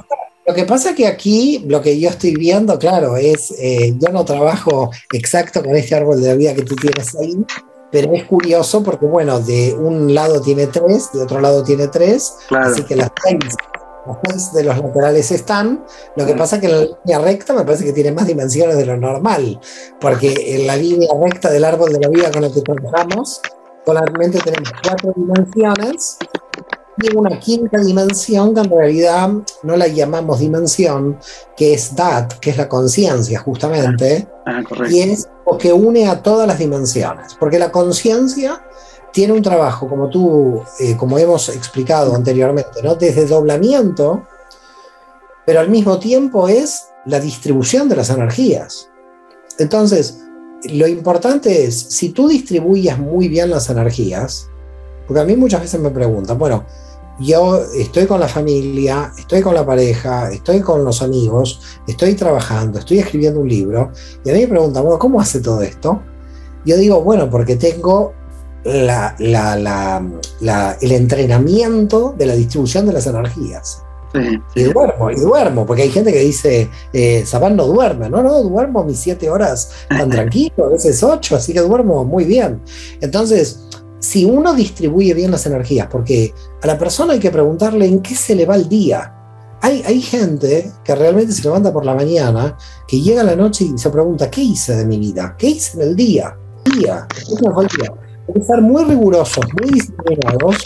Lo 0.47 0.53
que 0.53 0.63
pasa 0.63 0.91
es 0.91 0.95
que 0.95 1.07
aquí 1.07 1.63
lo 1.67 1.81
que 1.81 1.99
yo 1.99 2.09
estoy 2.09 2.35
viendo, 2.35 2.77
claro, 2.77 3.17
es, 3.17 3.51
eh, 3.59 3.95
yo 3.97 4.09
no 4.09 4.25
trabajo 4.25 4.91
exacto 5.11 5.63
con 5.63 5.75
este 5.75 5.95
árbol 5.95 6.21
de 6.21 6.27
la 6.27 6.35
vida 6.35 6.53
que 6.53 6.61
tú 6.61 6.75
tienes 6.75 7.15
ahí, 7.15 7.35
pero 7.91 8.13
es 8.13 8.25
curioso 8.25 8.83
porque, 8.83 9.05
bueno, 9.05 9.39
de 9.39 9.73
un 9.73 10.13
lado 10.13 10.41
tiene 10.41 10.67
tres, 10.67 11.09
de 11.13 11.23
otro 11.23 11.39
lado 11.41 11.63
tiene 11.63 11.87
tres, 11.87 12.35
así 12.51 12.83
que 12.83 12.95
las 12.95 13.11
seis 13.23 13.39
los 14.05 14.53
de 14.53 14.63
los 14.63 14.77
laterales 14.77 15.31
están. 15.31 15.85
Lo 16.15 16.25
que 16.25 16.35
pasa 16.35 16.57
es 16.57 16.61
que 16.61 16.67
la 16.67 16.81
línea 16.81 17.19
recta 17.19 17.53
me 17.53 17.63
parece 17.63 17.85
que 17.85 17.93
tiene 17.93 18.11
más 18.11 18.27
dimensiones 18.27 18.77
de 18.77 18.85
lo 18.85 18.97
normal, 18.97 19.59
porque 19.99 20.33
en 20.55 20.67
la 20.67 20.75
línea 20.75 21.09
recta 21.19 21.49
del 21.49 21.65
árbol 21.65 21.91
de 21.91 21.99
la 21.99 22.09
vida 22.09 22.31
con 22.31 22.43
el 22.43 22.53
que 22.53 22.61
trabajamos, 22.61 23.41
solamente 23.85 24.39
tenemos 24.39 24.71
cuatro 24.83 25.13
dimensiones. 25.15 26.17
Y 26.97 27.13
una 27.13 27.37
quinta 27.41 27.77
dimensión 27.79 28.53
que 28.53 28.61
en 28.61 28.69
realidad 28.69 29.29
no 29.63 29.75
la 29.75 29.87
llamamos 29.87 30.39
dimensión, 30.39 31.19
que 31.57 31.73
es 31.73 31.93
DAT, 31.93 32.39
que 32.39 32.51
es 32.51 32.57
la 32.57 32.69
conciencia 32.69 33.37
justamente, 33.41 34.25
ah, 34.45 34.61
y 34.89 35.01
es 35.01 35.27
lo 35.45 35.57
que 35.57 35.73
une 35.73 36.07
a 36.07 36.23
todas 36.23 36.47
las 36.47 36.57
dimensiones, 36.57 37.35
porque 37.37 37.59
la 37.59 37.69
conciencia 37.69 38.65
tiene 39.15 39.31
un 39.31 39.41
trabajo, 39.41 39.87
como 39.87 40.09
tú, 40.09 40.61
eh, 40.77 40.97
como 40.97 41.17
hemos 41.17 41.47
explicado 41.47 42.13
anteriormente, 42.13 42.83
¿no? 42.83 42.95
desde 42.95 43.25
doblamiento, 43.25 44.27
pero 45.45 45.61
al 45.61 45.69
mismo 45.69 45.99
tiempo 45.99 46.49
es 46.49 46.87
la 47.05 47.21
distribución 47.21 47.87
de 47.87 47.95
las 47.95 48.09
energías. 48.09 48.89
Entonces, 49.57 50.19
lo 50.69 50.85
importante 50.85 51.63
es, 51.63 51.79
si 51.79 52.09
tú 52.09 52.27
distribuyes 52.27 52.99
muy 52.99 53.29
bien 53.29 53.51
las 53.51 53.69
energías, 53.69 54.49
porque 55.07 55.21
a 55.21 55.23
mí 55.23 55.37
muchas 55.37 55.61
veces 55.61 55.79
me 55.79 55.91
preguntan, 55.91 56.37
bueno, 56.37 56.65
yo 57.17 57.61
estoy 57.73 58.07
con 58.07 58.19
la 58.19 58.27
familia, 58.27 59.13
estoy 59.17 59.41
con 59.41 59.55
la 59.55 59.65
pareja, 59.65 60.29
estoy 60.29 60.59
con 60.59 60.83
los 60.83 61.01
amigos, 61.01 61.61
estoy 61.87 62.15
trabajando, 62.15 62.79
estoy 62.79 62.99
escribiendo 62.99 63.39
un 63.39 63.47
libro, 63.47 63.93
y 64.25 64.29
a 64.29 64.33
mí 64.33 64.41
me 64.41 64.47
preguntan, 64.49 64.83
bueno, 64.83 64.99
¿cómo 64.99 65.21
hace 65.21 65.39
todo 65.39 65.61
esto? 65.61 66.01
Yo 66.65 66.75
digo, 66.75 67.01
bueno, 67.01 67.29
porque 67.29 67.55
tengo 67.55 68.24
la, 68.65 69.15
el 70.81 70.91
entrenamiento 70.91 72.15
de 72.17 72.25
la 72.25 72.35
distribución 72.35 72.85
de 72.87 72.93
las 72.93 73.07
energías. 73.07 73.81
Y 74.55 74.63
duermo, 74.63 75.11
y 75.11 75.15
duermo, 75.15 75.65
porque 75.65 75.83
hay 75.83 75.91
gente 75.91 76.11
que 76.11 76.19
dice, 76.19 76.69
eh, 76.93 77.25
no 77.51 77.67
duerme, 77.67 78.09
no, 78.09 78.23
no, 78.23 78.41
duermo 78.43 78.83
mis 78.85 78.99
siete 78.99 79.29
horas 79.29 79.71
tan 79.89 80.09
tranquilo, 80.09 80.67
a 80.67 80.69
veces 80.69 81.03
ocho, 81.03 81.35
así 81.35 81.51
que 81.51 81.59
duermo 81.59 82.05
muy 82.05 82.23
bien. 82.23 82.61
Entonces, 83.01 83.67
si 83.99 84.23
uno 84.23 84.53
distribuye 84.53 85.13
bien 85.13 85.31
las 85.31 85.45
energías, 85.45 85.87
porque 85.91 86.33
a 86.61 86.67
la 86.67 86.77
persona 86.77 87.13
hay 87.13 87.19
que 87.19 87.31
preguntarle 87.31 87.87
en 87.87 88.01
qué 88.01 88.15
se 88.15 88.35
le 88.35 88.45
va 88.45 88.55
el 88.55 88.69
día. 88.69 89.11
Hay, 89.61 89.83
hay 89.85 90.01
gente 90.01 90.71
que 90.83 90.95
realmente 90.95 91.33
se 91.33 91.43
levanta 91.43 91.73
por 91.73 91.85
la 91.85 91.95
mañana, 91.95 92.55
que 92.87 93.01
llega 93.01 93.21
a 93.21 93.25
la 93.25 93.35
noche 93.35 93.65
y 93.65 93.77
se 93.77 93.89
pregunta, 93.89 94.29
¿qué 94.29 94.41
hice 94.41 94.75
de 94.75 94.85
mi 94.85 94.97
vida? 94.97 95.35
¿Qué 95.37 95.47
hice 95.47 95.81
en 95.81 95.89
el 95.89 95.95
día? 95.95 96.37
¿Día? 96.63 97.07
¿Qué 97.09 97.47
me 97.47 97.53
fue 97.53 97.63
el 97.63 97.69
día? 97.69 98.04
Que 98.33 98.39
estar 98.39 98.61
muy 98.61 98.83
rigurosos, 98.85 99.45
muy 99.59 99.71
disciplinados 99.71 100.57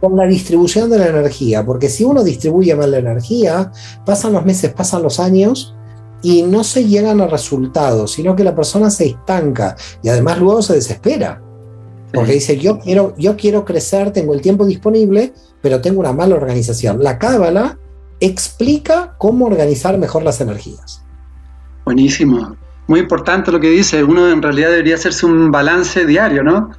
con 0.00 0.16
la 0.16 0.26
distribución 0.26 0.88
de 0.88 0.98
la 0.98 1.08
energía, 1.08 1.64
porque 1.64 1.88
si 1.88 2.04
uno 2.04 2.24
distribuye 2.24 2.74
mal 2.74 2.90
la 2.90 2.98
energía, 2.98 3.70
pasan 4.06 4.32
los 4.32 4.44
meses, 4.44 4.72
pasan 4.72 5.02
los 5.02 5.20
años 5.20 5.74
y 6.22 6.42
no 6.42 6.64
se 6.64 6.86
llegan 6.86 7.20
a 7.20 7.26
resultados, 7.26 8.12
sino 8.12 8.34
que 8.34 8.44
la 8.44 8.54
persona 8.54 8.90
se 8.90 9.06
estanca 9.06 9.76
y 10.02 10.08
además 10.08 10.38
luego 10.38 10.62
se 10.62 10.74
desespera. 10.74 11.42
Porque 12.12 12.32
dice, 12.32 12.58
yo 12.58 12.78
quiero, 12.78 13.14
yo 13.18 13.36
quiero 13.36 13.64
crecer, 13.64 14.12
tengo 14.12 14.34
el 14.34 14.40
tiempo 14.40 14.64
disponible, 14.66 15.32
pero 15.62 15.80
tengo 15.80 16.00
una 16.00 16.12
mala 16.12 16.34
organización. 16.34 17.02
La 17.02 17.18
cábala 17.18 17.78
explica 18.18 19.14
cómo 19.18 19.46
organizar 19.46 19.96
mejor 19.96 20.24
las 20.24 20.40
energías. 20.40 21.04
Buenísimo. 21.84 22.56
Muy 22.88 23.00
importante 23.00 23.52
lo 23.52 23.60
que 23.60 23.70
dice. 23.70 24.02
Uno 24.02 24.28
en 24.28 24.42
realidad 24.42 24.70
debería 24.70 24.96
hacerse 24.96 25.24
un 25.24 25.52
balance 25.52 26.04
diario, 26.04 26.42
¿no? 26.42 26.70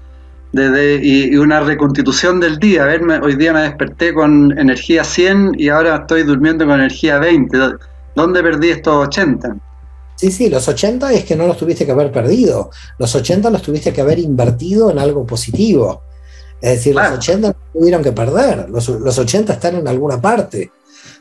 Y, 0.54 1.36
una 1.38 1.62
reconstitución 1.62 2.40
del 2.40 2.58
día. 2.58 2.84
A 2.84 2.88
ver, 2.88 3.02
hoy 3.24 3.36
día 3.36 3.54
me 3.54 3.62
desperté 3.62 4.14
con 4.14 4.58
energía 4.58 5.04
100 5.04 5.54
y 5.58 5.70
ahora 5.70 5.98
estoy 5.98 6.24
durmiendo 6.24 6.66
con 6.66 6.80
energía 6.80 7.20
20. 7.20 7.58
¿Dónde 8.16 8.44
perdí 8.44 8.70
estos 8.70 9.08
80? 9.08 9.56
Sí, 10.16 10.32
sí, 10.32 10.50
los 10.50 10.68
80 10.68 11.14
es 11.14 11.24
que 11.24 11.36
no 11.36 11.48
los 11.48 11.58
tuviste 11.58 11.86
que 11.86 11.92
haber 11.92 12.12
perdido. 12.12 12.70
Los 13.00 13.16
80 13.16 13.50
los 13.50 13.62
tuviste 13.62 13.94
que 13.94 14.02
haber 14.02 14.20
invertido 14.20 14.92
en 14.92 15.00
algo 15.00 15.26
positivo. 15.26 16.04
Es 16.62 16.78
decir, 16.78 16.94
los 16.94 17.12
80 17.12 17.48
no 17.48 17.56
tuvieron 17.74 18.04
que 18.04 18.12
perder. 18.12 18.70
Los, 18.70 18.88
los 18.90 19.18
80 19.18 19.54
están 19.54 19.76
en 19.78 19.88
alguna 19.88 20.22
parte. 20.22 20.72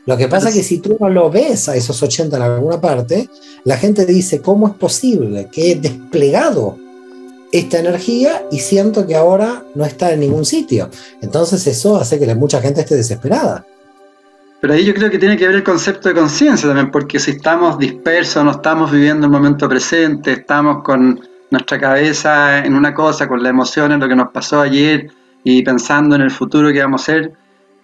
Lo 0.05 0.17
que 0.17 0.27
pasa 0.27 0.49
es 0.49 0.55
que 0.55 0.63
si 0.63 0.79
tú 0.79 0.97
no 0.99 1.09
lo 1.09 1.29
ves 1.29 1.69
a 1.69 1.75
esos 1.75 2.01
80 2.01 2.35
en 2.35 2.43
alguna 2.43 2.81
parte, 2.81 3.29
la 3.63 3.77
gente 3.77 4.05
dice, 4.05 4.41
¿cómo 4.41 4.67
es 4.67 4.73
posible 4.73 5.47
que 5.51 5.75
desplegado 5.75 6.77
esta 7.51 7.79
energía 7.79 8.43
y 8.51 8.59
siento 8.59 9.05
que 9.05 9.15
ahora 9.15 9.63
no 9.75 9.85
está 9.85 10.11
en 10.11 10.21
ningún 10.21 10.45
sitio. 10.45 10.89
Entonces 11.21 11.65
eso 11.67 11.97
hace 11.97 12.19
que 12.19 12.33
mucha 12.35 12.61
gente 12.61 12.81
esté 12.81 12.95
desesperada. 12.95 13.65
Pero 14.61 14.73
ahí 14.73 14.85
yo 14.85 14.93
creo 14.93 15.09
que 15.09 15.17
tiene 15.17 15.37
que 15.37 15.47
ver 15.47 15.55
el 15.55 15.63
concepto 15.63 16.09
de 16.09 16.15
conciencia 16.15 16.67
también, 16.67 16.91
porque 16.91 17.19
si 17.19 17.31
estamos 17.31 17.79
dispersos, 17.79 18.43
no 18.45 18.51
estamos 18.51 18.91
viviendo 18.91 19.25
el 19.25 19.31
momento 19.31 19.67
presente, 19.67 20.33
estamos 20.33 20.83
con 20.83 21.19
nuestra 21.49 21.79
cabeza 21.79 22.63
en 22.63 22.75
una 22.75 22.93
cosa, 22.93 23.27
con 23.27 23.41
la 23.41 23.49
emoción 23.49 23.91
en 23.91 23.99
lo 23.99 24.07
que 24.07 24.15
nos 24.15 24.31
pasó 24.31 24.61
ayer 24.61 25.09
y 25.43 25.63
pensando 25.63 26.15
en 26.15 26.21
el 26.21 26.31
futuro 26.31 26.71
que 26.71 26.79
vamos 26.79 27.01
a 27.01 27.05
ser, 27.05 27.33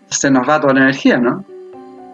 se 0.10 0.30
nos 0.30 0.48
va 0.48 0.62
toda 0.62 0.76
la 0.76 0.82
energía, 0.82 1.18
¿no? 1.18 1.44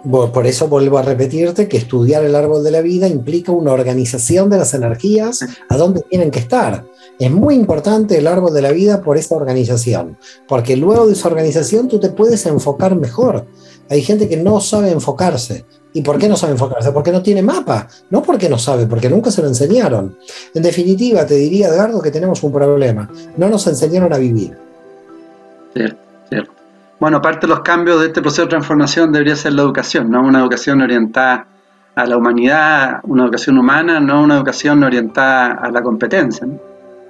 Por 0.04 0.46
eso 0.46 0.68
vuelvo 0.68 0.98
a 0.98 1.02
repetirte 1.02 1.68
que 1.68 1.78
estudiar 1.78 2.24
el 2.26 2.36
árbol 2.36 2.64
de 2.64 2.72
la 2.72 2.82
vida 2.82 3.08
implica 3.08 3.52
una 3.52 3.72
organización 3.72 4.50
de 4.50 4.58
las 4.58 4.74
energías 4.74 5.46
a 5.70 5.78
dónde 5.78 6.02
tienen 6.02 6.30
que 6.30 6.40
estar. 6.40 6.86
Es 7.20 7.32
muy 7.32 7.56
importante 7.56 8.18
el 8.18 8.28
árbol 8.28 8.54
de 8.54 8.62
la 8.62 8.72
vida 8.72 9.02
por 9.02 9.18
esta 9.18 9.36
organización, 9.36 10.18
porque 10.48 10.76
luego 10.76 11.08
de 11.08 11.14
esa 11.14 11.30
organización 11.30 11.88
tú 11.88 12.00
te 12.00 12.10
puedes 12.10 12.46
enfocar 12.46 12.96
mejor. 12.96 13.46
Hay 13.90 14.02
gente 14.02 14.28
que 14.28 14.38
no 14.38 14.60
sabe 14.60 14.92
enfocarse. 14.92 15.66
¿Y 15.94 16.02
por 16.02 16.18
qué 16.18 16.28
no 16.28 16.36
sabe 16.36 16.54
enfocarse? 16.54 16.92
Porque 16.92 17.12
no 17.12 17.22
tiene 17.22 17.44
mapa, 17.44 17.88
no 18.10 18.24
porque 18.24 18.50
no 18.50 18.58
sabe, 18.58 18.88
porque 18.88 19.10
nunca 19.10 19.30
se 19.30 19.42
lo 19.42 19.48
enseñaron. 19.48 20.18
En 20.54 20.64
definitiva, 20.64 21.26
te 21.26 21.36
diría, 21.36 21.68
Edgardo, 21.68 22.02
que 22.02 22.10
tenemos 22.10 22.42
un 22.44 22.52
problema. 22.52 23.10
No 23.38 23.48
nos 23.48 23.68
enseñaron 23.68 24.12
a 24.12 24.18
vivir. 24.18 24.58
Cierto, 25.74 26.00
cierto. 26.30 26.63
Bueno, 27.04 27.18
aparte 27.18 27.48
de 27.48 27.48
los 27.48 27.60
cambios 27.60 28.00
de 28.00 28.06
este 28.06 28.22
proceso 28.22 28.44
de 28.44 28.48
transformación 28.48 29.12
debería 29.12 29.36
ser 29.36 29.52
la 29.52 29.64
educación, 29.64 30.10
¿no? 30.10 30.22
Una 30.22 30.40
educación 30.40 30.80
orientada 30.82 31.48
a 31.96 32.06
la 32.06 32.16
humanidad, 32.16 33.02
una 33.04 33.26
educación 33.26 33.58
humana, 33.58 34.00
no 34.00 34.24
una 34.24 34.38
educación 34.38 34.82
orientada 34.86 35.52
a 35.52 35.70
la 35.70 35.84
competencia. 35.84 36.48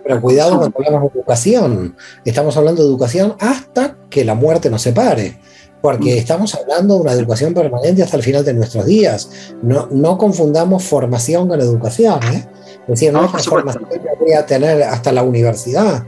Pero 0.03 0.19
cuidado 0.19 0.57
cuando 0.57 0.75
hablamos 0.79 1.13
de 1.13 1.19
educación. 1.19 1.95
Estamos 2.25 2.57
hablando 2.57 2.81
de 2.81 2.89
educación 2.89 3.35
hasta 3.39 3.95
que 4.09 4.25
la 4.25 4.33
muerte 4.33 4.71
nos 4.71 4.81
separe. 4.81 5.39
porque 5.79 6.17
estamos 6.17 6.55
hablando 6.55 6.95
de 6.95 7.01
una 7.01 7.11
educación 7.11 7.53
permanente 7.53 8.01
hasta 8.01 8.17
el 8.17 8.23
final 8.23 8.43
de 8.43 8.55
nuestros 8.55 8.87
días. 8.87 9.53
No, 9.61 9.89
no 9.91 10.17
confundamos 10.17 10.85
formación 10.85 11.47
con 11.47 11.61
educación. 11.61 12.19
¿eh? 12.33 12.49
Es 12.87 12.87
decir, 12.87 13.13
no, 13.13 13.25
es 13.25 13.45
formación 13.45 13.85
que 13.87 13.99
voy 14.19 14.33
a 14.33 14.43
tener 14.43 14.81
hasta 14.81 15.11
la 15.11 15.21
universidad. 15.21 16.03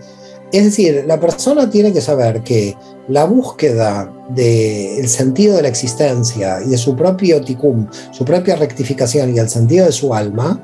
Es 0.52 0.64
decir, 0.64 1.04
la 1.08 1.20
persona 1.20 1.70
tiene 1.70 1.92
que 1.92 2.02
saber 2.02 2.42
que 2.42 2.76
la 3.08 3.26
búsqueda 3.26 4.12
del 4.30 5.08
sentido 5.08 5.56
de 5.56 5.62
la 5.64 5.68
existencia 5.68 6.62
y 6.66 6.70
de 6.70 6.78
su 6.78 6.96
propio 6.96 7.42
ticum, 7.42 7.88
su 8.12 8.26
propia 8.26 8.56
rectificación 8.56 9.36
y 9.36 9.40
el 9.40 9.50
sentido 9.50 9.86
de 9.86 9.92
su 9.92 10.14
alma, 10.14 10.60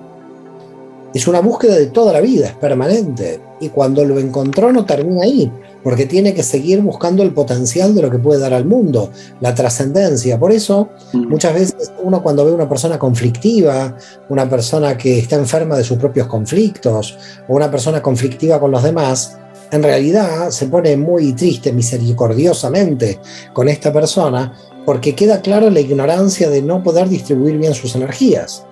es 1.14 1.28
una 1.28 1.42
búsqueda 1.42 1.76
de 1.76 1.88
toda 1.88 2.14
la 2.14 2.22
vida, 2.22 2.48
es 2.48 2.56
permanente. 2.56 3.42
Y 3.60 3.70
cuando 3.70 4.04
lo 4.06 4.18
encontró 4.18 4.72
no 4.72 4.86
termina 4.86 5.24
ahí, 5.24 5.52
porque 5.84 6.06
tiene 6.06 6.34
que 6.34 6.42
seguir 6.42 6.82
buscando 6.82 7.22
el 7.22 7.34
potencial 7.34 7.94
de 7.94 8.02
lo 8.02 8.10
que 8.10 8.18
puede 8.18 8.40
dar 8.40 8.54
al 8.54 8.66
mundo, 8.66 9.12
la 9.42 9.54
trascendencia. 9.54 10.40
Por 10.40 10.52
eso, 10.52 10.90
mm. 11.14 11.28
muchas 11.28 11.54
veces 11.54 11.92
uno 12.02 12.24
cuando 12.24 12.46
ve 12.46 12.52
una 12.52 12.70
persona 12.70 12.98
conflictiva, 12.98 13.96
una 14.30 14.50
persona 14.50 14.98
que 14.98 15.20
está 15.20 15.36
enferma 15.36 15.78
de 15.78 15.84
sus 15.84 15.98
propios 15.98 16.28
conflictos, 16.28 17.18
o 17.48 17.56
una 17.56 17.70
persona 17.70 18.02
conflictiva 18.02 18.60
con 18.60 18.72
los 18.72 18.82
demás, 18.82 19.38
en 19.72 19.84
realidad 19.84 20.50
se 20.50 20.68
pone 20.68 20.98
muy 20.98 21.34
triste 21.34 21.72
misericordiosamente 21.72 23.20
con 23.54 23.70
esta 23.70 23.92
persona 23.92 24.54
porque 24.86 25.16
queda 25.16 25.42
claro 25.42 25.70
la 25.70 25.80
ignorancia 25.80 26.50
de 26.50 26.62
no 26.62 26.84
poder 26.84 27.08
distribuir 27.08 27.58
bien 27.58 27.74
sus 27.74 27.96
energías. 27.96 28.66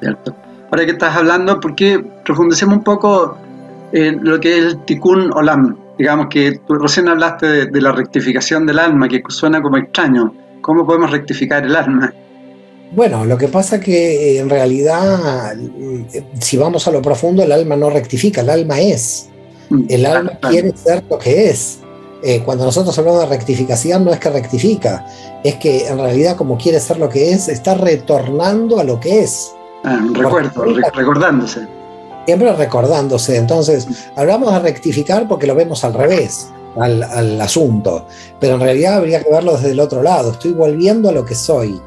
Cierto. 0.00 0.34
Ahora 0.70 0.84
que 0.86 0.92
estás 0.92 1.16
hablando, 1.16 1.60
¿por 1.60 1.74
qué 1.74 2.04
profundicemos 2.24 2.78
un 2.78 2.84
poco 2.84 3.36
en 3.92 4.24
lo 4.24 4.40
que 4.40 4.58
es 4.58 4.64
el 4.64 4.84
tikkun 4.84 5.32
olam? 5.32 5.76
Digamos 5.98 6.26
que 6.28 6.58
tú 6.66 6.74
recién 6.74 7.08
hablaste 7.08 7.66
de, 7.66 7.80
la 7.80 7.92
rectificación 7.92 8.66
del 8.66 8.80
alma, 8.80 9.08
que 9.08 9.22
suena 9.28 9.62
como 9.62 9.76
extraño. 9.76 10.34
¿Cómo 10.62 10.84
podemos 10.84 11.12
rectificar 11.12 11.64
el 11.64 11.76
alma? 11.76 12.12
Bueno, 12.90 13.24
lo 13.24 13.38
que 13.38 13.48
pasa 13.48 13.78
que 13.78 14.40
en 14.40 14.50
realidad, 14.50 15.54
si 16.40 16.56
vamos 16.56 16.88
a 16.88 16.90
lo 16.90 17.00
profundo, 17.02 17.42
el 17.42 17.52
alma 17.52 17.76
no 17.76 17.90
rectifica, 17.90 18.40
el 18.40 18.50
alma 18.50 18.80
es. 18.80 19.30
El 19.88 20.06
alma 20.06 20.38
quiere 20.40 20.76
ser 20.76 21.04
lo 21.08 21.18
que 21.18 21.50
es. 21.50 21.78
Eh, 22.22 22.42
cuando 22.42 22.64
nosotros 22.64 22.98
hablamos 22.98 23.20
de 23.20 23.26
rectificación, 23.26 24.04
no 24.04 24.12
es 24.12 24.18
que 24.18 24.30
rectifica, 24.30 25.04
es 25.44 25.56
que 25.56 25.86
en 25.86 25.98
realidad, 25.98 26.36
como 26.36 26.56
quiere 26.56 26.80
ser 26.80 26.98
lo 26.98 27.08
que 27.08 27.32
es, 27.32 27.48
está 27.48 27.74
retornando 27.74 28.80
a 28.80 28.84
lo 28.84 28.98
que 28.98 29.20
es. 29.20 29.52
Ah, 29.84 30.00
recuerdo, 30.14 30.64
recordándose. 30.94 31.68
Siempre 32.24 32.50
recordándose. 32.54 33.36
Entonces, 33.36 33.86
hablamos 34.16 34.50
de 34.54 34.60
rectificar 34.60 35.28
porque 35.28 35.46
lo 35.46 35.54
vemos 35.54 35.84
al 35.84 35.92
revés, 35.92 36.48
al, 36.76 37.02
al 37.02 37.38
asunto. 37.42 38.06
Pero 38.40 38.54
en 38.54 38.60
realidad 38.60 38.94
habría 38.94 39.22
que 39.22 39.30
verlo 39.30 39.52
desde 39.52 39.72
el 39.72 39.80
otro 39.80 40.02
lado. 40.02 40.30
Estoy 40.30 40.52
volviendo 40.52 41.10
a 41.10 41.12
lo 41.12 41.26
que 41.26 41.34
soy. 41.34 41.78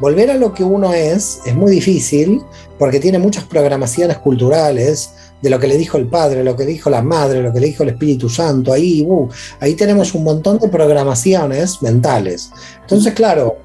Volver 0.00 0.32
a 0.32 0.34
lo 0.34 0.52
que 0.52 0.64
uno 0.64 0.92
es 0.92 1.40
es 1.46 1.54
muy 1.54 1.70
difícil 1.70 2.42
porque 2.80 2.98
tiene 2.98 3.20
muchas 3.20 3.44
programaciones 3.44 4.18
culturales 4.18 5.10
de 5.44 5.50
lo 5.50 5.60
que 5.60 5.68
le 5.68 5.76
dijo 5.76 5.98
el 5.98 6.06
padre, 6.06 6.42
lo 6.42 6.56
que 6.56 6.64
dijo 6.64 6.88
la 6.88 7.02
madre, 7.02 7.42
lo 7.42 7.52
que 7.52 7.60
le 7.60 7.66
dijo 7.66 7.82
el 7.82 7.90
Espíritu 7.90 8.30
Santo. 8.30 8.72
Ahí, 8.72 9.04
uh, 9.06 9.28
ahí 9.60 9.74
tenemos 9.74 10.14
un 10.14 10.24
montón 10.24 10.58
de 10.58 10.68
programaciones 10.68 11.82
mentales. 11.82 12.50
Entonces, 12.80 13.12
claro, 13.12 13.58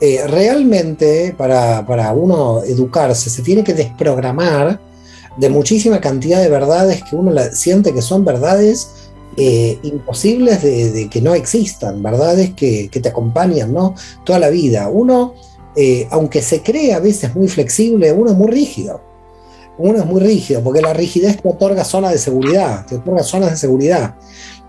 eh, 0.00 0.24
realmente 0.28 1.34
para, 1.36 2.12
uno 2.12 2.62
educarse 2.62 3.30
se 3.30 3.42
tiene 3.42 3.64
que 3.64 3.74
desprogramar 3.74 4.80
de 5.36 5.50
muchísima 5.50 6.00
cantidad 6.00 6.40
de 6.40 6.48
verdades 6.48 7.02
que 7.02 7.16
uno 7.16 7.32
siente 7.52 7.92
que 7.92 8.00
son 8.00 8.24
verdades 8.24 8.90
eh, 9.36 9.80
imposibles 9.82 10.62
de, 10.62 11.08
que 11.10 11.20
no 11.20 11.34
existan, 11.34 12.00
verdades 12.00 12.54
que, 12.54 12.88
te 12.92 13.08
acompañan 13.08 13.72
¿no? 13.72 13.96
toda 14.22 14.38
la 14.38 14.50
vida. 14.50 14.88
Uno, 14.88 15.34
eh, 15.74 16.06
aunque 16.12 16.42
se 16.42 16.62
cree 16.62 16.94
a 16.94 17.00
veces 17.00 17.34
muy 17.34 17.48
flexible, 17.48 18.12
uno 18.12 18.30
es 18.30 18.36
muy 18.36 18.52
rígido 18.52 19.13
uno 19.78 19.98
es 19.98 20.06
muy 20.06 20.20
rígido, 20.20 20.62
porque 20.62 20.80
la 20.80 20.92
rigidez 20.92 21.40
te 21.40 21.48
otorga 21.48 21.84
zonas 21.84 22.12
de 22.12 22.18
seguridad, 22.18 22.86
te 22.86 22.96
otorga 22.96 23.22
zonas 23.22 23.50
de 23.50 23.56
seguridad. 23.56 24.16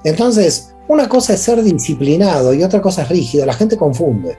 Entonces, 0.04 0.74
una 0.88 1.10
cosa 1.10 1.34
es 1.34 1.42
ser 1.42 1.64
disciplinado 1.64 2.54
y 2.54 2.64
otra 2.64 2.82
cosa 2.82 3.04
es 3.04 3.10
rígido, 3.10 3.46
la 3.46 3.54
gente 3.54 3.78
confunde. 3.78 4.38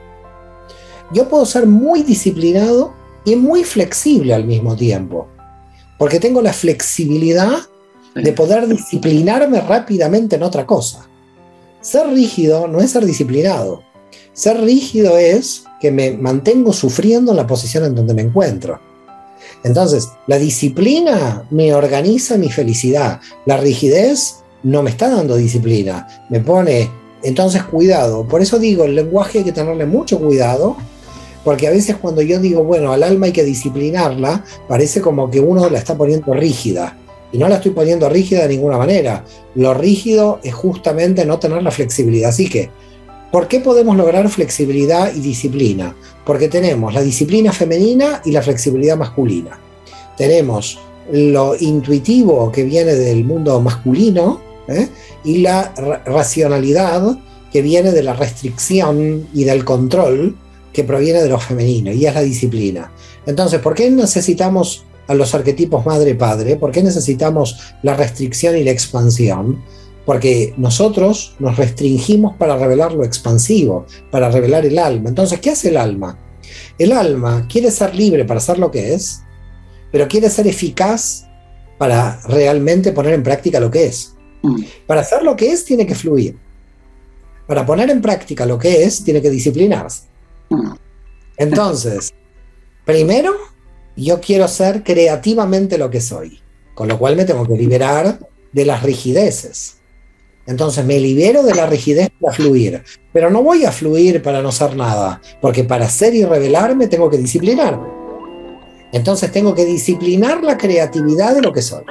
Yo 1.13 1.29
puedo 1.29 1.45
ser 1.45 1.67
muy 1.67 2.03
disciplinado 2.03 2.93
y 3.25 3.35
muy 3.35 3.63
flexible 3.63 4.33
al 4.33 4.45
mismo 4.45 4.75
tiempo, 4.75 5.27
porque 5.97 6.19
tengo 6.19 6.41
la 6.41 6.53
flexibilidad 6.53 7.59
de 8.15 8.33
poder 8.33 8.67
disciplinarme 8.67 9.61
rápidamente 9.61 10.35
en 10.35 10.43
otra 10.43 10.65
cosa. 10.65 11.07
Ser 11.81 12.07
rígido 12.07 12.67
no 12.67 12.79
es 12.79 12.91
ser 12.91 13.05
disciplinado. 13.05 13.83
Ser 14.33 14.61
rígido 14.61 15.17
es 15.17 15.63
que 15.79 15.91
me 15.91 16.11
mantengo 16.11 16.73
sufriendo 16.73 17.31
en 17.31 17.37
la 17.37 17.47
posición 17.47 17.85
en 17.85 17.95
donde 17.95 18.13
me 18.13 18.23
encuentro. 18.23 18.79
Entonces, 19.63 20.09
la 20.27 20.37
disciplina 20.37 21.45
me 21.49 21.73
organiza 21.73 22.37
mi 22.37 22.49
felicidad. 22.49 23.19
La 23.45 23.57
rigidez 23.57 24.37
no 24.63 24.83
me 24.83 24.89
está 24.89 25.09
dando 25.09 25.35
disciplina, 25.35 26.07
me 26.29 26.39
pone, 26.39 26.89
entonces 27.23 27.63
cuidado. 27.63 28.27
Por 28.27 28.41
eso 28.41 28.59
digo, 28.59 28.85
el 28.85 28.95
lenguaje 28.95 29.39
hay 29.39 29.43
que 29.43 29.51
tenerle 29.51 29.85
mucho 29.85 30.19
cuidado, 30.19 30.77
porque 31.43 31.67
a 31.67 31.71
veces 31.71 31.95
cuando 31.97 32.21
yo 32.21 32.39
digo, 32.39 32.63
bueno, 32.63 32.91
al 32.91 33.03
alma 33.03 33.27
hay 33.27 33.31
que 33.31 33.43
disciplinarla, 33.43 34.43
parece 34.67 35.01
como 35.01 35.29
que 35.31 35.39
uno 35.39 35.69
la 35.69 35.77
está 35.77 35.95
poniendo 35.95 36.33
rígida. 36.33 36.97
Y 37.31 37.37
no 37.37 37.47
la 37.49 37.55
estoy 37.55 37.71
poniendo 37.71 38.07
rígida 38.07 38.43
de 38.43 38.55
ninguna 38.55 38.77
manera. 38.77 39.25
Lo 39.55 39.73
rígido 39.73 40.39
es 40.43 40.53
justamente 40.53 41.25
no 41.25 41.39
tener 41.39 41.61
la 41.61 41.71
flexibilidad. 41.71 42.29
Así 42.29 42.49
que, 42.49 42.69
¿por 43.31 43.47
qué 43.47 43.59
podemos 43.59 43.95
lograr 43.97 44.27
flexibilidad 44.29 45.13
y 45.13 45.19
disciplina? 45.19 45.95
porque 46.27 46.49
tenemos 46.49 46.93
la 46.93 47.01
disciplina 47.01 47.53
femenina 47.53 48.21
y 48.25 48.31
la 48.31 48.41
flexibilidad 48.41 48.97
masculina. 48.97 49.57
Tenemos 50.17 50.77
lo 51.09 51.55
intuitivo 51.57 52.51
que 52.51 52.65
viene 52.65 52.95
del 52.95 53.23
mundo 53.23 53.61
masculino 53.61 54.41
¿eh? 54.67 54.89
y 55.23 55.37
la 55.37 55.73
racionalidad 56.05 57.17
que 57.49 57.61
viene 57.61 57.93
de 57.93 58.03
la 58.03 58.13
restricción 58.13 59.29
y 59.33 59.45
del 59.45 59.63
control 59.63 60.35
que 60.73 60.83
proviene 60.83 61.23
de 61.23 61.29
lo 61.29 61.39
femenino, 61.39 61.93
y 61.93 62.05
es 62.05 62.13
la 62.13 62.21
disciplina. 62.21 62.91
Entonces, 63.25 63.61
¿por 63.61 63.73
qué 63.73 63.89
necesitamos 63.89 64.83
a 65.07 65.13
los 65.15 65.33
arquetipos 65.33 65.85
madre-padre? 65.85 66.57
¿Por 66.57 66.71
qué 66.71 66.83
necesitamos 66.83 67.57
la 67.83 67.95
restricción 67.95 68.57
y 68.57 68.65
la 68.65 68.71
expansión? 68.71 69.63
Porque 70.07 70.53
nosotros 70.55 71.35
nos 71.37 71.57
restringimos 71.57 72.37
para 72.37 72.55
revelar 72.55 72.93
lo 72.93 73.03
expansivo, 73.03 73.85
para 74.09 74.31
revelar 74.31 74.65
el 74.65 74.79
alma. 74.79 75.09
Entonces, 75.09 75.41
¿qué 75.41 75.49
hace 75.49 75.67
el 75.67 75.75
alma? 75.75 76.17
El 76.79 76.93
alma 76.93 77.45
quiere 77.49 77.69
ser 77.71 77.93
libre 77.93 78.23
para 78.23 78.39
ser 78.39 78.57
lo 78.57 78.71
que 78.71 78.93
es, 78.93 79.21
pero 79.91 80.07
quiere 80.07 80.29
ser 80.29 80.47
eficaz 80.47 81.27
para 81.77 82.21
realmente 82.21 82.93
poner 82.93 83.15
en 83.15 83.21
práctica 83.21 83.59
lo 83.59 83.69
que 83.69 83.87
es. 83.87 84.15
Mm. 84.43 84.61
Para 84.85 85.01
hacer 85.01 85.23
lo 85.23 85.35
que 85.35 85.51
es, 85.51 85.65
tiene 85.65 85.85
que 85.85 85.93
fluir. 85.93 86.37
Para 87.45 87.65
poner 87.65 87.89
en 87.89 88.01
práctica 88.01 88.45
lo 88.45 88.57
que 88.57 88.85
es, 88.85 89.03
tiene 89.03 89.21
que 89.21 89.29
disciplinarse. 89.29 90.03
Mm. 90.49 90.71
Entonces, 91.35 92.13
primero, 92.85 93.33
yo 93.97 94.21
quiero 94.21 94.47
ser 94.47 94.83
creativamente 94.83 95.77
lo 95.77 95.89
que 95.89 95.99
soy, 95.99 96.39
con 96.75 96.87
lo 96.87 96.97
cual 96.97 97.17
me 97.17 97.25
tengo 97.25 97.45
que 97.45 97.57
liberar 97.57 98.19
de 98.53 98.65
las 98.65 98.83
rigideces. 98.83 99.76
Entonces 100.47 100.85
me 100.85 100.99
libero 100.99 101.43
de 101.43 101.53
la 101.53 101.65
rigidez 101.65 102.09
para 102.19 102.33
fluir, 102.33 102.81
pero 103.11 103.29
no 103.29 103.43
voy 103.43 103.65
a 103.65 103.71
fluir 103.71 104.21
para 104.21 104.41
no 104.41 104.51
ser 104.51 104.75
nada, 104.75 105.21
porque 105.41 105.65
para 105.65 105.89
ser 105.89 106.15
y 106.15 106.23
revelarme 106.23 106.87
tengo 106.87 107.09
que 107.09 107.17
disciplinarme. 107.17 107.87
Entonces 108.93 109.31
tengo 109.31 109.53
que 109.53 109.65
disciplinar 109.65 110.43
la 110.43 110.57
creatividad 110.57 111.35
de 111.35 111.41
lo 111.41 111.51
que 111.51 111.61
soy. 111.61 111.83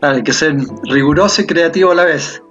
hay 0.00 0.22
que 0.22 0.32
ser 0.32 0.56
riguroso 0.84 1.42
y 1.42 1.46
creativo 1.46 1.90
a 1.90 1.94
la 1.94 2.04
vez. 2.06 2.42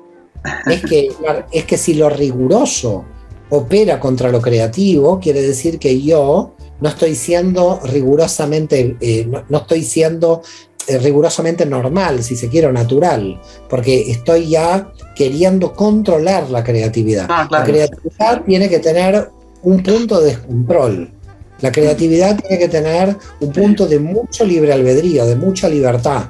Es 0.68 0.84
que, 0.84 1.12
es 1.52 1.66
que 1.66 1.78
si 1.78 1.96
lo 1.96 2.10
riguroso 2.10 3.06
opera 3.50 4.00
contra 4.00 4.32
lo 4.32 4.42
creativo, 4.42 5.20
quiere 5.20 5.42
decir 5.42 5.78
que 5.78 6.02
yo 6.02 6.56
no 6.80 6.90
estoy 6.90 7.16
siendo 7.16 7.80
rigurosamente, 7.84 8.98
eh, 9.00 9.30
no, 9.50 9.58
estoy 9.58 9.84
siendo 9.84 10.42
rigurosamente 10.88 11.66
normal, 11.66 12.24
si 12.24 12.36
se 12.36 12.50
quiere, 12.50 12.72
natural, 12.72 13.40
porque 13.70 14.12
estoy 14.12 14.50
ya 14.50 14.92
queriendo 15.16 15.74
controlar 15.74 16.50
la 16.50 16.64
creatividad. 16.64 17.28
Ah, 17.30 17.48
la 17.50 17.64
creatividad 17.64 18.44
tiene 18.44 18.70
que 18.70 18.80
tener 18.80 19.30
un 19.64 19.84
punto 19.84 20.20
de 20.20 20.32
descontrol. 20.32 21.12
La 21.62 21.72
creatividad 21.72 22.40
tiene 22.40 22.58
que 22.58 22.70
tener 22.70 23.16
un 23.40 23.52
punto 23.52 23.86
de 23.86 24.00
mucho 24.00 24.44
libre 24.46 24.74
albedrío, 24.74 25.26
de 25.26 25.36
mucha 25.36 25.70
libertad. 25.70 26.24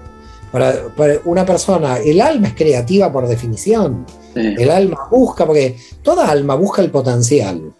Para, 0.52 0.76
una 1.24 1.45
persona, 1.45 1.97
el 1.97 2.20
alma 2.20 2.49
es 2.49 2.56
creativa 2.56 3.12
por 3.12 3.28
definición. 3.28 4.06
El 4.36 4.70
alma 4.70 5.08
busca, 5.10 5.45
porque 5.45 5.78
toda 6.04 6.30
alma 6.30 6.56
busca 6.56 6.82
el 6.82 6.91
potencial. 6.91 7.74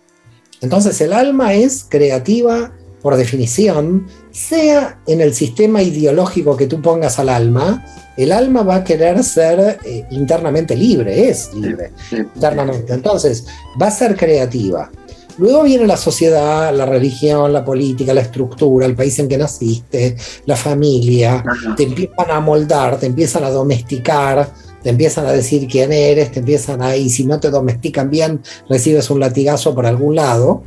Entonces 0.62 1.02
el 1.02 1.12
alma 1.12 1.54
es 1.54 1.86
creativa 1.90 2.72
por 3.02 3.16
definición, 3.16 4.08
sea 4.32 5.00
en 5.08 5.22
el 5.22 5.34
sistema 5.34 5.82
ideológico 5.82 6.56
que 6.56 6.68
tú 6.68 6.82
pongas 6.82 7.20
al 7.20 7.30
alma, 7.30 7.84
el 8.18 8.32
alma 8.32 8.64
va 8.64 8.76
a 8.76 8.84
querer 8.84 9.24
ser 9.24 9.80
eh, 9.84 10.06
internamente 10.12 10.76
libre, 10.76 11.30
es 11.30 11.54
libre 11.54 11.92
internamente. 12.12 12.94
Entonces, 12.94 13.46
va 13.82 13.88
a 13.88 13.92
ser 13.92 14.16
creativa. 14.16 14.92
Luego 15.38 15.64
viene 15.64 15.88
la 15.88 15.98
sociedad, 15.98 16.76
la 16.76 16.86
religión, 16.86 17.52
la 17.54 17.64
política, 17.64 18.14
la 18.14 18.22
estructura, 18.22 18.86
el 18.86 18.96
país 18.96 19.18
en 19.20 19.28
que 19.28 19.38
naciste, 19.38 20.16
la 20.46 20.56
familia, 20.56 21.44
te 21.76 21.84
empiezan 21.84 22.30
a 22.30 22.40
moldar, 22.40 23.00
te 23.00 23.08
empiezan 23.08 23.44
a 23.46 23.50
domesticar, 23.50 24.52
te 24.84 24.90
empiezan 24.90 25.26
a 25.26 25.32
decir 25.32 25.68
quién 25.68 25.92
eres, 25.92 26.32
te 26.32 26.40
empiezan 26.40 26.82
a, 26.82 26.96
y 26.96 27.10
si 27.10 27.26
no 27.26 27.40
te 27.40 27.50
domestican 27.50 28.10
bien, 28.10 28.42
recibes 28.70 29.10
un 29.10 29.20
latigazo 29.20 29.74
por 29.74 29.86
algún 29.86 30.16
lado. 30.16 30.64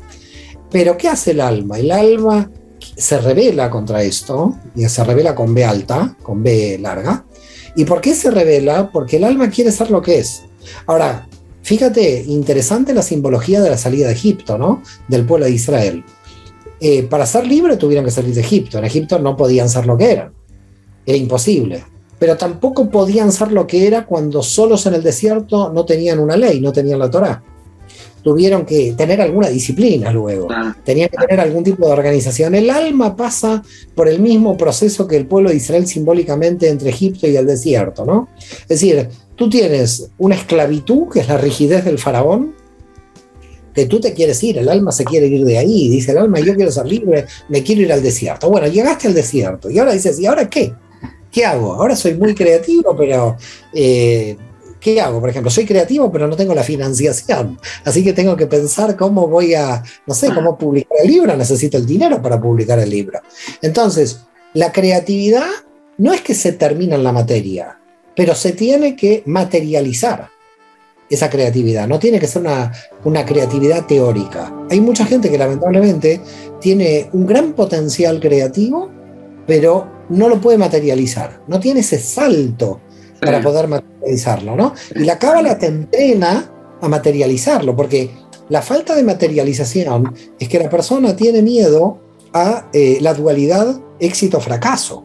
Pero 0.75 0.97
¿qué 0.97 1.07
hace 1.07 1.31
el 1.31 1.41
alma? 1.41 1.79
El 1.79 1.93
alma 1.93 2.51
se 2.97 3.19
revela 3.19 3.71
contra 3.71 4.03
esto, 4.03 4.57
y 4.75 4.85
se 4.89 5.05
revela 5.05 5.33
con 5.33 5.55
B 5.55 5.65
alta, 5.65 6.17
con 6.21 6.43
B 6.43 6.79
larga. 6.81 7.25
¿Y 7.77 7.85
por 7.85 8.01
qué 8.01 8.13
se 8.13 8.29
revela? 8.33 8.91
Porque 8.91 9.19
el 9.19 9.25
alma 9.25 9.51
quiere 9.51 9.71
ser 9.71 9.93
lo 9.93 10.03
que 10.03 10.19
es. 10.19 10.43
Ahora, 10.87 11.29
fíjate, 11.63 12.25
interesante 12.27 12.93
la 12.93 13.03
simbología 13.03 13.63
de 13.63 13.71
la 13.71 13.79
salida 13.79 14.09
de 14.09 14.15
Egipto, 14.15 14.59
¿no? 14.59 14.83
Del 15.07 15.25
pueblo 15.25 15.47
de 15.47 15.53
Israel. 15.53 16.05
Eh, 16.81 17.05
para 17.05 17.25
ser 17.25 17.47
libre 17.47 17.77
tuvieron 17.77 18.05
que 18.05 18.11
salir 18.11 18.35
de 18.35 18.41
Egipto. 18.41 18.79
En 18.79 18.85
Egipto 18.85 19.21
no 19.21 19.37
podían 19.37 19.69
ser 19.69 19.87
lo 19.87 19.97
que 19.97 20.11
eran. 20.11 20.33
Era 21.07 21.17
imposible 21.17 21.85
pero 22.17 22.39
tampoco 22.39 22.89
podían 22.89 23.33
ser 23.33 23.53
lo 23.53 23.67
que 23.67 23.87
era 23.87 24.07
cuando 24.07 24.43
solos 24.43 24.87
en 24.87 24.95
el 24.95 25.03
desierto 25.03 25.71
no 25.75 25.85
tenían 25.85 26.19
una 26.21 26.39
ley, 26.39 26.59
no 26.59 26.73
tenían 26.73 26.99
la 26.99 27.11
Torá. 27.11 27.43
Tuvieron 28.25 28.65
que 28.65 28.95
tener 28.97 29.21
alguna 29.21 29.49
disciplina 29.49 30.11
luego, 30.11 30.49
tenían 30.83 31.11
que 31.11 31.19
tener 31.19 31.41
algún 31.41 31.63
tipo 31.63 31.87
de 31.87 31.93
organización. 31.93 32.55
El 32.55 32.71
alma 32.71 33.15
pasa 33.15 33.63
por 33.95 34.09
el 34.09 34.19
mismo 34.19 34.57
proceso 34.57 35.07
que 35.07 35.17
el 35.17 35.27
pueblo 35.27 35.51
de 35.51 35.57
Israel 35.57 35.87
simbólicamente 35.87 36.69
entre 36.69 36.91
Egipto 36.91 37.29
y 37.29 37.37
el 37.37 37.47
desierto, 37.47 38.05
¿no? 38.07 38.29
Es 38.63 38.81
decir, 38.81 39.09
tú 39.37 39.51
tienes 39.51 40.11
una 40.19 40.37
esclavitud, 40.37 41.09
que 41.13 41.21
es 41.21 41.29
la 41.29 41.37
rigidez 41.37 41.85
del 41.85 41.99
faraón, 41.99 42.55
que 43.75 43.87
tú 43.87 44.01
te 44.01 44.15
quieres 44.15 44.43
ir, 44.43 44.57
el 44.57 44.69
alma 44.71 44.91
se 44.91 45.05
quiere 45.05 45.27
ir 45.27 45.45
de 45.45 45.59
ahí, 45.59 45.91
dice 45.91 46.13
el 46.13 46.19
alma, 46.19 46.41
yo 46.41 46.55
quiero 46.55 46.71
ser 46.73 46.87
libre, 46.87 47.27
me 47.51 47.63
quiero 47.63 47.83
ir 47.83 47.93
al 47.93 48.03
desierto. 48.03 48.49
Bueno, 48.49 48.69
llegaste 48.69 49.07
al 49.07 49.15
desierto 49.15 49.69
y 49.69 49.79
ahora 49.79 49.93
dices, 49.93 50.19
¿y 50.19 50.27
ahora 50.27 50.49
qué? 50.49 50.73
¿qué 51.35 51.45
hago? 51.45 51.75
Ahora 51.75 51.97
soy 51.97 52.15
muy 52.15 52.33
creativo, 52.35 52.97
pero 52.97 53.37
eh, 53.75 54.37
¿qué 54.85 55.01
hago? 55.01 55.19
Por 55.19 55.31
ejemplo, 55.31 55.51
soy 55.51 55.65
creativo, 55.65 56.13
pero 56.13 56.29
no 56.29 56.37
tengo 56.37 56.55
la 56.55 56.63
financiación. 56.63 57.59
Así 57.85 58.05
que 58.05 58.13
tengo 58.13 58.37
que 58.37 58.47
pensar 58.47 58.97
cómo 58.97 59.27
voy 59.27 59.55
a, 59.55 59.83
no 60.07 60.13
sé, 60.15 60.33
cómo 60.35 60.59
publicar 60.59 60.99
el 61.03 61.11
libro. 61.11 61.35
Necesito 61.35 61.79
el 61.79 61.87
dinero 61.87 62.21
para 62.21 62.39
publicar 62.39 62.79
el 62.79 62.91
libro. 62.91 63.21
Entonces, 63.63 64.21
la 64.53 64.73
creatividad 64.73 65.49
no 65.97 66.13
es 66.13 66.21
que 66.21 66.35
se 66.35 66.53
termina 66.53 66.97
en 66.97 67.03
la 67.03 67.13
materia, 67.13 67.81
pero 68.15 68.35
se 68.35 68.53
tiene 68.53 68.95
que 68.95 69.23
materializar 69.25 70.29
esa 71.09 71.31
creatividad. 71.31 71.89
No 71.89 71.99
tiene 71.99 72.21
que 72.21 72.27
ser 72.27 72.43
una, 72.43 72.71
una 73.05 73.25
creatividad 73.25 73.87
teórica. 73.87 74.53
Hay 74.71 74.83
mucha 74.83 75.07
gente 75.07 75.31
que 75.31 75.39
lamentablemente 75.39 76.21
tiene 76.61 77.09
un 77.15 77.25
gran 77.25 77.55
potencial 77.55 78.21
creativo, 78.21 78.91
pero 79.47 79.91
no 80.11 80.29
lo 80.29 80.43
puede 80.43 80.59
materializar, 80.59 81.41
no 81.49 81.59
tiene 81.59 81.81
ese 81.81 81.99
salto 81.99 82.83
para 83.25 83.41
poder 83.41 83.69
materializarlo, 83.69 84.57
¿no? 84.57 84.75
Y 84.95 85.05
la 85.05 85.19
cábala 85.19 85.59
te 85.59 85.67
entrena 85.67 86.51
a 86.81 86.89
materializarlo, 86.89 87.75
porque 87.75 88.11
la 88.49 88.63
falta 88.63 88.95
de 88.95 89.03
materialización 89.03 90.15
es 90.39 90.49
que 90.49 90.59
la 90.59 90.69
persona 90.69 91.17
tiene 91.17 91.43
miedo 91.43 91.99
a 92.33 92.69
eh, 92.73 92.99
la 93.01 93.15
dualidad 93.15 93.81
éxito-fracaso. 93.99 95.05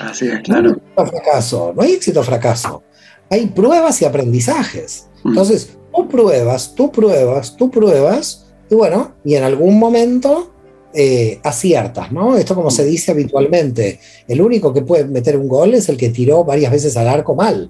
Así 0.00 0.28
es, 0.28 0.40
claro. 0.40 0.70
No 0.70 1.02
hay 1.02 1.06
fracaso, 1.06 1.72
no 1.74 1.82
hay 1.82 1.92
éxito-fracaso. 1.92 2.82
Hay 3.30 3.46
pruebas 3.46 4.00
y 4.02 4.04
aprendizajes. 4.04 5.08
Mm. 5.22 5.28
Entonces, 5.28 5.76
tú 5.94 6.08
pruebas, 6.08 6.74
tú 6.74 6.90
pruebas, 6.90 7.56
tú 7.56 7.70
pruebas, 7.70 8.46
y 8.70 8.74
bueno, 8.74 9.14
y 9.24 9.34
en 9.34 9.44
algún 9.44 9.78
momento 9.78 10.53
eh, 10.96 11.40
aciertas, 11.42 12.12
¿no? 12.12 12.36
Esto 12.36 12.54
como 12.54 12.70
se 12.70 12.84
dice 12.84 13.10
habitualmente, 13.10 13.98
el 14.28 14.40
único 14.40 14.72
que 14.72 14.82
puede 14.82 15.04
meter 15.06 15.36
un 15.36 15.48
gol 15.48 15.74
es 15.74 15.88
el 15.88 15.96
que 15.96 16.10
tiró 16.10 16.44
varias 16.44 16.70
veces 16.70 16.96
al 16.96 17.08
arco 17.08 17.34
mal. 17.34 17.68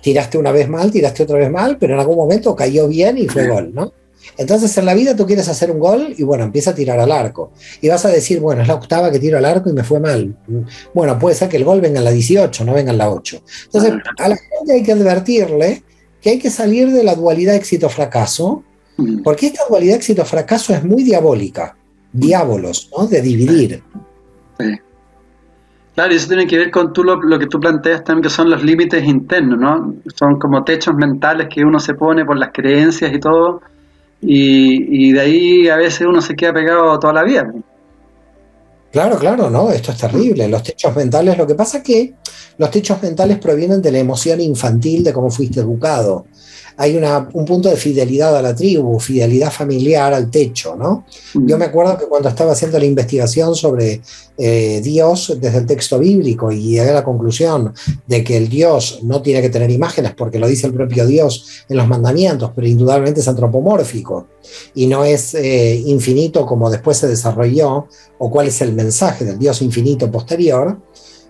Tiraste 0.00 0.38
una 0.38 0.50
vez 0.50 0.66
mal, 0.66 0.90
tiraste 0.90 1.24
otra 1.24 1.36
vez 1.36 1.50
mal, 1.50 1.76
pero 1.78 1.92
en 1.92 2.00
algún 2.00 2.16
momento 2.16 2.56
cayó 2.56 2.88
bien 2.88 3.18
y 3.18 3.28
fue 3.28 3.46
gol, 3.46 3.74
¿no? 3.74 3.92
Entonces 4.38 4.74
en 4.78 4.86
la 4.86 4.94
vida 4.94 5.14
tú 5.14 5.26
quieres 5.26 5.48
hacer 5.48 5.70
un 5.70 5.78
gol 5.78 6.14
y 6.16 6.22
bueno, 6.22 6.44
empieza 6.44 6.70
a 6.70 6.74
tirar 6.74 6.98
al 6.98 7.12
arco. 7.12 7.52
Y 7.82 7.90
vas 7.90 8.06
a 8.06 8.08
decir, 8.08 8.40
bueno, 8.40 8.62
es 8.62 8.68
la 8.68 8.74
octava 8.76 9.10
que 9.10 9.18
tiro 9.18 9.36
al 9.36 9.44
arco 9.44 9.68
y 9.68 9.74
me 9.74 9.84
fue 9.84 10.00
mal. 10.00 10.34
Bueno, 10.94 11.18
puede 11.18 11.36
ser 11.36 11.50
que 11.50 11.58
el 11.58 11.64
gol 11.64 11.82
venga 11.82 11.98
en 11.98 12.04
la 12.04 12.10
18, 12.10 12.64
no 12.64 12.72
venga 12.72 12.90
en 12.90 12.96
la 12.96 13.10
8. 13.10 13.42
Entonces 13.66 13.92
a 14.18 14.28
la 14.30 14.36
gente 14.36 14.72
hay 14.72 14.82
que 14.82 14.92
advertirle 14.92 15.82
que 16.22 16.30
hay 16.30 16.38
que 16.38 16.48
salir 16.48 16.90
de 16.90 17.04
la 17.04 17.14
dualidad 17.14 17.54
éxito-fracaso, 17.54 18.62
mm. 18.96 19.22
porque 19.22 19.48
esta 19.48 19.64
dualidad 19.68 19.96
éxito-fracaso 19.96 20.72
es 20.72 20.82
muy 20.84 21.02
diabólica 21.02 21.76
diábolos, 22.12 22.90
¿no? 22.96 23.06
De 23.06 23.22
dividir. 23.22 23.82
Claro, 25.94 26.12
y 26.12 26.16
eso 26.16 26.28
tiene 26.28 26.46
que 26.46 26.56
ver 26.56 26.70
con 26.70 26.92
tú 26.92 27.04
lo, 27.04 27.38
que 27.38 27.46
tú 27.46 27.60
planteas 27.60 28.04
también, 28.04 28.22
que 28.22 28.30
son 28.30 28.48
los 28.48 28.62
límites 28.62 29.04
internos, 29.04 29.58
¿no? 29.58 29.94
Son 30.14 30.38
como 30.38 30.64
techos 30.64 30.94
mentales 30.94 31.48
que 31.52 31.64
uno 31.64 31.80
se 31.80 31.94
pone 31.94 32.24
por 32.24 32.38
las 32.38 32.50
creencias 32.52 33.12
y 33.12 33.18
todo, 33.18 33.60
y, 34.22 35.12
de 35.12 35.20
ahí 35.20 35.68
a 35.68 35.76
veces 35.76 36.06
uno 36.06 36.20
se 36.20 36.34
queda 36.34 36.52
pegado 36.52 36.98
toda 36.98 37.12
la 37.14 37.24
vida. 37.24 37.52
Claro, 38.92 39.18
claro, 39.18 39.50
no, 39.50 39.70
esto 39.70 39.92
es 39.92 39.98
terrible. 39.98 40.48
Los 40.48 40.62
techos 40.62 40.94
mentales, 40.96 41.38
lo 41.38 41.46
que 41.46 41.54
pasa 41.54 41.78
es 41.78 41.84
que 41.84 42.14
los 42.58 42.70
techos 42.70 43.02
mentales 43.02 43.38
provienen 43.38 43.80
de 43.80 43.92
la 43.92 43.98
emoción 43.98 44.40
infantil 44.40 45.04
de 45.04 45.12
cómo 45.12 45.30
fuiste 45.30 45.60
educado 45.60 46.26
hay 46.76 46.96
un 47.32 47.44
punto 47.44 47.68
de 47.68 47.76
fidelidad 47.76 48.36
a 48.36 48.42
la 48.42 48.54
tribu, 48.54 48.98
fidelidad 48.98 49.50
familiar 49.50 50.12
al 50.12 50.30
techo, 50.30 50.76
¿no? 50.76 51.04
Mm. 51.34 51.46
Yo 51.46 51.58
me 51.58 51.66
acuerdo 51.66 51.98
que 51.98 52.06
cuando 52.06 52.28
estaba 52.28 52.52
haciendo 52.52 52.78
la 52.78 52.84
investigación 52.84 53.54
sobre 53.54 54.00
eh, 54.38 54.80
Dios 54.82 55.36
desde 55.40 55.58
el 55.58 55.66
texto 55.66 55.98
bíblico 55.98 56.50
y 56.50 56.62
llegué 56.62 56.90
a 56.90 56.94
la 56.94 57.04
conclusión 57.04 57.74
de 58.06 58.24
que 58.24 58.36
el 58.36 58.48
Dios 58.48 59.00
no 59.02 59.20
tiene 59.20 59.42
que 59.42 59.50
tener 59.50 59.70
imágenes 59.70 60.14
porque 60.14 60.38
lo 60.38 60.48
dice 60.48 60.66
el 60.66 60.72
propio 60.72 61.06
Dios 61.06 61.64
en 61.68 61.76
los 61.76 61.86
mandamientos, 61.86 62.50
pero 62.54 62.66
indudablemente 62.66 63.20
es 63.20 63.28
antropomórfico 63.28 64.28
y 64.74 64.86
no 64.86 65.04
es 65.04 65.34
eh, 65.34 65.82
infinito 65.86 66.46
como 66.46 66.70
después 66.70 66.96
se 66.96 67.08
desarrolló 67.08 67.86
o 68.18 68.30
cuál 68.30 68.48
es 68.48 68.60
el 68.62 68.72
mensaje 68.72 69.24
del 69.24 69.38
Dios 69.38 69.60
infinito 69.62 70.10
posterior, 70.10 70.78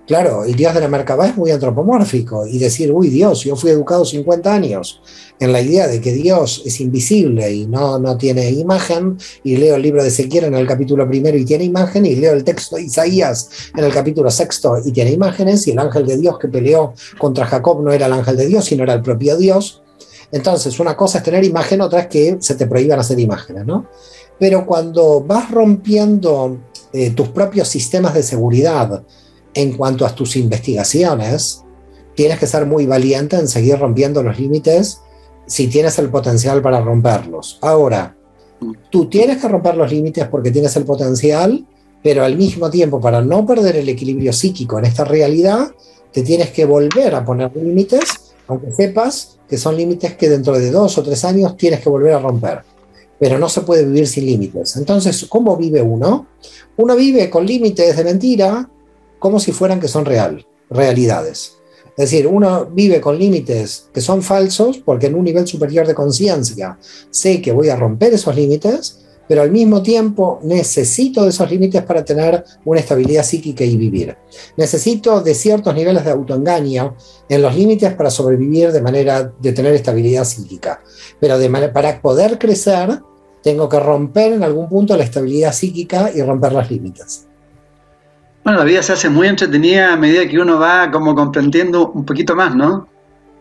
Claro, 0.07 0.45
el 0.45 0.57
Dios 0.57 0.75
de 0.75 0.81
la 0.81 0.89
Merkabah 0.89 1.29
es 1.29 1.37
muy 1.37 1.53
antropomórfico 1.53 2.45
y 2.47 2.59
decir, 2.59 2.91
uy 2.91 3.11
Dios, 3.11 3.45
yo 3.45 3.55
fui 3.55 3.71
educado 3.71 4.05
50 4.05 4.53
años 4.53 5.01
en 5.39 5.53
la 5.53 5.61
idea 5.61 5.87
de 5.87 6.01
que 6.01 6.13
Dios 6.13 6.63
es 6.67 6.81
invisible 6.81 7.51
y 7.53 7.67
no, 7.67 7.99
no 7.99 8.19
tiene 8.19 8.51
imagen, 8.51 9.19
y 9.45 9.57
leo 9.57 9.77
el 9.77 9.83
libro 9.83 10.03
de 10.03 10.09
Ezequiel 10.09 10.45
en 10.45 10.55
el 10.55 10.67
capítulo 10.67 11.09
primero 11.09 11.39
y 11.39 11.45
tiene 11.45 11.65
imagen, 11.65 12.07
y 12.07 12.17
leo 12.17 12.33
el 12.33 12.43
texto 12.43 12.77
de 12.77 12.83
Isaías 12.83 13.49
en 13.77 13.85
el 13.85 13.93
capítulo 13.93 14.31
sexto 14.31 14.79
y 14.85 14.91
tiene 14.91 15.13
imágenes, 15.13 15.67
y 15.69 15.71
el 15.71 15.79
ángel 15.79 16.07
de 16.07 16.19
Dios 16.19 16.39
que 16.39 16.49
peleó 16.49 16.93
contra 17.19 17.47
Jacob 17.47 17.83
no 17.83 17.93
era 17.93 18.07
el 18.07 18.13
ángel 18.13 18.37
de 18.37 18.47
Dios, 18.47 18.65
sino 18.65 18.83
era 18.83 18.95
el 18.95 19.03
propio 19.03 19.37
Dios. 19.37 19.83
Entonces, 20.33 20.79
una 20.81 20.97
cosa 20.97 21.19
es 21.19 21.25
tener 21.25 21.45
imagen, 21.45 21.81
otra 21.81 22.01
es 22.01 22.07
que 22.09 22.37
se 22.41 22.55
te 22.55 22.67
prohíban 22.67 22.99
hacer 22.99 23.19
imágenes, 23.19 23.65
¿no? 23.65 23.87
Pero 24.39 24.65
cuando 24.65 25.23
vas 25.23 25.51
rompiendo 25.51 26.59
eh, 26.93 27.11
tus 27.11 27.29
propios 27.29 27.69
sistemas 27.69 28.15
de 28.15 28.23
seguridad, 28.23 29.03
en 29.55 29.77
cuanto 29.77 30.07
a 30.07 30.15
tus 30.15 30.37
investigaciones, 30.37 31.65
tienes 32.15 32.39
que 32.39 32.47
ser 32.47 32.67
muy 32.67 32.87
valiente 32.87 33.37
en 33.37 33.49
seguir 33.49 33.79
rompiendo 33.79 34.23
los 34.23 34.39
límites 34.39 35.01
si 35.47 35.67
tienes 35.67 35.99
el 35.99 36.11
potencial 36.11 36.63
para 36.63 36.81
romperlos. 36.81 37.59
Ahora, 37.61 38.17
tú 38.91 39.09
tienes 39.09 39.39
que 39.39 39.49
romper 39.49 39.77
los 39.77 39.91
límites 39.91 40.27
porque 40.29 40.51
tienes 40.51 40.77
el 40.77 40.85
potencial, 40.85 41.67
pero 42.03 42.25
al 42.25 42.37
mismo 42.37 42.71
tiempo, 42.71 43.01
para 43.01 43.21
no 43.21 43.45
perder 43.45 43.77
el 43.77 43.89
equilibrio 43.89 44.33
psíquico 44.33 44.79
en 44.79 44.85
esta 44.85 45.05
realidad, 45.05 45.71
te 46.13 46.23
tienes 46.23 46.51
que 46.51 46.65
volver 46.65 47.15
a 47.15 47.25
poner 47.25 47.51
límites, 47.57 48.35
aunque 48.47 48.73
sepas 48.73 49.39
que 49.49 49.59
son 49.59 49.77
límites 49.77 50.15
que 50.15 50.29
dentro 50.29 50.59
de 50.59 50.71
dos 50.71 50.97
o 50.99 51.03
tres 51.03 51.25
años 51.25 51.57
tienes 51.57 51.81
que 51.81 51.89
volver 51.89 52.15
a 52.15 52.21
romper. 52.21 52.61
Pero 53.19 53.39
no 53.39 53.49
se 53.49 53.61
puede 53.63 53.85
vivir 53.85 54.07
sin 54.07 54.27
límites. 54.27 54.77
Entonces, 54.77 55.27
¿cómo 55.29 55.57
vive 55.57 55.83
uno? 55.83 56.27
Uno 56.77 56.97
vive 56.97 57.29
con 57.29 57.45
límites 57.45 57.97
de 57.97 58.05
mentira, 58.05 58.69
como 59.21 59.39
si 59.39 59.53
fueran 59.53 59.79
que 59.79 59.87
son 59.87 60.05
real, 60.05 60.45
realidades. 60.69 61.59
Es 61.97 62.11
decir, 62.11 62.27
uno 62.27 62.67
vive 62.67 63.01
con 63.01 63.19
límites 63.19 63.89
que 63.93 64.01
son 64.01 64.23
falsos 64.23 64.79
porque 64.79 65.07
en 65.07 65.15
un 65.15 65.25
nivel 65.25 65.47
superior 65.47 65.87
de 65.87 65.95
conciencia 65.95 66.79
sé 67.11 67.41
que 67.43 67.53
voy 67.53 67.69
a 67.69 67.77
romper 67.77 68.15
esos 68.15 68.35
límites, 68.35 69.01
pero 69.29 69.43
al 69.43 69.51
mismo 69.51 69.83
tiempo 69.83 70.41
necesito 70.43 71.23
de 71.23 71.29
esos 71.29 71.51
límites 71.51 71.83
para 71.83 72.05
tener 72.05 72.43
una 72.65 72.81
estabilidad 72.81 73.23
psíquica 73.23 73.65
y 73.65 73.77
vivir. 73.77 74.17
Necesito 74.57 75.21
de 75.21 75.35
ciertos 75.35 75.75
niveles 75.75 76.05
de 76.05 76.11
autoengaño 76.11 76.97
en 77.29 77.43
los 77.43 77.55
límites 77.55 77.93
para 77.95 78.11
sobrevivir 78.11 78.73
de 78.73 78.81
manera 78.81 79.33
de 79.39 79.53
tener 79.53 79.75
estabilidad 79.75 80.25
psíquica. 80.25 80.83
Pero 81.21 81.39
de 81.39 81.69
para 81.69 82.01
poder 82.01 82.39
crecer 82.39 83.03
tengo 83.43 83.69
que 83.69 83.79
romper 83.79 84.33
en 84.33 84.43
algún 84.43 84.69
punto 84.69 84.97
la 84.97 85.05
estabilidad 85.05 85.53
psíquica 85.53 86.11
y 86.15 86.23
romper 86.23 86.53
los 86.53 86.71
límites. 86.71 87.30
Bueno, 88.45 88.61
la 88.61 88.65
vida 88.65 88.83
se 88.83 88.93
hace 88.93 89.09
muy 89.09 89.29
entretenida 89.29 89.93
a 89.93 89.97
medida 89.97 90.27
que 90.27 90.39
uno 90.39 90.59
va 90.59 90.91
como 90.91 91.15
comprendiendo 91.15 91.91
un 91.91 92.05
poquito 92.05 92.35
más, 92.35 92.55
¿no? 92.55 92.89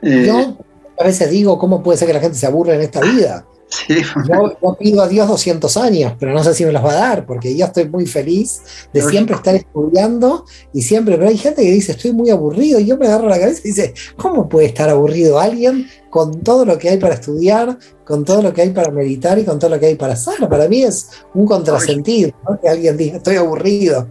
Eh, 0.01 0.25
Yo 0.27 0.57
a 0.99 1.03
veces 1.03 1.29
digo, 1.29 1.57
¿cómo 1.57 1.81
puede 1.81 1.97
ser 1.97 2.07
que 2.07 2.13
la 2.13 2.19
gente 2.19 2.37
se 2.37 2.45
aburre 2.45 2.75
en 2.75 2.81
esta 2.81 2.99
vida? 2.99 3.45
Yo, 4.27 4.77
pido 4.79 5.01
a 5.01 5.07
Dios 5.07 5.27
200 5.27 5.77
años, 5.77 6.13
pero 6.19 6.33
no 6.33 6.43
sé 6.43 6.53
si 6.53 6.65
me 6.65 6.71
los 6.71 6.83
va 6.83 6.91
a 6.91 6.95
dar, 6.95 7.25
porque 7.25 7.55
yo 7.55 7.65
estoy 7.65 7.87
muy 7.87 8.07
feliz 8.07 8.61
de 8.91 9.01
siempre 9.01 9.35
estar 9.35 9.53
estudiando 9.53 10.45
y 10.73 10.81
siempre, 10.81 11.17
pero 11.17 11.29
hay 11.29 11.37
gente 11.37 11.61
que 11.61 11.71
dice, 11.71 11.91
estoy 11.91 12.11
muy 12.13 12.31
aburrido, 12.31 12.79
y 12.79 12.87
yo 12.87 12.97
me 12.97 13.05
agarro 13.05 13.29
la 13.29 13.39
cabeza 13.39 13.61
y 13.63 13.67
dice, 13.67 13.93
¿cómo 14.17 14.49
puede 14.49 14.67
estar 14.67 14.89
aburrido 14.89 15.39
alguien 15.39 15.87
con 16.09 16.41
todo 16.41 16.65
lo 16.65 16.79
que 16.79 16.89
hay 16.89 16.97
para 16.97 17.13
estudiar, 17.13 17.77
con 18.05 18.25
todo 18.25 18.41
lo 18.41 18.53
que 18.53 18.63
hay 18.63 18.71
para 18.71 18.91
meditar 18.91 19.37
y 19.37 19.43
con 19.43 19.59
todo 19.59 19.69
lo 19.69 19.79
que 19.79 19.85
hay 19.85 19.95
para 19.95 20.13
hacer? 20.13 20.49
Para 20.49 20.67
mí 20.67 20.81
es 20.81 21.09
un 21.35 21.45
contrasentido, 21.45 22.31
que 22.61 22.69
alguien 22.69 22.97
diga, 22.97 23.17
estoy 23.17 23.35
aburrido. 23.35 24.07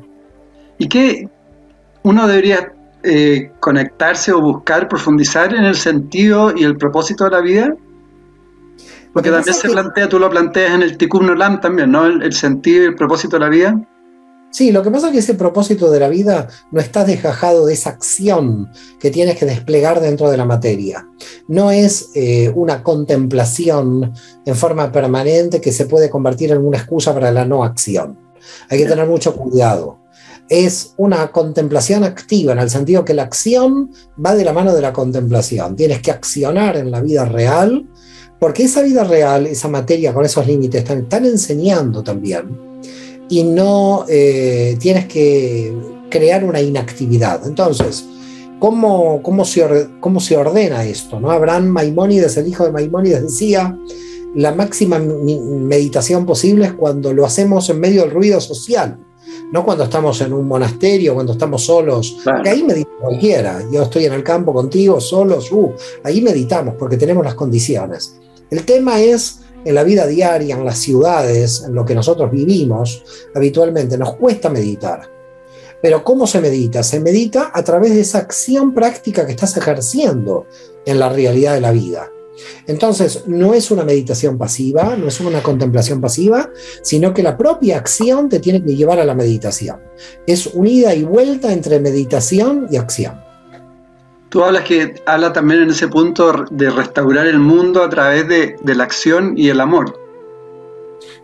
¿Y 0.79 0.89
qué 0.89 1.29
uno 2.03 2.27
debería 2.27 2.73
eh, 3.03 3.51
conectarse 3.61 4.33
o 4.33 4.41
buscar 4.41 4.89
profundizar 4.89 5.55
en 5.55 5.65
el 5.65 5.75
sentido 5.75 6.53
y 6.57 6.65
el 6.65 6.77
propósito 6.77 7.25
de 7.25 7.31
la 7.31 7.41
vida? 7.41 7.77
Porque 9.13 9.31
también 9.31 9.55
se 9.55 9.69
plantea, 9.69 10.09
tú 10.09 10.19
lo 10.19 10.31
planteas 10.31 10.75
en 10.75 10.83
el 10.83 10.97
Tikkun 10.97 11.31
Olam 11.31 11.61
también, 11.61 11.91
¿no? 11.91 12.07
El, 12.07 12.33
sentido 12.33 12.85
y 12.85 12.87
el 12.87 12.95
propósito 12.95 13.37
de 13.37 13.41
la 13.41 13.49
vida. 13.49 13.89
Sí, 14.51 14.73
lo 14.73 14.83
que 14.83 14.91
pasa 14.91 15.09
es 15.09 15.13
que 15.13 15.19
ese 15.19 15.35
propósito 15.35 15.91
de 15.91 16.01
la 16.01 16.09
vida 16.09 16.49
no 16.71 16.81
está 16.81 17.05
desgajado 17.05 17.67
de 17.67 17.75
esa 17.75 17.91
acción 17.91 18.71
que 18.99 19.11
tienes 19.11 19.37
que 19.37 19.45
desplegar 19.45 20.01
dentro 20.01 20.31
de 20.31 20.37
la 20.37 20.45
materia. 20.45 21.07
No 21.49 21.71
es 21.71 22.11
eh, 22.15 22.53
una 22.55 22.83
contemplación 22.83 24.13
en 24.45 24.55
forma 24.57 24.91
permanente 24.91 25.61
que 25.61 25.73
se 25.73 25.87
puede 25.87 26.09
convertir 26.09 26.53
en 26.53 26.65
una 26.65 26.79
excusa 26.79 27.13
para 27.13 27.31
la 27.31 27.45
no 27.45 27.65
acción. 27.65 28.19
Hay 28.71 28.79
que 28.79 28.87
tener 28.87 29.07
mucho 29.07 29.35
cuidado. 29.35 29.99
Es 30.49 30.95
una 30.97 31.31
contemplación 31.31 32.05
activa 32.05 32.53
en 32.53 32.59
el 32.59 32.71
sentido 32.71 33.05
que 33.05 33.15
la 33.15 33.25
acción 33.25 33.91
va 34.25 34.35
de 34.35 34.45
la 34.45 34.53
mano 34.53 34.75
de 34.75 34.81
la 34.81 34.93
contemplación. 34.93 35.77
Tienes 35.77 36.01
que 36.01 36.11
accionar 36.11 36.77
en 36.77 36.91
la 36.91 37.01
vida 37.01 37.25
real 37.27 37.87
porque 38.39 38.65
esa 38.65 38.83
vida 38.83 39.05
real, 39.05 39.47
esa 39.47 39.69
materia 39.69 40.15
con 40.15 40.25
esos 40.25 40.47
límites, 40.47 40.89
están, 40.89 41.25
enseñando 41.25 42.03
también. 42.03 42.47
Y 43.29 43.43
no 43.43 44.07
eh, 44.09 44.77
tienes 44.79 45.07
que 45.07 45.75
crear 46.09 46.45
una 46.45 46.61
inactividad. 46.61 47.47
Entonces, 47.47 48.05
¿cómo, 48.59 49.23
cómo, 49.23 49.45
se, 49.45 49.89
cómo 50.01 50.21
se 50.21 50.37
ordena 50.37 50.85
esto? 50.85 51.21
¿no? 51.21 51.31
Abraham 51.31 51.67
Maimónides, 51.67 52.37
el 52.37 52.47
hijo 52.47 52.65
de 52.65 52.73
Maimónides, 52.73 53.23
decía, 53.23 53.77
la 54.35 54.55
máxima 54.55 54.99
meditación 54.99 56.25
posible 56.25 56.67
es 56.67 56.73
cuando 56.75 57.13
lo 57.13 57.27
hacemos 57.27 57.69
en 57.71 57.81
medio 57.81 58.03
del 58.03 58.13
ruido 58.13 58.41
social 58.41 58.99
no 59.53 59.65
cuando 59.65 59.85
estamos 59.85 60.21
en 60.21 60.33
un 60.33 60.47
monasterio, 60.47 61.15
cuando 61.15 61.33
estamos 61.33 61.65
solos, 61.65 62.19
que 62.43 62.51
ahí 62.51 62.63
medita 62.63 62.91
cualquiera. 63.01 63.63
Yo 63.71 63.83
estoy 63.83 64.05
en 64.05 64.13
el 64.13 64.23
campo 64.23 64.53
contigo, 64.53 65.01
solos, 65.01 65.51
uh, 65.53 65.73
ahí 66.05 66.21
meditamos 66.21 66.75
porque 66.79 66.97
tenemos 66.97 67.25
las 67.25 67.35
condiciones. 67.35 68.17
El 68.51 68.65
tema 68.65 69.01
es 69.01 69.41
en 69.65 69.75
la 69.75 69.85
vida 69.85 70.07
diaria, 70.07 70.57
en 70.57 70.65
las 70.65 70.79
ciudades, 70.79 71.63
en 71.67 71.75
lo 71.75 71.85
que 71.85 71.95
nosotros 71.95 72.31
vivimos 72.31 73.03
habitualmente, 73.35 73.99
nos 73.99 74.17
cuesta 74.17 74.51
meditar. 74.51 75.11
Pero 75.81 76.03
¿cómo 76.03 76.27
se 76.27 76.41
medita? 76.41 76.83
Se 76.83 77.01
medita 77.01 77.51
a 77.55 77.63
través 77.63 77.95
de 77.95 78.01
esa 78.01 78.19
acción 78.19 78.75
práctica 78.75 79.25
que 79.27 79.33
estás 79.33 79.57
ejerciendo 79.57 80.47
en 80.85 80.99
la 80.99 81.09
realidad 81.09 81.55
de 81.55 81.61
la 81.61 81.71
vida. 81.71 82.11
Entonces, 82.67 83.25
no 83.27 83.55
es 83.55 83.71
una 83.71 83.85
meditación 83.85 84.39
pasiva, 84.39 84.97
no 84.97 85.09
es 85.09 85.21
una 85.21 85.43
contemplación 85.43 86.01
pasiva, 86.01 86.51
sino 86.83 87.15
que 87.15 87.23
la 87.23 87.37
propia 87.37 87.79
acción 87.79 88.29
te 88.29 88.41
tiene 88.41 88.63
que 88.63 88.77
llevar 88.77 88.99
a 88.99 89.05
la 89.05 89.15
meditación. 89.15 89.81
Es 90.27 90.47
unida 90.47 90.95
y 90.95 91.05
vuelta 91.05 91.53
entre 91.53 91.81
meditación 91.81 92.67
y 92.71 92.77
acción. 92.77 93.29
Tú 94.29 94.45
hablas 94.45 94.65
que 94.65 94.95
habla 95.07 95.33
también 95.33 95.63
en 95.63 95.71
ese 95.71 95.89
punto 95.89 96.45
de 96.51 96.71
restaurar 96.71 97.27
el 97.27 97.39
mundo 97.39 97.83
a 97.83 97.89
través 97.89 98.29
de, 98.29 98.57
la 98.63 98.85
acción 98.85 99.33
y 99.37 99.49
el 99.49 99.61
amor. 99.61 100.08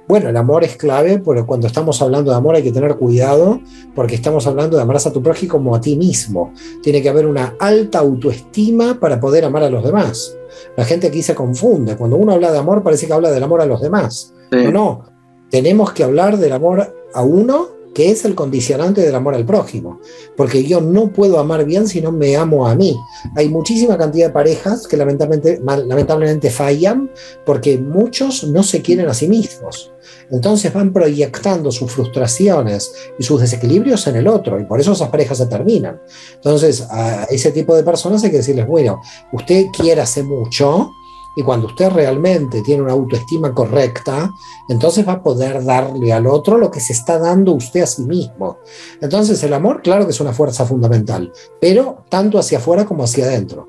Bueno, 0.07 0.28
el 0.28 0.36
amor 0.36 0.64
es 0.64 0.76
clave, 0.76 1.22
pero 1.24 1.46
cuando 1.46 1.66
estamos 1.66 2.00
hablando 2.02 2.30
de 2.30 2.36
amor 2.36 2.55
hay 2.55 2.62
que 2.62 2.72
tener 2.72 2.96
cuidado, 2.96 3.61
porque 3.94 4.14
estamos 4.14 4.46
hablando 4.46 4.76
de 4.76 4.82
amar 4.82 4.96
a 4.96 5.12
tu 5.12 5.22
prójimo 5.22 5.52
como 5.52 5.74
a 5.74 5.80
ti 5.80 5.96
mismo. 5.96 6.52
Tiene 6.82 7.00
que 7.00 7.09
haber 7.09 7.26
una 7.26 7.55
alta 7.59 8.00
autoestima 8.00 8.98
para 9.00 9.18
poder 9.18 9.44
amar 9.44 9.62
a 9.62 9.70
los 9.70 9.82
demás. 9.82 10.36
La 10.76 10.84
gente 10.84 11.07
aquí 11.07 11.22
se 11.22 11.34
confunde. 11.34 11.96
Cuando 11.96 12.16
uno 12.16 12.32
habla 12.32 12.52
de 12.52 12.59
amor 12.59 12.82
parece 12.82 13.07
que 13.07 13.12
habla 13.12 13.30
del 13.30 13.42
amor 13.42 13.61
a 13.61 13.66
los 13.66 13.80
demás. 13.80 14.34
No, 14.50 14.70
no. 14.70 15.05
Tenemos 15.50 15.92
que 15.92 16.05
hablar 16.05 16.36
del 16.36 16.52
amor 16.52 16.94
a 17.14 17.22
uno 17.22 17.68
que 17.95 18.11
es 18.11 18.24
el 18.24 18.34
condicionante 18.34 19.01
del 19.01 19.14
amor 19.14 19.34
al 19.34 19.47
prójimo, 19.47 20.01
porque 20.36 20.64
yo 20.64 20.80
no 20.80 21.12
puedo 21.12 21.38
amar 21.38 21.64
bien 21.64 21.86
si 21.86 22.01
no 22.01 22.11
me 22.12 22.36
amo 22.36 22.66
a 22.66 22.74
mí. 22.74 22.97
Hay 23.36 23.49
muchísima 23.49 23.97
cantidad 23.97 24.26
de 24.26 24.32
parejas 24.32 24.86
que 24.86 24.97
lamentablemente, 24.97 26.51
fallan 26.51 27.11
porque 27.47 27.78
muchos 27.78 28.45
no 28.45 28.62
se 28.62 28.82
quieren 28.82 29.09
a 29.09 29.14
sí 29.14 29.28
mismos. 29.28 29.92
Entonces 30.30 30.72
van 30.72 30.92
proyectando 30.92 31.70
sus 31.70 31.92
frustraciones 31.92 32.92
y 33.18 33.22
sus 33.22 33.40
desequilibrios 33.40 34.07
en 34.07 34.16
el 34.16 34.26
otro 34.26 34.61
y 34.61 34.64
por 34.64 34.80
eso 34.80 34.92
esas 34.92 35.09
parejas 35.09 35.38
se 35.38 35.47
terminan. 35.47 36.01
Entonces 36.34 36.86
a 36.90 37.24
ese 37.24 37.53
tipo 37.53 37.74
de 37.76 37.84
personas 37.84 38.24
hay 38.24 38.30
que 38.30 38.38
decirles, 38.38 38.66
bueno, 38.66 39.01
usted 39.32 39.66
quiere 39.76 40.01
hacer 40.01 40.24
mucho, 40.24 40.90
y 41.37 41.43
cuando 41.43 41.66
usted 41.66 41.91
realmente 41.91 42.62
tiene 42.62 42.82
una 42.82 42.93
autoestima 42.93 43.53
correcta, 43.53 44.30
entonces 44.68 45.07
va 45.07 45.14
a 45.14 45.22
poder 45.22 45.64
darle 45.64 46.12
al 46.12 46.26
otro 46.26 46.59
lo 46.59 46.70
que 46.70 46.80
se 46.80 46.93
está 46.93 47.18
dando 47.18 47.53
usted 47.53 47.82
a 47.82 47.87
sí 47.87 48.03
mismo. 48.03 48.59
Entonces 49.01 49.43
el 49.43 49.53
amor, 49.53 49.82
claro 49.82 50.05
que 50.05 50.12
es 50.12 50.20
una 50.20 50.32
fuerza 50.32 50.64
fundamental, 50.64 51.32
pero 51.61 52.05
tanto 52.09 52.39
hacia 52.39 52.59
afuera 52.59 52.85
como 52.85 53.05
hacia 53.05 53.24
adentro. 53.24 53.68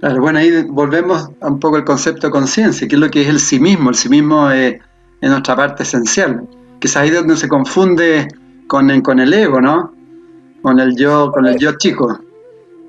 Claro, 0.00 0.20
bueno, 0.20 0.40
ahí 0.40 0.64
volvemos 0.64 1.28
un 1.40 1.60
poco 1.60 1.76
el 1.76 1.84
concepto 1.84 2.26
de 2.26 2.32
conciencia, 2.32 2.88
que 2.88 2.96
es 2.96 3.00
lo 3.00 3.08
que 3.08 3.22
es 3.22 3.28
el 3.28 3.38
sí 3.38 3.60
mismo. 3.60 3.90
El 3.90 3.94
sí 3.94 4.08
mismo 4.08 4.50
es, 4.50 4.80
nuestra 5.20 5.54
parte 5.54 5.84
esencial, 5.84 6.48
que 6.80 6.88
es 6.88 6.96
ahí 6.96 7.10
donde 7.10 7.36
se 7.36 7.46
confunde 7.46 8.26
con, 8.66 9.00
con 9.02 9.20
el 9.20 9.32
ego, 9.32 9.60
¿no? 9.60 9.94
Con 10.60 10.80
el 10.80 10.96
yo, 10.96 11.30
con 11.30 11.46
el 11.46 11.56
yo 11.56 11.78
chico. 11.78 12.18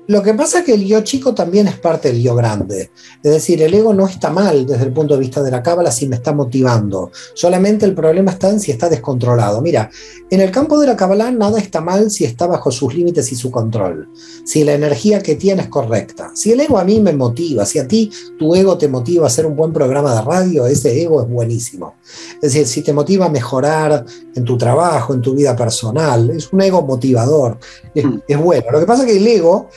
Lo 0.06 0.22
que 0.22 0.34
pasa 0.34 0.58
es 0.58 0.64
que 0.66 0.74
el 0.74 0.84
yo 0.84 1.00
chico 1.00 1.34
también 1.34 1.66
es 1.66 1.78
parte 1.78 2.12
del 2.12 2.22
yo 2.22 2.34
grande. 2.34 2.90
Es 3.22 3.32
decir, 3.32 3.62
el 3.62 3.72
ego 3.72 3.94
no 3.94 4.06
está 4.06 4.28
mal 4.28 4.66
desde 4.66 4.84
el 4.84 4.92
punto 4.92 5.14
de 5.14 5.20
vista 5.20 5.42
de 5.42 5.50
la 5.50 5.62
cábala 5.62 5.90
si 5.90 6.06
me 6.06 6.16
está 6.16 6.32
motivando. 6.32 7.10
Solamente 7.32 7.86
el 7.86 7.94
problema 7.94 8.32
está 8.32 8.50
en 8.50 8.60
si 8.60 8.70
está 8.70 8.90
descontrolado. 8.90 9.62
Mira, 9.62 9.90
en 10.28 10.40
el 10.42 10.50
campo 10.50 10.78
de 10.78 10.88
la 10.88 10.96
cábala 10.96 11.30
nada 11.30 11.58
está 11.58 11.80
mal 11.80 12.10
si 12.10 12.24
está 12.26 12.46
bajo 12.46 12.70
sus 12.70 12.94
límites 12.94 13.32
y 13.32 13.36
su 13.36 13.50
control. 13.50 14.10
Si 14.44 14.62
la 14.62 14.74
energía 14.74 15.22
que 15.22 15.36
tiene 15.36 15.62
es 15.62 15.68
correcta. 15.68 16.32
Si 16.34 16.52
el 16.52 16.60
ego 16.60 16.78
a 16.78 16.84
mí 16.84 17.00
me 17.00 17.14
motiva, 17.14 17.64
si 17.64 17.78
a 17.78 17.88
ti 17.88 18.10
tu 18.38 18.54
ego 18.54 18.76
te 18.76 18.88
motiva 18.88 19.24
a 19.24 19.28
hacer 19.28 19.46
un 19.46 19.56
buen 19.56 19.72
programa 19.72 20.14
de 20.14 20.20
radio, 20.20 20.66
ese 20.66 21.00
ego 21.00 21.22
es 21.22 21.28
buenísimo. 21.28 21.94
Es 22.42 22.52
decir, 22.52 22.66
si 22.66 22.82
te 22.82 22.92
motiva 22.92 23.26
a 23.26 23.30
mejorar 23.30 24.04
en 24.34 24.44
tu 24.44 24.58
trabajo, 24.58 25.14
en 25.14 25.22
tu 25.22 25.34
vida 25.34 25.56
personal, 25.56 26.28
es 26.28 26.52
un 26.52 26.60
ego 26.60 26.82
motivador. 26.82 27.58
Es, 27.94 28.04
mm. 28.04 28.20
es 28.28 28.38
bueno. 28.38 28.66
Lo 28.70 28.80
que 28.80 28.86
pasa 28.86 29.04
es 29.04 29.10
que 29.10 29.16
el 29.16 29.26
ego 29.26 29.70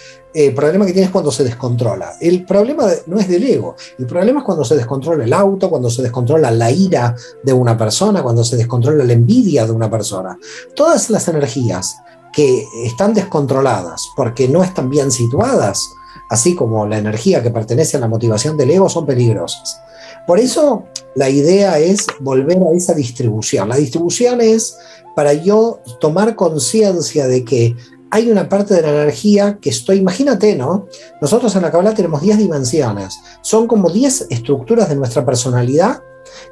el 0.45 0.53
problema 0.53 0.85
que 0.85 0.93
tienes 0.93 1.09
cuando 1.09 1.31
se 1.31 1.43
descontrola. 1.43 2.13
El 2.21 2.45
problema 2.45 2.87
no 3.07 3.19
es 3.19 3.27
del 3.27 3.43
ego, 3.43 3.75
el 3.97 4.05
problema 4.05 4.41
es 4.41 4.45
cuando 4.45 4.63
se 4.63 4.75
descontrola 4.75 5.23
el 5.23 5.33
auto, 5.33 5.67
cuando 5.67 5.89
se 5.89 6.03
descontrola 6.03 6.51
la 6.51 6.69
ira 6.69 7.15
de 7.43 7.53
una 7.53 7.75
persona, 7.75 8.21
cuando 8.21 8.43
se 8.43 8.55
descontrola 8.55 9.03
la 9.03 9.13
envidia 9.13 9.65
de 9.65 9.71
una 9.71 9.89
persona. 9.89 10.37
Todas 10.75 11.09
las 11.09 11.27
energías 11.27 11.95
que 12.31 12.63
están 12.85 13.15
descontroladas 13.15 14.09
porque 14.15 14.47
no 14.47 14.63
están 14.63 14.91
bien 14.91 15.09
situadas, 15.11 15.89
así 16.29 16.53
como 16.53 16.85
la 16.85 16.99
energía 16.99 17.41
que 17.41 17.49
pertenece 17.49 17.97
a 17.97 17.99
la 17.99 18.07
motivación 18.07 18.57
del 18.57 18.69
ego, 18.69 18.89
son 18.89 19.07
peligrosas. 19.07 19.81
Por 20.27 20.39
eso 20.39 20.83
la 21.15 21.29
idea 21.29 21.79
es 21.79 22.05
volver 22.19 22.59
a 22.59 22.75
esa 22.75 22.93
distribución. 22.93 23.69
La 23.69 23.77
distribución 23.77 24.41
es 24.41 24.77
para 25.15 25.33
yo 25.33 25.79
tomar 25.99 26.35
conciencia 26.35 27.27
de 27.27 27.43
que 27.43 27.75
hay 28.11 28.31
una 28.31 28.47
parte 28.47 28.73
de 28.73 28.81
la 28.81 28.89
energía 28.89 29.59
que 29.59 29.69
estoy, 29.69 29.97
imagínate, 29.97 30.55
¿no? 30.55 30.87
Nosotros 31.21 31.55
en 31.55 31.63
la 31.63 31.71
Kabbalah 31.71 31.93
tenemos 31.93 32.21
10 32.21 32.37
dimensiones, 32.37 33.19
son 33.41 33.67
como 33.67 33.89
10 33.89 34.27
estructuras 34.29 34.89
de 34.89 34.95
nuestra 34.95 35.25
personalidad 35.25 36.01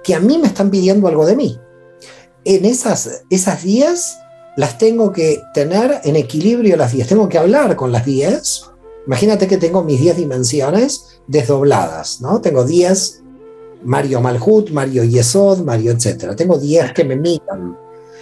que 0.04 0.16
a 0.16 0.20
mí 0.20 0.38
me 0.38 0.48
están 0.48 0.70
pidiendo 0.70 1.08
algo 1.08 1.26
de 1.26 1.36
mí. 1.36 1.60
En 2.44 2.66
esas, 2.66 3.24
esas 3.30 3.64
10 3.64 4.18
las 4.58 4.78
tengo 4.78 5.12
que 5.12 5.42
tener 5.54 6.02
en 6.04 6.16
equilibrio 6.16 6.78
las 6.78 6.92
10, 6.92 7.08
tengo 7.08 7.30
que 7.30 7.38
hablar 7.38 7.76
con 7.76 7.92
las 7.92 8.06
10. 8.06 8.72
Imagínate 9.08 9.48
que 9.48 9.58
tengo 9.58 9.84
mis 9.84 10.00
10 10.00 10.18
dimensiones 10.18 11.20
desdobladas, 11.28 12.22
¿no? 12.22 12.42
Tengo 12.42 12.64
10 12.64 13.24
Mario 13.84 14.20
Malhut, 14.20 14.72
Mario 14.72 15.04
Yesod, 15.04 15.60
Mario, 15.60 15.92
etc. 15.92 16.36
Tengo 16.36 16.58
10 16.58 16.92
que 16.94 17.04
me 17.04 17.16
miran. 17.16 17.78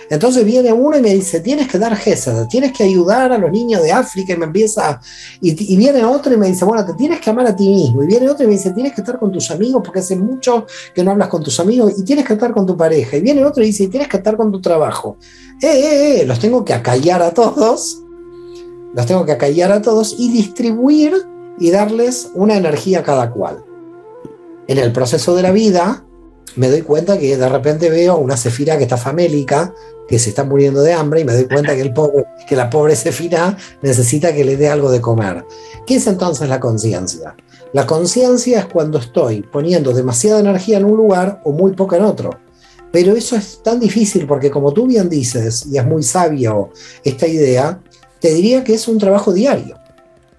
Entonces 0.10 0.43
viene 0.45 0.72
uno 0.72 0.97
y 0.97 1.01
me 1.01 1.14
dice, 1.14 1.39
tienes 1.39 1.68
que 1.68 1.80
dar 1.80 1.95
gesed, 1.95 2.45
tienes 2.47 2.72
que 2.74 2.84
ayudar 2.84 3.32
a 3.32 3.38
los 3.38 3.51
niños 3.51 3.82
de 3.82 3.91
África 3.91 4.34
y 4.34 4.38
me 4.38 4.45
empieza, 4.45 4.99
y, 5.41 5.76
viene 5.76 6.04
otro 6.04 6.34
y 6.34 6.38
me 6.38 6.47
dice, 6.47 6.66
bueno, 6.66 6.86
te 6.86 6.93
tienes 6.93 7.20
que 7.20 7.30
amar 7.30 7.47
a 7.47 7.56
ti 7.56 7.68
mismo. 7.70 8.04
Y 8.04 8.08
viene 8.08 8.30
otro 8.30 8.43
y 8.43 8.47
me 8.47 8.54
dice, 8.54 8.72
tienes 8.72 8.93
que 8.93 9.01
estar 9.01 9.20
con 9.20 9.32
tus 9.32 9.49
amigos 9.51 9.82
porque 9.84 9.99
hace 9.99 10.16
mucho 10.16 10.66
que 10.93 11.04
no 11.04 11.12
hablas 11.12 11.28
con 11.28 11.43
tus 11.43 11.60
amigos 11.60 11.93
y 11.97 12.04
tienes 12.04 12.26
que 12.26 12.34
estar 12.34 12.54
con 12.54 12.66
tu 12.66 12.76
pareja. 12.76 13.18
Y 13.18 13.22
viene 13.22 13.45
otro 13.45 13.64
y 13.64 13.68
dice, 13.68 13.88
tienes 13.88 14.08
que 14.08 14.18
estar 14.18 14.38
con 14.38 14.51
tu 14.51 14.62
trabajo. 14.62 15.18
Eh, 15.62 15.68
eh, 15.68 16.22
eh, 16.22 16.26
los 16.26 16.39
tengo 16.39 16.66
que 16.66 16.74
acallar 16.74 17.22
a 17.22 17.32
todos, 17.32 18.01
los 18.93 19.06
tengo 19.06 19.26
que 19.26 19.32
acallar 19.32 19.72
a 19.72 19.82
todos 19.82 20.16
y 20.18 20.32
distribuir 20.32 21.14
y 21.60 21.72
darles 21.72 22.30
una 22.34 22.56
energía 22.56 22.99
a 22.99 23.04
cada 23.04 23.32
cual. 23.32 23.64
En 24.68 24.78
el 24.78 24.91
proceso 24.91 25.36
de 25.36 25.43
la 25.43 25.51
vida, 25.51 26.04
me 26.56 26.70
doy 26.70 26.82
cuenta 26.82 27.18
que 27.18 27.38
de 27.38 27.49
repente 27.49 27.89
veo 27.89 28.18
una 28.18 28.38
cefira 28.38 28.78
que 28.78 28.84
está 28.84 28.97
famélica, 28.97 29.74
que 30.08 30.20
se 30.20 30.30
está 30.30 30.43
muriendo 30.43 30.82
de 30.82 30.93
hambre, 30.93 31.22
y 31.22 31.26
me 31.26 31.34
doy 31.34 31.45
cuenta 31.45 31.76
que, 31.76 31.82
el 31.82 31.93
pobre, 31.93 32.26
que 32.47 32.56
la 32.56 32.70
pobre 32.70 32.95
cefira 32.95 33.58
necesita 33.82 34.34
que 34.34 34.43
le 34.43 34.58
dé 34.58 34.70
algo 34.70 34.91
de 34.91 35.01
comer. 35.01 35.45
¿Qué 35.86 35.95
es 35.95 36.08
entonces 36.08 36.49
la 36.49 36.60
conciencia? 36.60 37.36
La 37.74 37.88
conciencia 37.88 38.60
es 38.60 38.66
cuando 38.68 38.99
estoy 38.99 39.41
poniendo 39.41 39.93
demasiada 39.93 40.39
energía 40.39 40.78
en 40.78 40.86
un 40.86 40.97
lugar 40.97 41.41
o 41.43 41.51
muy 41.51 41.72
poca 41.72 41.97
en 41.97 42.04
otro. 42.04 42.30
Pero 42.91 43.16
eso 43.16 43.36
es 43.36 43.64
tan 43.64 43.80
difícil 43.80 44.28
porque 44.28 44.51
como 44.51 44.72
tú 44.72 44.86
bien 44.86 45.10
dices, 45.10 45.66
y 45.66 45.78
es 45.78 45.86
muy 45.86 46.04
sabio 46.04 46.70
esta 47.04 47.26
idea, 47.26 47.80
te 48.20 48.32
diría 48.32 48.64
que 48.64 48.76
es 48.76 48.88
un 48.88 48.99
trabajo 48.99 49.34
diario. 49.34 49.78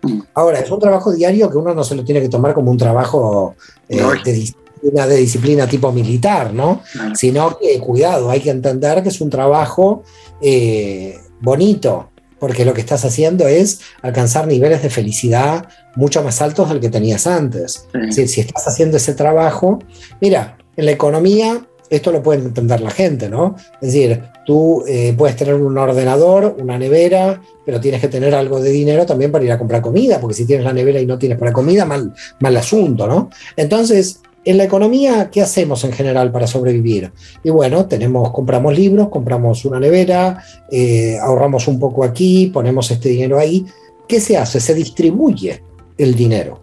Mm. 0.03 0.21
Ahora, 0.35 0.61
es 0.61 0.71
un 0.71 0.79
trabajo 0.79 1.13
diario 1.13 1.51
que 1.51 1.59
uno 1.59 1.75
no 1.75 1.83
se 1.83 1.97
lo 1.97 2.05
tiene 2.05 2.21
que 2.21 2.29
tomar 2.29 2.55
como 2.55 2.71
un 2.71 2.79
trabajo 2.79 3.57
eh, 3.89 4.01
de 4.25 4.55
una 4.85 5.07
de 5.07 5.17
disciplina 5.17 5.67
tipo 5.67 5.91
militar, 5.93 6.53
¿no? 6.53 6.83
Sino 7.15 7.59
que, 7.59 7.79
cuidado, 7.79 8.31
hay 8.31 8.41
que 8.41 8.51
entender 8.51 9.03
que 9.03 9.09
es 9.09 9.21
un 9.21 9.31
trabajo 9.31 10.03
eh, 10.41 11.19
bonito, 11.41 12.11
porque 12.39 12.65
lo 12.65 12.75
que 12.75 12.81
estás 12.81 13.05
haciendo 13.05 13.49
es 13.49 13.81
alcanzar 14.03 14.47
niveles 14.47 14.83
de 14.83 14.91
felicidad 14.91 15.69
mucho 15.97 16.23
más 16.23 16.43
altos 16.43 16.69
del 16.69 16.81
que 16.81 16.91
tenías 16.91 17.27
antes. 17.27 17.87
si 18.11 18.41
estás 18.41 18.67
haciendo 18.67 18.97
ese 18.97 19.15
trabajo, 19.15 19.79
mira, 20.21 20.59
en 20.77 20.87
la 20.87 20.93
economía 20.93 21.67
esto 21.91 22.13
lo 22.13 22.23
puede 22.23 22.43
entender 22.43 22.81
la 22.81 22.91
gente, 22.91 23.29
¿no? 23.29 23.57
Es 23.81 23.93
decir, 23.93 24.23
tú 24.45 24.85
eh, 24.87 25.15
puedes 25.17 25.37
tener 25.37 25.55
un 25.55 25.77
ordenador, 25.77 26.57
una 26.59 26.79
nevera, 26.79 27.41
pero 27.65 27.81
tienes 27.81 28.01
que 28.01 28.09
tener 28.09 28.35
algo 28.35 28.61
de 28.61 28.71
dinero 28.71 29.07
también 29.07 29.31
para 29.31 29.45
ir 29.45 29.53
a 29.53 29.59
comprar 29.59 29.83
comida, 29.83 30.21
porque 30.21 30.35
si 30.35 30.47
tienes 30.47 30.65
la 30.65 30.73
nevera 30.73 31.01
y 31.01 31.07
no 31.07 31.19
tienes 31.19 31.39
para 31.39 31.53
comida, 31.53 31.85
mal, 31.85 32.13
mal 32.41 32.57
asunto, 32.57 33.07
¿no? 33.07 33.31
Entonces, 33.57 34.21
en 34.45 34.59
la 34.59 34.65
economía, 34.65 35.31
¿qué 35.31 35.41
hacemos 35.41 35.85
en 35.85 35.93
general 35.93 36.31
para 36.31 36.47
sobrevivir? 36.47 37.13
Y 37.43 37.51
bueno, 37.51 37.87
tenemos, 37.87 38.31
compramos 38.31 38.77
libros, 38.77 39.09
compramos 39.09 39.65
una 39.65 39.81
nevera, 39.81 40.43
eh, 40.71 41.19
ahorramos 41.21 41.67
un 41.69 41.79
poco 41.79 42.05
aquí, 42.05 42.51
ponemos 42.53 42.91
este 42.91 43.09
dinero 43.09 43.39
ahí. 43.39 43.65
¿Qué 44.07 44.21
se 44.21 44.37
hace? 44.37 44.61
Se 44.61 44.75
distribuye 44.75 45.63
el 45.97 46.15
dinero. 46.15 46.61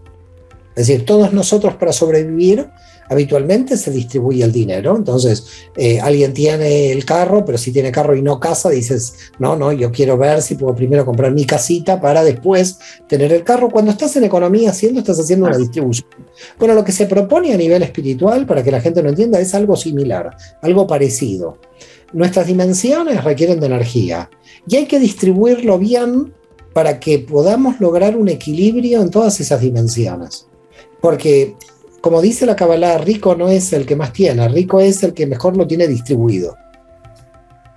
Es 0.75 0.87
decir, 0.87 1.05
todos 1.05 1.33
nosotros 1.33 1.75
para 1.75 1.91
sobrevivir 1.91 2.67
habitualmente 3.11 3.75
se 3.75 3.91
distribuye 3.91 4.41
el 4.41 4.53
dinero. 4.53 4.95
Entonces, 4.95 5.45
eh, 5.75 5.99
alguien 5.99 6.33
tiene 6.33 6.93
el 6.93 7.03
carro, 7.03 7.43
pero 7.43 7.57
si 7.57 7.73
tiene 7.73 7.91
carro 7.91 8.15
y 8.15 8.21
no 8.21 8.39
casa, 8.39 8.69
dices, 8.69 9.15
no, 9.37 9.57
no, 9.57 9.73
yo 9.73 9.91
quiero 9.91 10.17
ver 10.17 10.41
si 10.41 10.55
puedo 10.55 10.73
primero 10.73 11.05
comprar 11.05 11.33
mi 11.33 11.43
casita 11.43 11.99
para 11.99 12.23
después 12.23 12.79
tener 13.09 13.33
el 13.33 13.43
carro. 13.43 13.69
Cuando 13.69 13.91
estás 13.91 14.15
en 14.15 14.23
economía 14.23 14.69
haciendo, 14.69 15.01
estás 15.01 15.19
haciendo 15.19 15.45
una 15.47 15.57
distribución. 15.57 16.07
Bueno, 16.57 16.73
lo 16.73 16.85
que 16.85 16.93
se 16.93 17.05
propone 17.05 17.53
a 17.53 17.57
nivel 17.57 17.83
espiritual, 17.83 18.45
para 18.45 18.63
que 18.63 18.71
la 18.71 18.79
gente 18.79 19.03
lo 19.03 19.09
entienda, 19.09 19.41
es 19.41 19.53
algo 19.53 19.75
similar, 19.75 20.33
algo 20.61 20.87
parecido. 20.87 21.57
Nuestras 22.13 22.47
dimensiones 22.47 23.25
requieren 23.25 23.59
de 23.59 23.65
energía 23.65 24.29
y 24.65 24.77
hay 24.77 24.85
que 24.85 24.99
distribuirlo 24.99 25.77
bien 25.77 26.33
para 26.71 27.01
que 27.01 27.19
podamos 27.19 27.81
lograr 27.81 28.15
un 28.15 28.29
equilibrio 28.29 29.01
en 29.01 29.09
todas 29.09 29.41
esas 29.41 29.59
dimensiones. 29.59 30.47
Porque 31.01 31.55
como 32.01 32.21
dice 32.21 32.45
la 32.45 32.55
Kabbalah, 32.55 32.97
rico 32.97 33.35
no 33.35 33.47
es 33.47 33.71
el 33.73 33.85
que 33.85 33.95
más 33.95 34.11
tiene, 34.11 34.47
rico 34.49 34.79
es 34.79 35.03
el 35.03 35.13
que 35.13 35.27
mejor 35.27 35.55
lo 35.55 35.67
tiene 35.67 35.87
distribuido. 35.87 36.57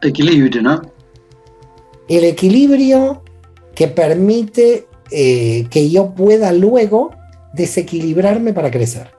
Equilibrio, 0.00 0.62
¿no? 0.62 0.82
El 2.08 2.24
equilibrio 2.24 3.22
que 3.74 3.88
permite 3.88 4.86
eh, 5.10 5.66
que 5.70 5.90
yo 5.90 6.14
pueda 6.14 6.52
luego 6.52 7.14
desequilibrarme 7.52 8.52
para 8.52 8.70
crecer. 8.70 9.10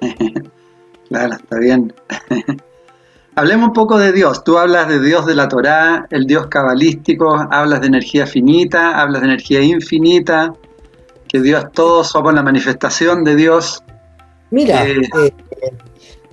claro, 1.08 1.34
está 1.34 1.58
bien. 1.58 1.92
Hablemos 3.34 3.68
un 3.68 3.72
poco 3.72 3.98
de 3.98 4.10
Dios. 4.12 4.42
Tú 4.42 4.58
hablas 4.58 4.88
de 4.88 5.00
Dios 5.00 5.24
de 5.24 5.36
la 5.36 5.48
Torá, 5.48 6.08
el 6.10 6.26
Dios 6.26 6.48
cabalístico, 6.48 7.36
hablas 7.52 7.80
de 7.80 7.86
energía 7.86 8.26
finita, 8.26 9.00
hablas 9.00 9.22
de 9.22 9.28
energía 9.28 9.62
infinita, 9.62 10.52
que 11.28 11.40
Dios 11.40 11.66
todo 11.72 12.02
somos 12.02 12.34
la 12.34 12.42
manifestación 12.42 13.22
de 13.22 13.36
Dios. 13.36 13.84
Mira, 14.50 14.88
eh, 14.88 14.96
eh, 15.24 15.32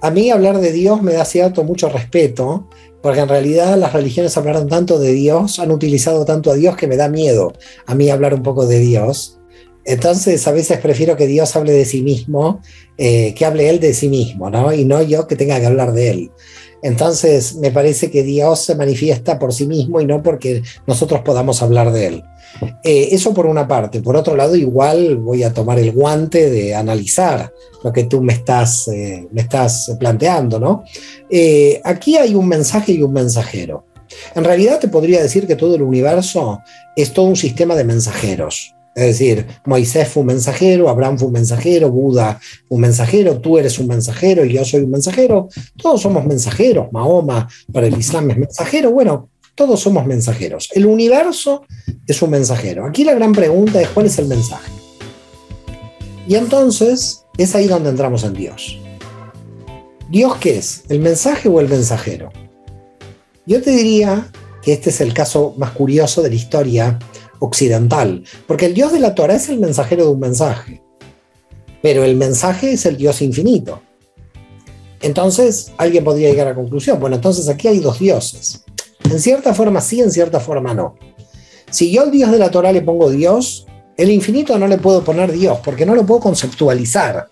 a 0.02 0.12
mí 0.12 0.30
hablar 0.30 0.60
de 0.60 0.72
Dios 0.72 1.02
me 1.02 1.14
da 1.14 1.26
cierto 1.26 1.64
mucho 1.64 1.90
respeto, 1.90 2.70
porque 3.02 3.20
en 3.20 3.30
realidad 3.30 3.78
las 3.78 3.94
religiones 3.94 4.36
hablaron 4.38 4.68
tanto 4.68 5.00
de 5.00 5.14
Dios, 5.14 5.60
han 5.60 5.72
utilizado 5.72 6.26
tanto 6.26 6.52
a 6.52 6.56
Dios 6.56 6.76
que 6.76 6.88
me 6.88 6.98
da 6.98 7.10
miedo 7.10 7.54
a 7.86 7.96
mí 7.96 8.10
hablar 8.10 8.34
un 8.34 8.44
poco 8.44 8.66
de 8.66 8.80
Dios. 8.80 9.40
Entonces 9.84 10.48
a 10.48 10.52
veces 10.52 10.80
prefiero 10.80 11.16
que 11.16 11.28
Dios 11.28 11.56
hable 11.56 11.72
de 11.72 11.86
sí 11.86 12.02
mismo, 12.02 12.62
eh, 12.98 13.36
que 13.36 13.46
hable 13.46 13.70
Él 13.70 13.80
de 13.80 13.94
sí 13.94 14.10
mismo, 14.10 14.50
¿no? 14.50 14.74
Y 14.74 14.86
no 14.86 15.04
yo 15.04 15.28
que 15.28 15.36
tenga 15.36 15.60
que 15.60 15.68
hablar 15.68 15.94
de 15.94 16.10
Él. 16.10 16.32
Entonces 16.82 17.56
me 17.56 17.72
parece 17.72 18.10
que 18.10 18.24
Dios 18.24 18.62
se 18.62 18.76
manifiesta 18.76 19.38
por 19.38 19.54
sí 19.54 19.68
mismo 19.68 20.02
y 20.02 20.06
no 20.06 20.24
porque 20.24 20.64
nosotros 20.88 21.22
podamos 21.22 21.62
hablar 21.62 21.92
de 21.92 22.08
Él. 22.08 22.24
Eh, 22.84 23.10
eso 23.12 23.34
por 23.34 23.46
una 23.46 23.68
parte. 23.68 24.02
Por 24.02 24.16
otro 24.16 24.36
lado, 24.36 24.56
igual 24.56 25.18
voy 25.18 25.44
a 25.44 25.54
tomar 25.54 25.80
el 25.80 25.92
guante 25.92 26.50
de 26.50 26.76
analizar 26.76 27.52
lo 27.84 27.92
que 27.92 28.06
tú 28.06 28.22
me 28.22 28.34
estás, 28.34 28.88
eh, 28.88 29.28
me 29.32 29.42
estás 29.42 29.96
planteando, 30.00 30.60
¿no? 30.60 30.84
Eh, 31.30 31.82
aquí 31.84 32.18
hay 32.18 32.36
un 32.36 32.48
mensaje 32.48 32.94
y 32.94 33.02
un 33.02 33.14
mensajero. 33.14 33.86
En 34.36 34.44
realidad 34.44 34.80
te 34.80 34.88
podría 34.88 35.22
decir 35.22 35.48
que 35.48 35.56
todo 35.56 35.76
el 35.76 35.82
universo 35.82 36.60
es 36.96 37.12
todo 37.12 37.26
un 37.26 37.36
sistema 37.36 37.76
de 37.76 37.84
mensajeros. 37.84 38.76
Es 38.96 39.08
decir, 39.08 39.46
Moisés 39.66 40.08
fue 40.08 40.22
un 40.22 40.28
mensajero, 40.28 40.88
Abraham 40.88 41.18
fue 41.18 41.28
un 41.28 41.34
mensajero, 41.34 41.92
Buda 41.92 42.40
un 42.70 42.80
mensajero, 42.80 43.42
tú 43.42 43.58
eres 43.58 43.78
un 43.78 43.88
mensajero 43.88 44.46
y 44.46 44.54
yo 44.54 44.64
soy 44.64 44.84
un 44.84 44.92
mensajero. 44.92 45.50
Todos 45.76 46.02
somos 46.02 46.26
mensajeros. 46.26 46.88
Mahoma 46.94 47.50
para 47.74 47.88
el 47.88 47.98
Islam 47.98 48.32
es 48.32 48.38
mensajero. 48.38 48.92
Bueno, 48.92 49.32
todos 49.56 49.80
somos 49.80 50.06
mensajeros. 50.06 50.70
El 50.74 50.86
universo 50.86 51.66
es 52.06 52.22
un 52.22 52.30
mensajero. 52.30 52.86
Aquí 52.86 53.04
la 53.04 53.14
gran 53.16 53.32
pregunta 53.32 53.82
es 53.82 53.88
cuál 53.90 54.06
es 54.06 54.20
el 54.20 54.28
mensaje. 54.28 54.72
Y 56.28 56.36
entonces 56.36 57.26
es 57.38 57.56
ahí 57.56 57.68
donde 57.68 57.90
entramos 57.90 58.24
en 58.24 58.34
Dios. 58.34 58.78
¿Dios 60.10 60.36
qué 60.38 60.58
es? 60.58 60.84
¿El 60.90 61.00
mensaje 61.00 61.50
o 61.50 61.60
el 61.60 61.70
mensajero? 61.70 62.32
Yo 63.46 63.62
te 63.62 63.72
diría 63.72 64.30
que 64.62 64.74
este 64.74 64.90
es 64.90 65.02
el 65.02 65.14
caso 65.14 65.54
más 65.58 65.72
curioso 65.72 66.22
de 66.22 66.30
la 66.30 66.36
historia 66.36 67.00
occidental, 67.40 68.24
porque 68.48 68.66
el 68.66 68.74
Dios 68.74 68.92
de 68.92 69.00
la 69.00 69.14
Torah 69.14 69.36
es 69.36 69.50
el 69.50 69.60
mensajero 69.60 70.06
de 70.06 70.10
un 70.12 70.20
mensaje, 70.20 70.82
pero 71.82 72.04
el 72.04 72.16
mensaje 72.16 72.74
es 72.74 72.86
el 72.86 72.98
Dios 72.98 73.22
infinito. 73.22 73.82
Entonces, 75.02 75.72
alguien 75.78 76.04
podría 76.04 76.30
llegar 76.30 76.48
a 76.48 76.52
la 76.52 76.56
conclusión, 76.56 77.00
bueno, 77.00 77.18
entonces 77.18 77.48
aquí 77.48 77.68
hay 77.68 77.80
dos 77.80 78.00
dioses. 78.00 78.64
En 79.10 79.20
cierta 79.20 79.54
forma 79.54 79.82
sí, 79.82 80.02
en 80.02 80.12
cierta 80.12 80.40
forma 80.40 80.74
no. 80.74 80.96
Si 81.70 81.92
yo 81.92 82.04
al 82.04 82.12
Dios 82.12 82.32
de 82.32 82.40
la 82.40 82.52
Torah 82.52 82.72
le 82.72 82.82
pongo 82.82 83.10
Dios, 83.10 83.66
el 83.98 84.10
infinito 84.10 84.58
no 84.58 84.68
le 84.68 84.78
puedo 84.78 85.04
poner 85.04 85.32
Dios, 85.32 85.60
porque 85.64 85.86
no 85.86 85.96
lo 85.96 86.06
puedo 86.06 86.22
conceptualizar. 86.22 87.30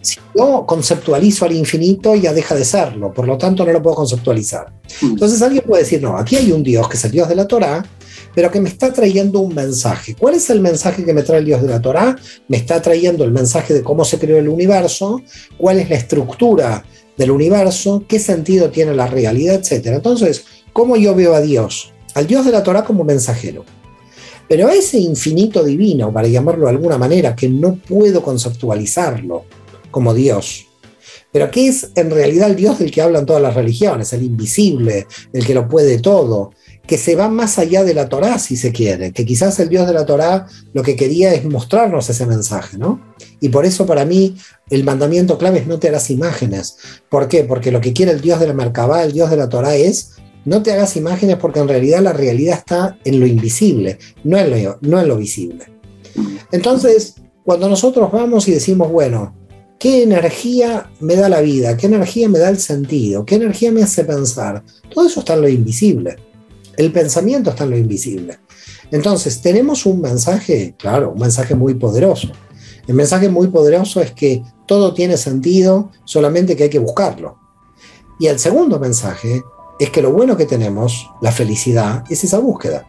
Si 0.00 0.20
yo 0.36 0.64
conceptualizo 0.66 1.44
al 1.44 1.52
infinito, 1.52 2.14
ya 2.14 2.32
deja 2.32 2.54
de 2.54 2.64
serlo, 2.64 3.12
por 3.12 3.26
lo 3.26 3.36
tanto 3.36 3.64
no 3.64 3.72
lo 3.72 3.82
puedo 3.82 3.96
conceptualizar. 3.96 4.72
Mm. 5.00 5.06
Entonces 5.06 5.42
alguien 5.42 5.64
puede 5.66 5.82
decir, 5.82 6.00
no, 6.00 6.16
aquí 6.16 6.36
hay 6.36 6.52
un 6.52 6.62
Dios 6.62 6.88
que 6.88 6.96
es 6.96 7.04
el 7.04 7.10
Dios 7.10 7.28
de 7.28 7.34
la 7.34 7.46
Torah, 7.46 7.84
pero 8.34 8.50
que 8.50 8.60
me 8.60 8.68
está 8.68 8.92
trayendo 8.92 9.40
un 9.40 9.54
mensaje. 9.54 10.14
¿Cuál 10.14 10.34
es 10.34 10.48
el 10.50 10.60
mensaje 10.60 11.04
que 11.04 11.12
me 11.12 11.22
trae 11.22 11.40
el 11.40 11.46
Dios 11.46 11.62
de 11.62 11.68
la 11.68 11.80
Torah? 11.80 12.16
Me 12.46 12.56
está 12.56 12.80
trayendo 12.80 13.24
el 13.24 13.32
mensaje 13.32 13.74
de 13.74 13.82
cómo 13.82 14.04
se 14.04 14.18
creó 14.18 14.38
el 14.38 14.48
universo, 14.48 15.22
cuál 15.56 15.80
es 15.80 15.90
la 15.90 15.96
estructura 15.96 16.84
del 17.16 17.32
universo, 17.32 18.04
qué 18.06 18.20
sentido 18.20 18.70
tiene 18.70 18.94
la 18.94 19.08
realidad, 19.08 19.56
etc. 19.56 19.86
Entonces, 19.86 20.44
¿Cómo 20.78 20.96
yo 20.96 21.12
veo 21.12 21.34
a 21.34 21.40
Dios? 21.40 21.92
Al 22.14 22.28
Dios 22.28 22.44
de 22.44 22.52
la 22.52 22.62
Torah 22.62 22.84
como 22.84 23.02
mensajero. 23.02 23.64
Pero 24.48 24.68
a 24.68 24.74
ese 24.74 24.96
infinito 24.96 25.64
divino, 25.64 26.12
para 26.12 26.28
llamarlo 26.28 26.66
de 26.66 26.70
alguna 26.70 26.96
manera, 26.96 27.34
que 27.34 27.48
no 27.48 27.74
puedo 27.74 28.22
conceptualizarlo 28.22 29.44
como 29.90 30.14
Dios, 30.14 30.68
pero 31.32 31.50
que 31.50 31.66
es 31.66 31.90
en 31.96 32.12
realidad 32.12 32.50
el 32.50 32.54
Dios 32.54 32.78
del 32.78 32.92
que 32.92 33.02
hablan 33.02 33.26
todas 33.26 33.42
las 33.42 33.56
religiones, 33.56 34.12
el 34.12 34.22
invisible, 34.22 35.08
el 35.32 35.44
que 35.44 35.52
lo 35.52 35.66
puede 35.66 35.98
todo, 35.98 36.52
que 36.86 36.96
se 36.96 37.16
va 37.16 37.28
más 37.28 37.58
allá 37.58 37.82
de 37.82 37.94
la 37.94 38.08
Torá, 38.08 38.38
si 38.38 38.56
se 38.56 38.70
quiere, 38.70 39.12
que 39.12 39.26
quizás 39.26 39.58
el 39.58 39.68
Dios 39.68 39.84
de 39.84 39.94
la 39.94 40.06
Torá 40.06 40.46
lo 40.74 40.84
que 40.84 40.94
quería 40.94 41.34
es 41.34 41.44
mostrarnos 41.44 42.08
ese 42.08 42.24
mensaje, 42.24 42.78
¿no? 42.78 43.00
Y 43.40 43.48
por 43.48 43.66
eso 43.66 43.84
para 43.84 44.04
mí 44.04 44.36
el 44.70 44.84
mandamiento 44.84 45.38
clave 45.38 45.58
es 45.58 45.66
no 45.66 45.80
te 45.80 45.88
harás 45.88 46.08
imágenes. 46.08 46.76
¿Por 47.08 47.26
qué? 47.26 47.42
Porque 47.42 47.72
lo 47.72 47.80
que 47.80 47.92
quiere 47.92 48.12
el 48.12 48.20
Dios 48.20 48.38
de 48.38 48.46
la 48.46 48.54
Merkabah, 48.54 49.02
el 49.02 49.12
Dios 49.12 49.28
de 49.28 49.38
la 49.38 49.48
Torá 49.48 49.74
es 49.74 50.12
no 50.48 50.62
te 50.62 50.72
hagas 50.72 50.96
imágenes 50.96 51.36
porque 51.36 51.60
en 51.60 51.68
realidad 51.68 52.00
la 52.00 52.14
realidad 52.14 52.56
está 52.56 52.98
en 53.04 53.20
lo 53.20 53.26
invisible, 53.26 53.98
no 54.24 54.38
en 54.38 54.64
lo, 54.64 54.78
no 54.80 54.98
en 54.98 55.08
lo 55.08 55.18
visible. 55.18 55.66
Entonces, 56.50 57.16
cuando 57.44 57.68
nosotros 57.68 58.10
vamos 58.10 58.48
y 58.48 58.52
decimos, 58.52 58.90
bueno, 58.90 59.36
¿qué 59.78 60.02
energía 60.02 60.90
me 61.00 61.16
da 61.16 61.28
la 61.28 61.42
vida? 61.42 61.76
¿Qué 61.76 61.86
energía 61.86 62.30
me 62.30 62.38
da 62.38 62.48
el 62.48 62.58
sentido? 62.58 63.26
¿Qué 63.26 63.34
energía 63.34 63.72
me 63.72 63.82
hace 63.82 64.04
pensar? 64.04 64.64
Todo 64.88 65.06
eso 65.06 65.20
está 65.20 65.34
en 65.34 65.42
lo 65.42 65.48
invisible. 65.48 66.16
El 66.78 66.92
pensamiento 66.92 67.50
está 67.50 67.64
en 67.64 67.70
lo 67.70 67.76
invisible. 67.76 68.38
Entonces, 68.90 69.42
tenemos 69.42 69.84
un 69.84 70.00
mensaje, 70.00 70.74
claro, 70.78 71.12
un 71.12 71.20
mensaje 71.20 71.54
muy 71.54 71.74
poderoso. 71.74 72.28
El 72.86 72.94
mensaje 72.94 73.28
muy 73.28 73.48
poderoso 73.48 74.00
es 74.00 74.12
que 74.12 74.42
todo 74.66 74.94
tiene 74.94 75.18
sentido, 75.18 75.90
solamente 76.06 76.56
que 76.56 76.64
hay 76.64 76.70
que 76.70 76.78
buscarlo. 76.78 77.36
Y 78.18 78.28
el 78.28 78.38
segundo 78.38 78.80
mensaje 78.80 79.42
es 79.78 79.90
que 79.90 80.02
lo 80.02 80.12
bueno 80.12 80.36
que 80.36 80.46
tenemos, 80.46 81.10
la 81.20 81.32
felicidad, 81.32 82.04
es 82.10 82.24
esa 82.24 82.38
búsqueda. 82.38 82.86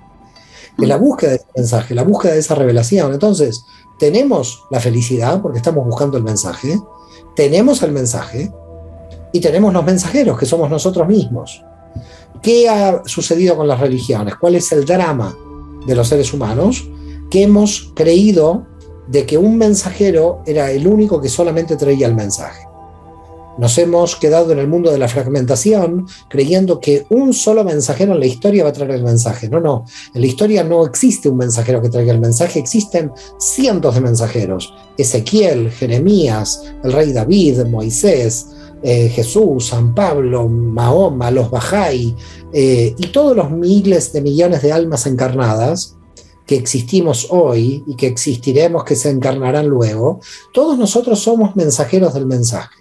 Es 0.77 0.87
la 0.87 0.97
búsqueda 0.97 1.31
de 1.31 1.35
ese 1.37 1.45
mensaje, 1.55 1.95
la 1.95 2.03
búsqueda 2.03 2.33
de 2.33 2.39
esa 2.39 2.55
revelación. 2.55 3.13
Entonces, 3.13 3.65
tenemos 3.99 4.65
la 4.71 4.79
felicidad 4.79 5.41
porque 5.41 5.57
estamos 5.57 5.85
buscando 5.85 6.17
el 6.17 6.23
mensaje, 6.23 6.79
tenemos 7.35 7.83
el 7.83 7.91
mensaje 7.91 8.51
y 9.33 9.39
tenemos 9.39 9.73
los 9.73 9.83
mensajeros, 9.83 10.39
que 10.39 10.45
somos 10.45 10.69
nosotros 10.69 11.07
mismos. 11.07 11.63
¿Qué 12.41 12.69
ha 12.69 13.03
sucedido 13.05 13.57
con 13.57 13.67
las 13.67 13.79
religiones? 13.79 14.35
¿Cuál 14.35 14.55
es 14.55 14.71
el 14.71 14.85
drama 14.85 15.35
de 15.85 15.95
los 15.95 16.07
seres 16.07 16.33
humanos? 16.33 16.89
Que 17.29 17.43
hemos 17.43 17.91
creído 17.95 18.65
de 19.07 19.25
que 19.25 19.37
un 19.37 19.57
mensajero 19.57 20.41
era 20.45 20.71
el 20.71 20.87
único 20.87 21.19
que 21.19 21.29
solamente 21.29 21.75
traía 21.75 22.07
el 22.07 22.15
mensaje. 22.15 22.68
Nos 23.59 23.77
hemos 23.77 24.15
quedado 24.15 24.53
en 24.53 24.59
el 24.59 24.69
mundo 24.69 24.89
de 24.89 24.97
la 24.97 25.09
fragmentación 25.09 26.07
creyendo 26.29 26.79
que 26.79 27.05
un 27.09 27.33
solo 27.33 27.65
mensajero 27.65 28.13
en 28.13 28.21
la 28.21 28.25
historia 28.25 28.63
va 28.63 28.69
a 28.69 28.73
traer 28.73 28.91
el 28.91 29.03
mensaje. 29.03 29.49
No, 29.49 29.59
no. 29.59 29.83
En 30.13 30.21
la 30.21 30.27
historia 30.27 30.63
no 30.63 30.85
existe 30.85 31.27
un 31.27 31.35
mensajero 31.37 31.81
que 31.81 31.89
traiga 31.89 32.13
el 32.13 32.21
mensaje, 32.21 32.57
existen 32.57 33.11
cientos 33.37 33.95
de 33.95 34.01
mensajeros. 34.01 34.73
Ezequiel, 34.97 35.71
Jeremías, 35.71 36.63
el 36.85 36.93
rey 36.93 37.11
David, 37.11 37.65
Moisés, 37.65 38.47
eh, 38.81 39.09
Jesús, 39.09 39.67
San 39.67 39.93
Pablo, 39.93 40.47
Mahoma, 40.47 41.29
los 41.29 41.51
Bajai 41.51 42.15
eh, 42.53 42.95
y 42.97 43.07
todos 43.07 43.35
los 43.35 43.51
miles 43.51 44.13
de 44.13 44.21
millones 44.21 44.61
de 44.61 44.71
almas 44.71 45.05
encarnadas 45.05 45.97
que 46.47 46.55
existimos 46.55 47.27
hoy 47.29 47.83
y 47.85 47.95
que 47.95 48.07
existiremos, 48.07 48.85
que 48.85 48.95
se 48.95 49.09
encarnarán 49.09 49.67
luego, 49.67 50.21
todos 50.53 50.79
nosotros 50.79 51.19
somos 51.19 51.57
mensajeros 51.57 52.13
del 52.13 52.25
mensaje. 52.25 52.78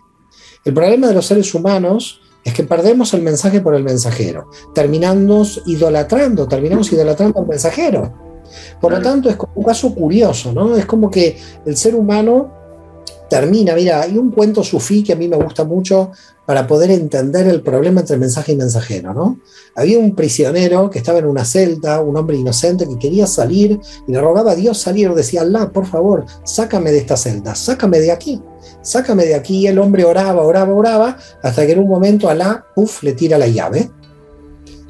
El 0.69 0.75
problema 0.75 1.09
de 1.09 1.15
los 1.15 1.25
seres 1.25 1.55
humanos 1.55 2.21
es 2.45 2.53
que 2.53 2.63
perdemos 2.63 3.15
el 3.15 3.23
mensaje 3.23 3.63
por 3.63 3.75
el 3.75 3.83
mensajero. 3.83 4.51
Terminamos 4.75 5.63
idolatrando, 5.65 6.47
terminamos 6.47 6.93
idolatrando 6.93 7.41
al 7.41 7.47
mensajero. 7.47 8.13
Por 8.79 8.93
lo 8.93 9.01
tanto, 9.01 9.31
es 9.31 9.37
como 9.37 9.55
un 9.55 9.65
caso 9.65 9.95
curioso, 9.95 10.53
¿no? 10.53 10.77
Es 10.77 10.85
como 10.85 11.11
que 11.11 11.39
el 11.65 11.75
ser 11.75 11.95
humano 11.95 12.53
termina, 13.29 13.75
mira, 13.75 14.01
hay 14.01 14.17
un 14.17 14.31
cuento 14.31 14.63
sufí 14.65 15.03
que 15.03 15.13
a 15.13 15.17
mí 15.17 15.29
me 15.29 15.37
gusta 15.37 15.65
mucho 15.65 16.13
para 16.47 16.67
poder 16.67 16.91
entender 16.91 17.47
el 17.47 17.61
problema 17.61 18.01
entre 18.01 18.17
mensaje 18.17 18.53
y 18.53 18.57
mensajero, 18.57 19.13
¿no? 19.13 19.39
Había 19.75 19.99
un 19.99 20.15
prisionero 20.15 20.89
que 20.89 20.99
estaba 20.99 21.19
en 21.19 21.27
una 21.27 21.45
celda, 21.45 22.01
un 22.01 22.17
hombre 22.17 22.37
inocente 22.37 22.89
que 22.89 22.99
quería 22.99 23.27
salir 23.27 23.79
y 24.07 24.13
le 24.13 24.21
rogaba 24.21 24.53
a 24.53 24.55
Dios 24.55 24.79
salir, 24.79 25.13
decía, 25.13 25.43
Allah, 25.43 25.71
por 25.71 25.87
favor, 25.87 26.25
sácame 26.45 26.91
de 26.91 26.99
esta 26.99 27.17
celda, 27.17 27.55
sácame 27.55 28.01
de 28.01 28.13
aquí 28.13 28.41
sácame 28.83 29.25
de 29.25 29.35
aquí. 29.35 29.67
El 29.67 29.79
hombre 29.79 30.05
oraba, 30.05 30.43
oraba, 30.43 30.75
oraba, 30.75 31.17
hasta 31.43 31.67
que 31.67 31.73
en 31.73 31.81
un 31.81 31.89
momento 31.89 32.29
Alá, 32.29 32.65
puff, 32.75 33.03
le 33.03 33.13
tira 33.13 33.39
la 33.39 33.47
llave. 33.47 33.91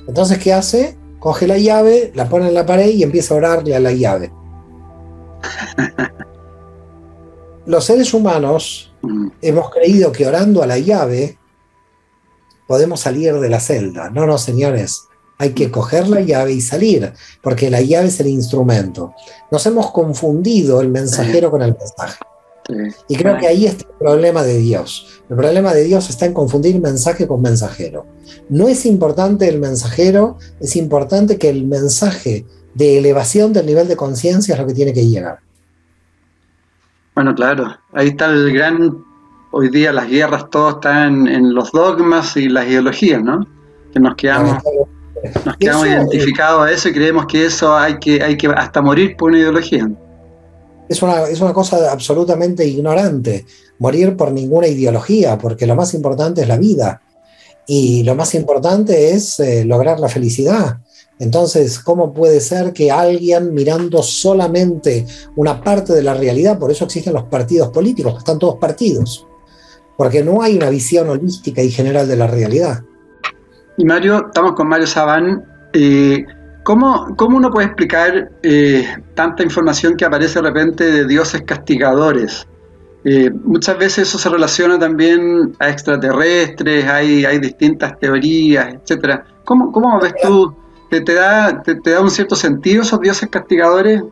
Entonces, 0.07 0.39
¿qué 0.39 0.53
hace? 0.53 0.97
Coge 1.19 1.47
la 1.47 1.59
llave, 1.59 2.13
la 2.15 2.29
pone 2.29 2.49
en 2.49 2.55
la 2.55 2.65
pared 2.65 2.89
y 2.89 3.03
empieza 3.03 3.35
a 3.35 3.39
orarle 3.39 3.75
a 3.75 3.81
la 3.81 3.93
llave. 3.93 4.33
Los 7.69 7.85
seres 7.85 8.15
humanos 8.15 8.91
mm. 9.03 9.29
hemos 9.43 9.71
creído 9.71 10.11
que 10.11 10.27
orando 10.27 10.63
a 10.63 10.67
la 10.67 10.79
llave 10.79 11.37
podemos 12.67 13.01
salir 13.01 13.35
de 13.35 13.49
la 13.51 13.61
celda. 13.61 14.09
No, 14.09 14.27
no, 14.27 14.39
señores. 14.39 15.03
Hay 15.37 15.51
que 15.51 15.71
coger 15.71 16.09
la 16.09 16.23
llave 16.23 16.53
y 16.53 16.63
salir, 16.63 17.13
porque 17.43 17.71
la 17.71 17.83
llave 17.83 18.09
es 18.09 18.19
el 18.21 18.29
instrumento. 18.29 19.13
Nos 19.51 19.67
hemos 19.67 19.93
confundido 19.93 20.81
el 20.81 20.89
mensajero 20.89 21.51
con 21.51 21.61
el 21.61 21.77
mensaje. 21.77 22.19
Y 23.07 23.17
creo 23.17 23.39
que 23.39 23.47
ahí 23.47 23.67
está 23.67 23.87
el 23.87 23.99
problema 23.99 24.43
de 24.43 24.59
Dios. 24.59 25.23
El 25.29 25.37
problema 25.37 25.75
de 25.75 25.85
Dios 25.85 26.09
está 26.09 26.25
en 26.25 26.33
confundir 26.33 26.81
mensaje 26.81 27.29
con 27.29 27.43
mensajero. 27.43 28.07
No 28.49 28.67
es 28.67 28.87
importante 28.87 29.47
el 29.47 29.61
mensajero, 29.61 30.39
es 30.59 30.75
importante 30.75 31.37
que 31.37 31.51
el 31.51 31.67
mensaje 31.67 32.47
de 32.75 32.99
elevación 32.99 33.53
del 33.53 33.67
nivel 33.67 33.89
de 33.89 33.97
conciencia 33.97 34.55
es 34.55 34.61
lo 34.61 34.67
que 34.67 34.75
tiene 34.75 34.95
que 34.95 35.07
llegar. 35.07 35.41
Bueno, 37.19 37.35
claro, 37.35 37.77
ahí 37.95 38.11
está 38.11 38.27
el 38.27 38.53
gran, 38.53 39.05
hoy 39.51 39.71
día 39.71 39.93
las 39.93 40.09
guerras, 40.09 40.49
todo 40.51 40.71
están 40.71 41.27
en 41.27 41.53
los 41.53 41.73
dogmas 41.73 42.37
y 42.37 42.49
las 42.49 42.69
ideologías, 42.69 43.21
¿no? 43.21 43.45
Que 43.93 43.99
nos 43.99 44.15
quedamos, 44.15 44.63
nos 45.45 45.57
quedamos 45.57 45.89
identificados 45.89 46.65
a 46.65 46.71
eso 46.71 46.91
y 46.91 46.93
creemos 46.93 47.27
que 47.27 47.47
eso 47.47 47.77
hay 47.77 47.99
que, 47.99 48.23
hay 48.23 48.37
que 48.37 48.47
hasta 48.47 48.81
morir 48.81 49.17
por 49.17 49.31
una 49.31 49.39
ideología 49.39 49.91
es 50.89 51.03
una, 51.03 51.25
es 51.25 51.41
una 51.41 51.53
cosa 51.53 51.91
absolutamente 51.91 52.65
ignorante, 52.65 53.45
morir 53.81 54.17
por 54.17 54.31
ninguna 54.31 54.69
ideología, 54.69 55.37
porque 55.39 55.67
lo 55.67 55.75
más 55.75 55.95
importante 55.95 56.43
es 56.43 56.47
la 56.47 56.57
vida 56.57 57.03
y 57.67 58.05
lo 58.05 58.15
más 58.15 58.33
importante 58.37 59.11
es 59.11 59.41
eh, 59.41 59.65
lograr 59.65 59.99
la 59.99 60.09
felicidad. 60.09 60.79
Entonces, 61.19 61.81
¿cómo 61.81 62.13
puede 62.13 62.41
ser 62.41 62.73
que 62.73 62.91
alguien 62.91 63.53
mirando 63.53 64.03
solamente 64.03 65.07
una 65.37 65.61
parte 65.61 65.93
de 65.93 66.03
la 66.03 66.15
realidad, 66.15 66.59
por 66.59 66.71
eso 66.71 66.85
existen 66.85 67.13
los 67.13 67.25
partidos 67.25 67.69
políticos, 67.71 68.15
están 68.19 68.39
todos 68.39 68.57
partidos, 68.57 69.27
porque 69.97 70.23
no 70.23 70.43
hay 70.43 70.57
una 70.57 70.71
visión 70.71 71.09
holística 71.09 71.61
y 71.61 71.71
general 71.71 72.07
de 72.07 72.17
la 72.17 72.29
realidad? 72.29 72.83
Y 73.77 73.85
Mario, 73.85 74.27
estamos 74.27 74.53
con 74.53 74.69
Mario 74.69 74.87
Sabán. 74.87 75.45
Eh, 75.73 76.25
¿Cómo, 76.63 77.17
uno 77.19 77.51
puede 77.51 77.69
explicar 77.69 78.31
eh, 78.43 78.87
tanta 79.15 79.43
información 79.43 79.97
que 79.97 80.05
aparece 80.05 80.41
de 80.41 80.49
repente 80.49 80.85
de 80.85 81.07
dioses 81.07 81.43
castigadores? 81.43 82.47
Eh, 83.05 83.31
muchas 83.31 83.79
veces 83.79 84.09
eso 84.09 84.19
se 84.19 84.29
relaciona 84.29 84.79
también 84.79 85.55
a 85.61 85.71
extraterrestres, 85.71 86.85
hay, 86.85 87.25
hay 87.25 87.39
distintas 87.39 87.99
teorías, 87.99 88.75
etc. 88.75 89.23
¿Cómo, 89.45 89.73
cómo 89.73 89.99
ves 90.01 90.13
tú? 90.23 90.55
¿Te, 90.91 91.01
da, 91.01 91.63
te, 91.63 91.75
da 91.75 92.01
un 92.01 92.11
cierto 92.11 92.35
sentido 92.35 92.83
esos 92.83 93.01
dioses 93.01 93.29
castigadores? 93.29 94.03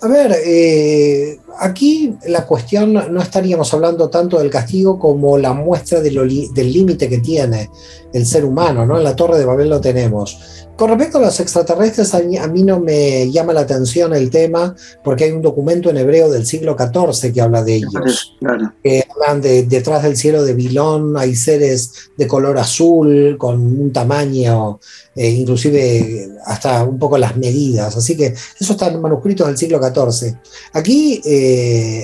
A 0.00 0.08
ver, 0.08 0.32
eh, 0.44 1.38
aquí 1.58 2.16
la 2.26 2.46
cuestión 2.46 2.92
no 2.92 3.20
estaríamos 3.20 3.72
hablando 3.74 4.08
tanto 4.08 4.38
del 4.38 4.50
castigo 4.50 4.98
como 4.98 5.38
la 5.38 5.52
muestra 5.52 6.00
del 6.00 6.72
límite 6.72 7.08
que 7.08 7.18
tiene 7.18 7.70
el 8.12 8.26
ser 8.26 8.44
humano, 8.44 8.84
¿no? 8.84 8.98
En 8.98 9.04
la 9.04 9.16
Torre 9.16 9.38
de 9.38 9.44
Babel 9.44 9.70
lo 9.70 9.80
tenemos. 9.80 10.68
Con 10.76 10.88
respecto 10.88 11.18
a 11.18 11.20
los 11.20 11.38
extraterrestres, 11.38 12.14
a 12.14 12.48
mí, 12.48 12.62
no 12.62 12.80
me 12.80 13.30
llama 13.30 13.52
la 13.52 13.60
atención 13.60 14.14
el 14.14 14.30
tema 14.30 14.74
porque 15.04 15.24
hay 15.24 15.30
un 15.30 15.42
documento 15.42 15.90
en 15.90 15.98
hebreo 15.98 16.30
del 16.30 16.46
siglo 16.46 16.76
XIV 16.76 17.32
que 17.32 17.40
habla 17.40 17.62
de 17.62 17.76
ellos. 17.76 18.36
Que 18.82 19.04
hablan 19.08 19.40
de 19.42 19.64
detrás 19.64 20.02
del 20.02 20.16
cielo 20.16 20.42
de 20.42 20.54
Bilón, 20.54 21.16
hay 21.16 21.36
seres 21.36 22.10
de 22.16 22.26
color 22.26 22.58
azul 22.58 23.36
con 23.38 23.60
un 23.60 23.92
tamaño, 23.92 24.80
eh, 25.14 25.28
inclusive 25.30 26.30
hasta 26.46 26.82
un 26.84 26.98
poco 26.98 27.18
las 27.18 27.36
medidas. 27.36 27.96
Así 27.96 28.16
que 28.16 28.34
eso 28.58 28.72
está 28.72 28.88
en 28.88 29.00
manuscritos 29.00 29.46
del 29.46 29.58
siglo 29.58 29.78
XIV. 29.78 30.34
Aquí 30.72 31.20
eh, 31.24 31.41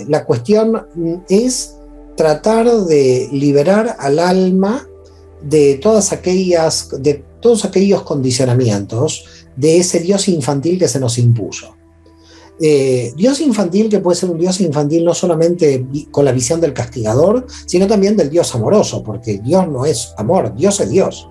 la 0.08 0.24
cuestión 0.24 1.24
es 1.28 1.74
tratar 2.16 2.68
de 2.84 3.28
liberar 3.32 3.96
al 3.98 4.18
alma 4.18 4.86
de 5.42 5.76
todas 5.76 6.12
aquellas, 6.12 6.88
de 6.98 7.22
todos 7.40 7.64
aquellos 7.64 8.02
condicionamientos 8.02 9.24
de 9.56 9.78
ese 9.78 10.00
Dios 10.00 10.28
infantil 10.28 10.78
que 10.78 10.88
se 10.88 11.00
nos 11.00 11.18
impuso. 11.18 11.76
Eh, 12.60 13.12
Dios 13.16 13.40
infantil 13.40 13.88
que 13.88 14.00
puede 14.00 14.16
ser 14.16 14.30
un 14.30 14.38
Dios 14.38 14.60
infantil 14.60 15.04
no 15.04 15.14
solamente 15.14 15.86
con 16.10 16.24
la 16.24 16.32
visión 16.32 16.60
del 16.60 16.72
castigador, 16.72 17.46
sino 17.66 17.86
también 17.86 18.16
del 18.16 18.30
Dios 18.30 18.52
amoroso, 18.54 19.04
porque 19.04 19.38
Dios 19.38 19.68
no 19.68 19.86
es 19.86 20.12
amor, 20.16 20.54
Dios 20.56 20.80
es 20.80 20.90
Dios. 20.90 21.28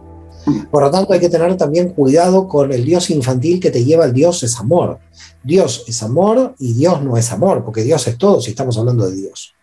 Por 0.72 0.84
lo 0.84 0.92
tanto, 0.92 1.14
hay 1.14 1.20
que 1.20 1.30
tener 1.30 1.56
también 1.58 1.90
cuidado 1.90 2.48
con 2.48 2.72
el 2.72 2.86
Dios 2.86 3.10
infantil 3.10 3.60
que 3.60 3.72
te 3.72 3.84
lleva 3.84 4.06
al 4.06 4.14
Dios 4.14 4.44
es 4.44 4.58
amor. 4.60 5.00
Dios 5.44 5.84
es 5.88 6.04
amor 6.04 6.56
y 6.60 6.74
Dios 6.74 7.02
no 7.02 7.18
es 7.18 7.32
amor, 7.32 7.64
porque 7.64 7.84
Dios 7.84 8.08
es 8.08 8.18
todo 8.18 8.42
si 8.42 8.52
estamos 8.52 8.78
hablando 8.78 9.10
de 9.10 9.16
Dios. 9.16 9.54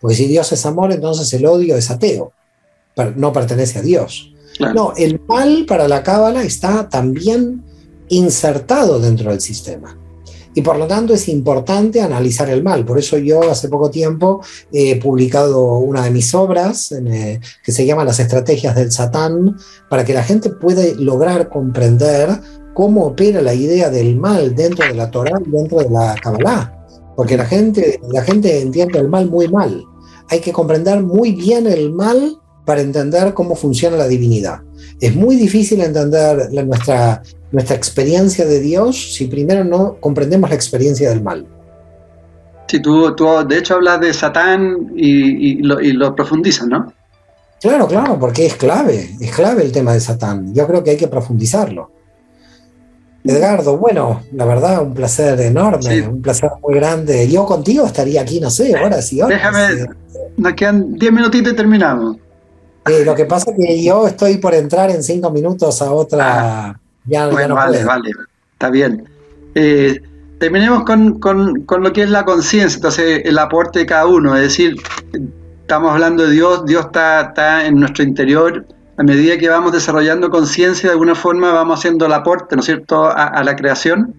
Porque 0.00 0.16
si 0.16 0.26
Dios 0.26 0.50
es 0.52 0.64
amor, 0.66 0.92
entonces 0.92 1.32
el 1.32 1.46
odio 1.46 1.76
es 1.76 1.90
ateo, 1.90 2.32
no 3.16 3.32
pertenece 3.32 3.78
a 3.78 3.82
Dios. 3.82 4.32
No, 4.74 4.92
el 4.96 5.20
mal 5.26 5.66
para 5.66 5.86
la 5.86 6.02
cábala 6.02 6.42
está 6.42 6.88
también 6.88 7.64
insertado 8.08 8.98
dentro 8.98 9.30
del 9.30 9.40
sistema. 9.40 9.96
Y 10.54 10.62
por 10.62 10.76
lo 10.78 10.86
tanto 10.86 11.14
es 11.14 11.28
importante 11.28 12.00
analizar 12.00 12.48
el 12.50 12.62
mal. 12.62 12.84
Por 12.84 12.98
eso 12.98 13.18
yo 13.18 13.50
hace 13.50 13.68
poco 13.68 13.90
tiempo 13.90 14.40
he 14.72 14.96
publicado 14.96 15.78
una 15.78 16.02
de 16.04 16.10
mis 16.10 16.34
obras 16.34 16.92
eh, 16.92 17.40
que 17.62 17.72
se 17.72 17.86
llama 17.86 18.04
Las 18.04 18.20
estrategias 18.20 18.74
del 18.74 18.90
Satán, 18.90 19.56
para 19.88 20.04
que 20.04 20.14
la 20.14 20.24
gente 20.24 20.50
pueda 20.50 20.82
lograr 20.96 21.48
comprender 21.48 22.28
cómo 22.74 23.06
opera 23.06 23.42
la 23.42 23.54
idea 23.54 23.90
del 23.90 24.16
mal 24.16 24.54
dentro 24.54 24.86
de 24.86 24.94
la 24.94 25.10
Torah 25.10 25.38
dentro 25.46 25.78
de 25.78 25.90
la 25.90 26.14
Kabbalah. 26.22 26.74
Porque 27.16 27.36
la 27.36 27.44
gente, 27.44 28.00
la 28.12 28.22
gente 28.22 28.60
entiende 28.60 28.98
el 28.98 29.08
mal 29.08 29.28
muy 29.28 29.48
mal. 29.48 29.84
Hay 30.28 30.40
que 30.40 30.52
comprender 30.52 31.02
muy 31.02 31.32
bien 31.32 31.66
el 31.66 31.92
mal 31.92 32.38
para 32.68 32.82
entender 32.82 33.32
cómo 33.32 33.54
funciona 33.54 33.96
la 33.96 34.06
divinidad. 34.06 34.60
Es 35.00 35.16
muy 35.16 35.36
difícil 35.36 35.80
entender 35.80 36.50
nuestra, 36.66 37.22
nuestra 37.50 37.74
experiencia 37.74 38.44
de 38.44 38.60
Dios 38.60 39.14
si 39.14 39.24
primero 39.24 39.64
no 39.64 39.96
comprendemos 40.00 40.50
la 40.50 40.56
experiencia 40.56 41.08
del 41.08 41.22
mal. 41.22 41.46
Sí, 42.66 42.82
tú, 42.82 43.16
tú 43.16 43.26
de 43.48 43.56
hecho 43.56 43.76
hablas 43.76 44.02
de 44.02 44.12
Satán 44.12 44.92
y, 44.94 45.62
lo, 45.62 45.80
y 45.80 45.92
lo 45.92 46.14
profundizas, 46.14 46.68
¿no? 46.68 46.92
Claro, 47.58 47.88
claro, 47.88 48.18
porque 48.18 48.44
es 48.44 48.56
clave, 48.56 49.16
es 49.18 49.34
clave 49.34 49.62
el 49.62 49.72
tema 49.72 49.94
de 49.94 50.00
Satán. 50.00 50.52
Yo 50.52 50.66
creo 50.66 50.84
que 50.84 50.90
hay 50.90 50.98
que 50.98 51.08
profundizarlo. 51.08 51.90
Edgardo, 53.24 53.78
bueno, 53.78 54.24
la 54.32 54.44
verdad, 54.44 54.82
un 54.82 54.92
placer 54.92 55.40
enorme, 55.40 56.06
un 56.06 56.20
placer 56.20 56.50
muy 56.62 56.74
grande. 56.74 57.26
Yo 57.30 57.46
contigo 57.46 57.86
estaría 57.86 58.20
aquí, 58.20 58.40
no 58.40 58.50
sé, 58.50 58.76
ahora 58.76 59.00
sí. 59.00 59.20
Déjame, 59.26 59.86
nos 60.36 60.52
quedan 60.52 60.92
10 60.98 61.12
minutitos 61.12 61.54
y 61.54 61.56
terminamos. 61.56 62.18
Lo 63.04 63.14
que 63.14 63.24
pasa 63.24 63.50
es 63.50 63.56
que 63.56 63.82
yo 63.82 64.06
estoy 64.06 64.38
por 64.38 64.54
entrar 64.54 64.90
en 64.90 65.02
5 65.02 65.30
minutos 65.30 65.82
a 65.82 65.92
otra. 65.92 66.68
Ah, 66.68 66.80
ya, 67.04 67.28
bueno, 67.28 67.54
vale, 67.54 67.84
vale, 67.84 68.10
está 68.52 68.70
bien. 68.70 69.08
Eh, 69.54 70.00
terminemos 70.38 70.84
con, 70.84 71.18
con, 71.18 71.62
con, 71.62 71.82
lo 71.82 71.92
que 71.92 72.02
es 72.02 72.10
la 72.10 72.24
conciencia, 72.24 72.76
entonces 72.76 73.22
el 73.24 73.38
aporte 73.38 73.80
de 73.80 73.86
cada 73.86 74.06
uno, 74.06 74.36
es 74.36 74.42
decir, 74.42 74.76
estamos 75.62 75.92
hablando 75.92 76.24
de 76.24 76.32
Dios, 76.32 76.64
Dios 76.66 76.86
está, 76.86 77.20
está 77.22 77.66
en 77.66 77.80
nuestro 77.80 78.04
interior 78.04 78.64
a 78.98 79.04
medida 79.04 79.38
que 79.38 79.48
vamos 79.48 79.70
desarrollando 79.70 80.28
conciencia, 80.28 80.88
de 80.88 80.92
alguna 80.92 81.14
forma 81.14 81.52
vamos 81.52 81.78
haciendo 81.78 82.06
el 82.06 82.12
aporte, 82.12 82.56
¿no 82.56 82.60
es 82.60 82.66
cierto?, 82.66 83.04
a, 83.04 83.44
la 83.44 83.54
creación. 83.54 84.12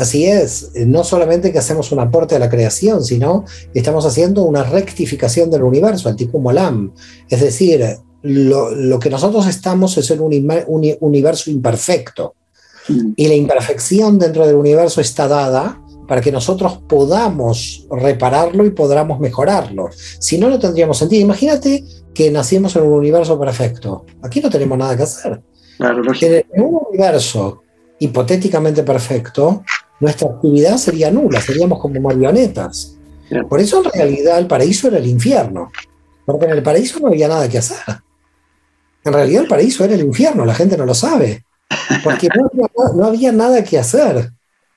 Así 0.00 0.24
es, 0.24 0.70
no 0.86 1.04
solamente 1.04 1.52
que 1.52 1.58
hacemos 1.58 1.92
un 1.92 2.00
aporte 2.00 2.34
a 2.34 2.38
la 2.38 2.48
creación, 2.48 3.04
sino 3.04 3.44
estamos 3.74 4.06
haciendo 4.06 4.44
una 4.44 4.62
rectificación 4.62 5.50
del 5.50 5.62
universo, 5.62 6.08
al 6.08 6.16
tipo 6.16 6.38
Molam. 6.38 6.94
Es 7.28 7.42
decir, 7.42 7.98
lo, 8.22 8.98
que 8.98 9.10
nosotros 9.10 9.46
estamos 9.46 9.98
es 9.98 10.10
en 10.10 10.22
un, 10.22 10.96
universo 11.00 11.50
imperfecto. 11.50 12.34
Mm. 12.88 13.12
Y 13.14 13.28
la 13.28 13.34
imperfección 13.34 14.18
dentro 14.18 14.46
del 14.46 14.56
universo 14.56 15.02
está 15.02 15.28
dada 15.28 15.78
para 16.08 16.22
que 16.22 16.32
nosotros 16.32 16.80
podamos 16.88 17.86
repararlo 17.90 18.64
y 18.64 18.70
podamos 18.70 19.20
mejorarlo. 19.20 19.90
Si 20.18 20.38
no, 20.38 20.48
no 20.48 20.58
tendríamos 20.58 20.96
sentido. 20.96 21.20
Imagínate 21.20 21.84
que 22.14 22.30
nacimos 22.30 22.74
en 22.74 22.84
un 22.84 22.94
universo 22.94 23.38
perfecto. 23.38 24.06
Aquí 24.22 24.40
no 24.40 24.48
tenemos 24.48 24.78
nada 24.78 24.96
que 24.96 25.02
hacer. 25.02 25.42
Claro, 25.76 26.02
en 26.22 26.62
un 26.62 26.80
universo 26.88 27.60
hipotéticamente 28.00 28.82
perfecto, 28.82 29.62
nuestra 30.00 30.28
actividad 30.28 30.76
sería 30.78 31.10
nula, 31.10 31.40
seríamos 31.40 31.78
como 31.78 32.00
marionetas. 32.00 32.96
Por 33.48 33.60
eso 33.60 33.84
en 33.84 33.92
realidad 33.92 34.38
el 34.38 34.46
paraíso 34.46 34.88
era 34.88 34.98
el 34.98 35.06
infierno, 35.06 35.70
porque 36.24 36.46
en 36.46 36.52
el 36.52 36.62
paraíso 36.62 36.98
no 36.98 37.08
había 37.08 37.28
nada 37.28 37.48
que 37.48 37.58
hacer. 37.58 37.78
En 39.04 39.12
realidad 39.12 39.42
el 39.42 39.48
paraíso 39.48 39.84
era 39.84 39.94
el 39.94 40.00
infierno, 40.00 40.44
la 40.44 40.54
gente 40.54 40.76
no 40.76 40.84
lo 40.84 40.94
sabe, 40.94 41.44
porque 42.02 42.28
no 42.94 43.06
había 43.06 43.30
nada 43.30 43.62
que 43.62 43.78
hacer. 43.78 44.32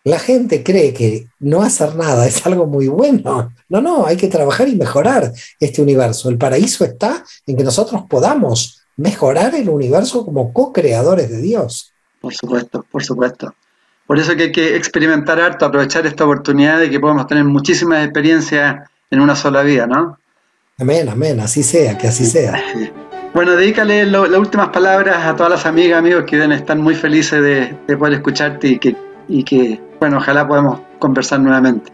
La 0.06 0.20
gente 0.20 0.64
cree 0.64 0.94
que 0.94 1.28
no 1.40 1.62
hacer 1.62 1.96
nada 1.96 2.28
es 2.28 2.46
algo 2.46 2.68
muy 2.68 2.90
bueno. 2.90 3.54
No, 3.70 3.82
no, 3.82 4.06
hay 4.06 4.18
que 4.18 4.28
trabajar 4.28 4.68
y 4.68 4.76
mejorar 4.76 5.32
este 5.60 5.82
universo. 5.82 6.30
El 6.30 6.38
paraíso 6.38 6.84
está 6.84 7.24
en 7.48 7.56
que 7.56 7.64
nosotros 7.64 8.04
podamos 8.10 8.82
mejorar 8.98 9.56
el 9.56 9.70
universo 9.70 10.26
como 10.26 10.52
co-creadores 10.52 11.30
de 11.30 11.42
Dios. 11.42 11.94
Por 12.20 12.34
supuesto, 12.34 12.86
por 12.92 13.04
supuesto. 13.04 13.56
Por 14.14 14.20
eso 14.20 14.36
que 14.36 14.44
hay 14.44 14.52
que 14.52 14.76
experimentar 14.76 15.42
harto, 15.42 15.66
aprovechar 15.66 16.06
esta 16.06 16.24
oportunidad 16.24 16.78
de 16.78 16.88
que 16.88 17.00
podemos 17.00 17.26
tener 17.26 17.46
muchísimas 17.46 18.04
experiencias 18.04 18.88
en 19.10 19.20
una 19.20 19.36
sola 19.36 19.64
vida, 19.64 19.88
¿no? 19.88 20.20
Amén, 20.80 21.10
amén, 21.10 21.40
así 21.40 21.64
sea, 21.64 21.98
que 21.98 22.10
así 22.10 22.28
sea. 22.28 22.64
Bueno, 23.34 23.54
dedícale 23.54 24.06
las 24.06 24.30
últimas 24.38 24.70
palabras 24.70 25.26
a 25.26 25.36
todas 25.36 25.54
las 25.54 25.66
amigas, 25.66 25.98
amigos 25.98 26.26
que 26.28 26.36
deben 26.36 26.52
estar 26.52 26.78
muy 26.78 26.94
felices 26.94 27.42
de, 27.42 27.76
de 27.88 27.98
poder 27.98 28.14
escucharte 28.14 28.68
y 28.68 28.78
que, 28.78 28.96
y 29.28 29.44
que 29.44 29.82
bueno, 30.00 30.18
ojalá 30.18 30.48
podamos 30.48 30.82
conversar 31.00 31.40
nuevamente. 31.40 31.92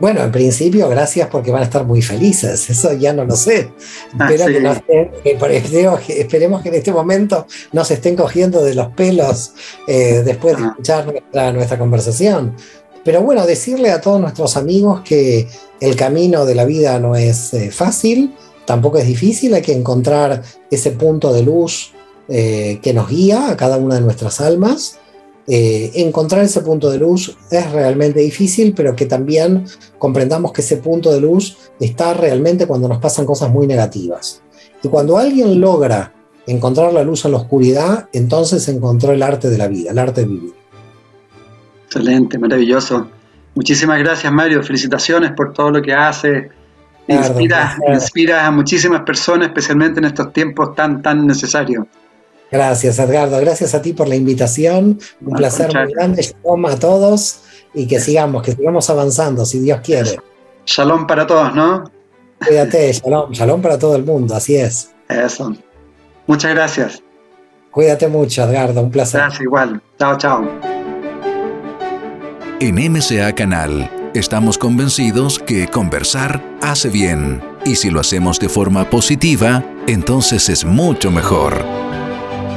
Bueno, 0.00 0.22
en 0.22 0.32
principio, 0.32 0.88
gracias 0.88 1.28
porque 1.28 1.50
van 1.50 1.62
a 1.62 1.64
estar 1.64 1.84
muy 1.84 2.02
felices. 2.02 2.68
Eso 2.68 2.92
ya 2.94 3.12
no 3.12 3.24
lo 3.24 3.36
sé. 3.36 3.72
Ah, 4.18 4.30
esperemos 6.08 6.62
que 6.62 6.68
en 6.68 6.74
este 6.74 6.92
momento 6.92 7.46
no 7.72 7.84
se 7.84 7.94
estén 7.94 8.16
cogiendo 8.16 8.64
de 8.64 8.74
los 8.74 8.88
pelos 8.88 9.52
eh, 9.86 10.22
después 10.24 10.56
de 10.56 10.64
escuchar 10.64 11.06
nuestra, 11.54 11.78
conversación. 11.78 12.56
Pero 13.04 13.22
bueno, 13.22 13.46
decirle 13.46 13.90
a 13.90 14.00
todos 14.00 14.20
nuestros 14.20 14.56
amigos 14.56 15.02
que 15.02 15.48
el 15.80 15.96
camino 15.96 16.44
de 16.46 16.54
la 16.54 16.64
vida 16.64 16.98
no 16.98 17.14
es 17.16 17.52
eh, 17.54 17.70
fácil, 17.70 18.34
tampoco 18.64 18.98
es 18.98 19.06
difícil, 19.06 19.54
hay 19.54 19.62
que 19.62 19.72
encontrar 19.72 20.42
ese 20.70 20.92
punto 20.92 21.32
de 21.32 21.42
luz 21.42 21.92
eh, 22.28 22.78
que 22.82 22.92
nos 22.92 23.08
guía 23.08 23.50
a 23.50 23.56
cada 23.56 23.76
una 23.76 23.96
de 23.96 24.00
nuestras 24.00 24.40
almas 24.40 24.98
eh, 25.54 25.90
encontrar 25.96 26.44
ese 26.44 26.62
punto 26.62 26.90
de 26.90 26.96
luz 26.96 27.36
es 27.50 27.70
realmente 27.72 28.20
difícil, 28.20 28.72
pero 28.74 28.96
que 28.96 29.04
también 29.04 29.66
comprendamos 29.98 30.50
que 30.50 30.62
ese 30.62 30.78
punto 30.78 31.12
de 31.12 31.20
luz 31.20 31.58
está 31.78 32.14
realmente 32.14 32.66
cuando 32.66 32.88
nos 32.88 32.96
pasan 32.96 33.26
cosas 33.26 33.50
muy 33.50 33.66
negativas. 33.66 34.40
Y 34.82 34.88
cuando 34.88 35.18
alguien 35.18 35.60
logra 35.60 36.14
encontrar 36.46 36.94
la 36.94 37.04
luz 37.04 37.26
en 37.26 37.32
la 37.32 37.36
oscuridad, 37.36 38.08
entonces 38.14 38.66
encontró 38.68 39.12
el 39.12 39.22
arte 39.22 39.50
de 39.50 39.58
la 39.58 39.68
vida, 39.68 39.90
el 39.90 39.98
arte 39.98 40.22
de 40.22 40.26
vivir. 40.28 40.54
Excelente, 41.84 42.38
maravilloso. 42.38 43.08
Muchísimas 43.54 43.98
gracias, 43.98 44.32
Mario. 44.32 44.62
Felicitaciones 44.62 45.32
por 45.32 45.52
todo 45.52 45.70
lo 45.70 45.82
que 45.82 45.92
hace. 45.92 46.48
Inspira, 47.06 47.76
inspira 47.92 48.46
a 48.46 48.50
muchísimas 48.50 49.02
personas, 49.02 49.48
especialmente 49.48 50.00
en 50.00 50.06
estos 50.06 50.32
tiempos 50.32 50.74
tan, 50.74 51.02
tan 51.02 51.26
necesarios. 51.26 51.84
Gracias, 52.52 52.98
Edgardo. 52.98 53.40
Gracias 53.40 53.74
a 53.74 53.80
ti 53.80 53.94
por 53.94 54.06
la 54.06 54.14
invitación. 54.14 55.00
Un 55.22 55.32
placer 55.34 55.74
muy 55.74 55.94
grande. 55.94 56.22
Shalom 56.22 56.66
a 56.66 56.78
todos 56.78 57.40
y 57.72 57.86
que 57.86 57.98
sigamos, 57.98 58.42
que 58.42 58.52
sigamos 58.52 58.90
avanzando, 58.90 59.46
si 59.46 59.60
Dios 59.60 59.80
quiere. 59.82 60.18
Shalom 60.66 61.06
para 61.06 61.26
todos, 61.26 61.54
¿no? 61.54 61.90
Cuídate, 62.46 62.92
shalom, 62.92 63.32
shalom 63.32 63.62
para 63.62 63.78
todo 63.78 63.96
el 63.96 64.04
mundo, 64.04 64.34
así 64.34 64.56
es. 64.56 64.90
Eso. 65.08 65.54
Muchas 66.26 66.54
gracias. 66.54 67.02
Cuídate 67.70 68.06
mucho, 68.08 68.44
Edgardo, 68.44 68.82
un 68.82 68.90
placer. 68.90 69.22
Gracias, 69.22 69.40
igual. 69.40 69.80
Chao, 69.98 70.18
chao. 70.18 70.46
En 72.60 72.74
MCA 72.92 73.34
Canal 73.34 73.90
estamos 74.14 74.58
convencidos 74.58 75.38
que 75.38 75.68
conversar 75.68 76.42
hace 76.60 76.90
bien 76.90 77.42
y 77.64 77.76
si 77.76 77.88
lo 77.88 78.00
hacemos 78.00 78.38
de 78.38 78.50
forma 78.50 78.90
positiva, 78.90 79.64
entonces 79.86 80.50
es 80.50 80.66
mucho 80.66 81.10
mejor. 81.10 81.64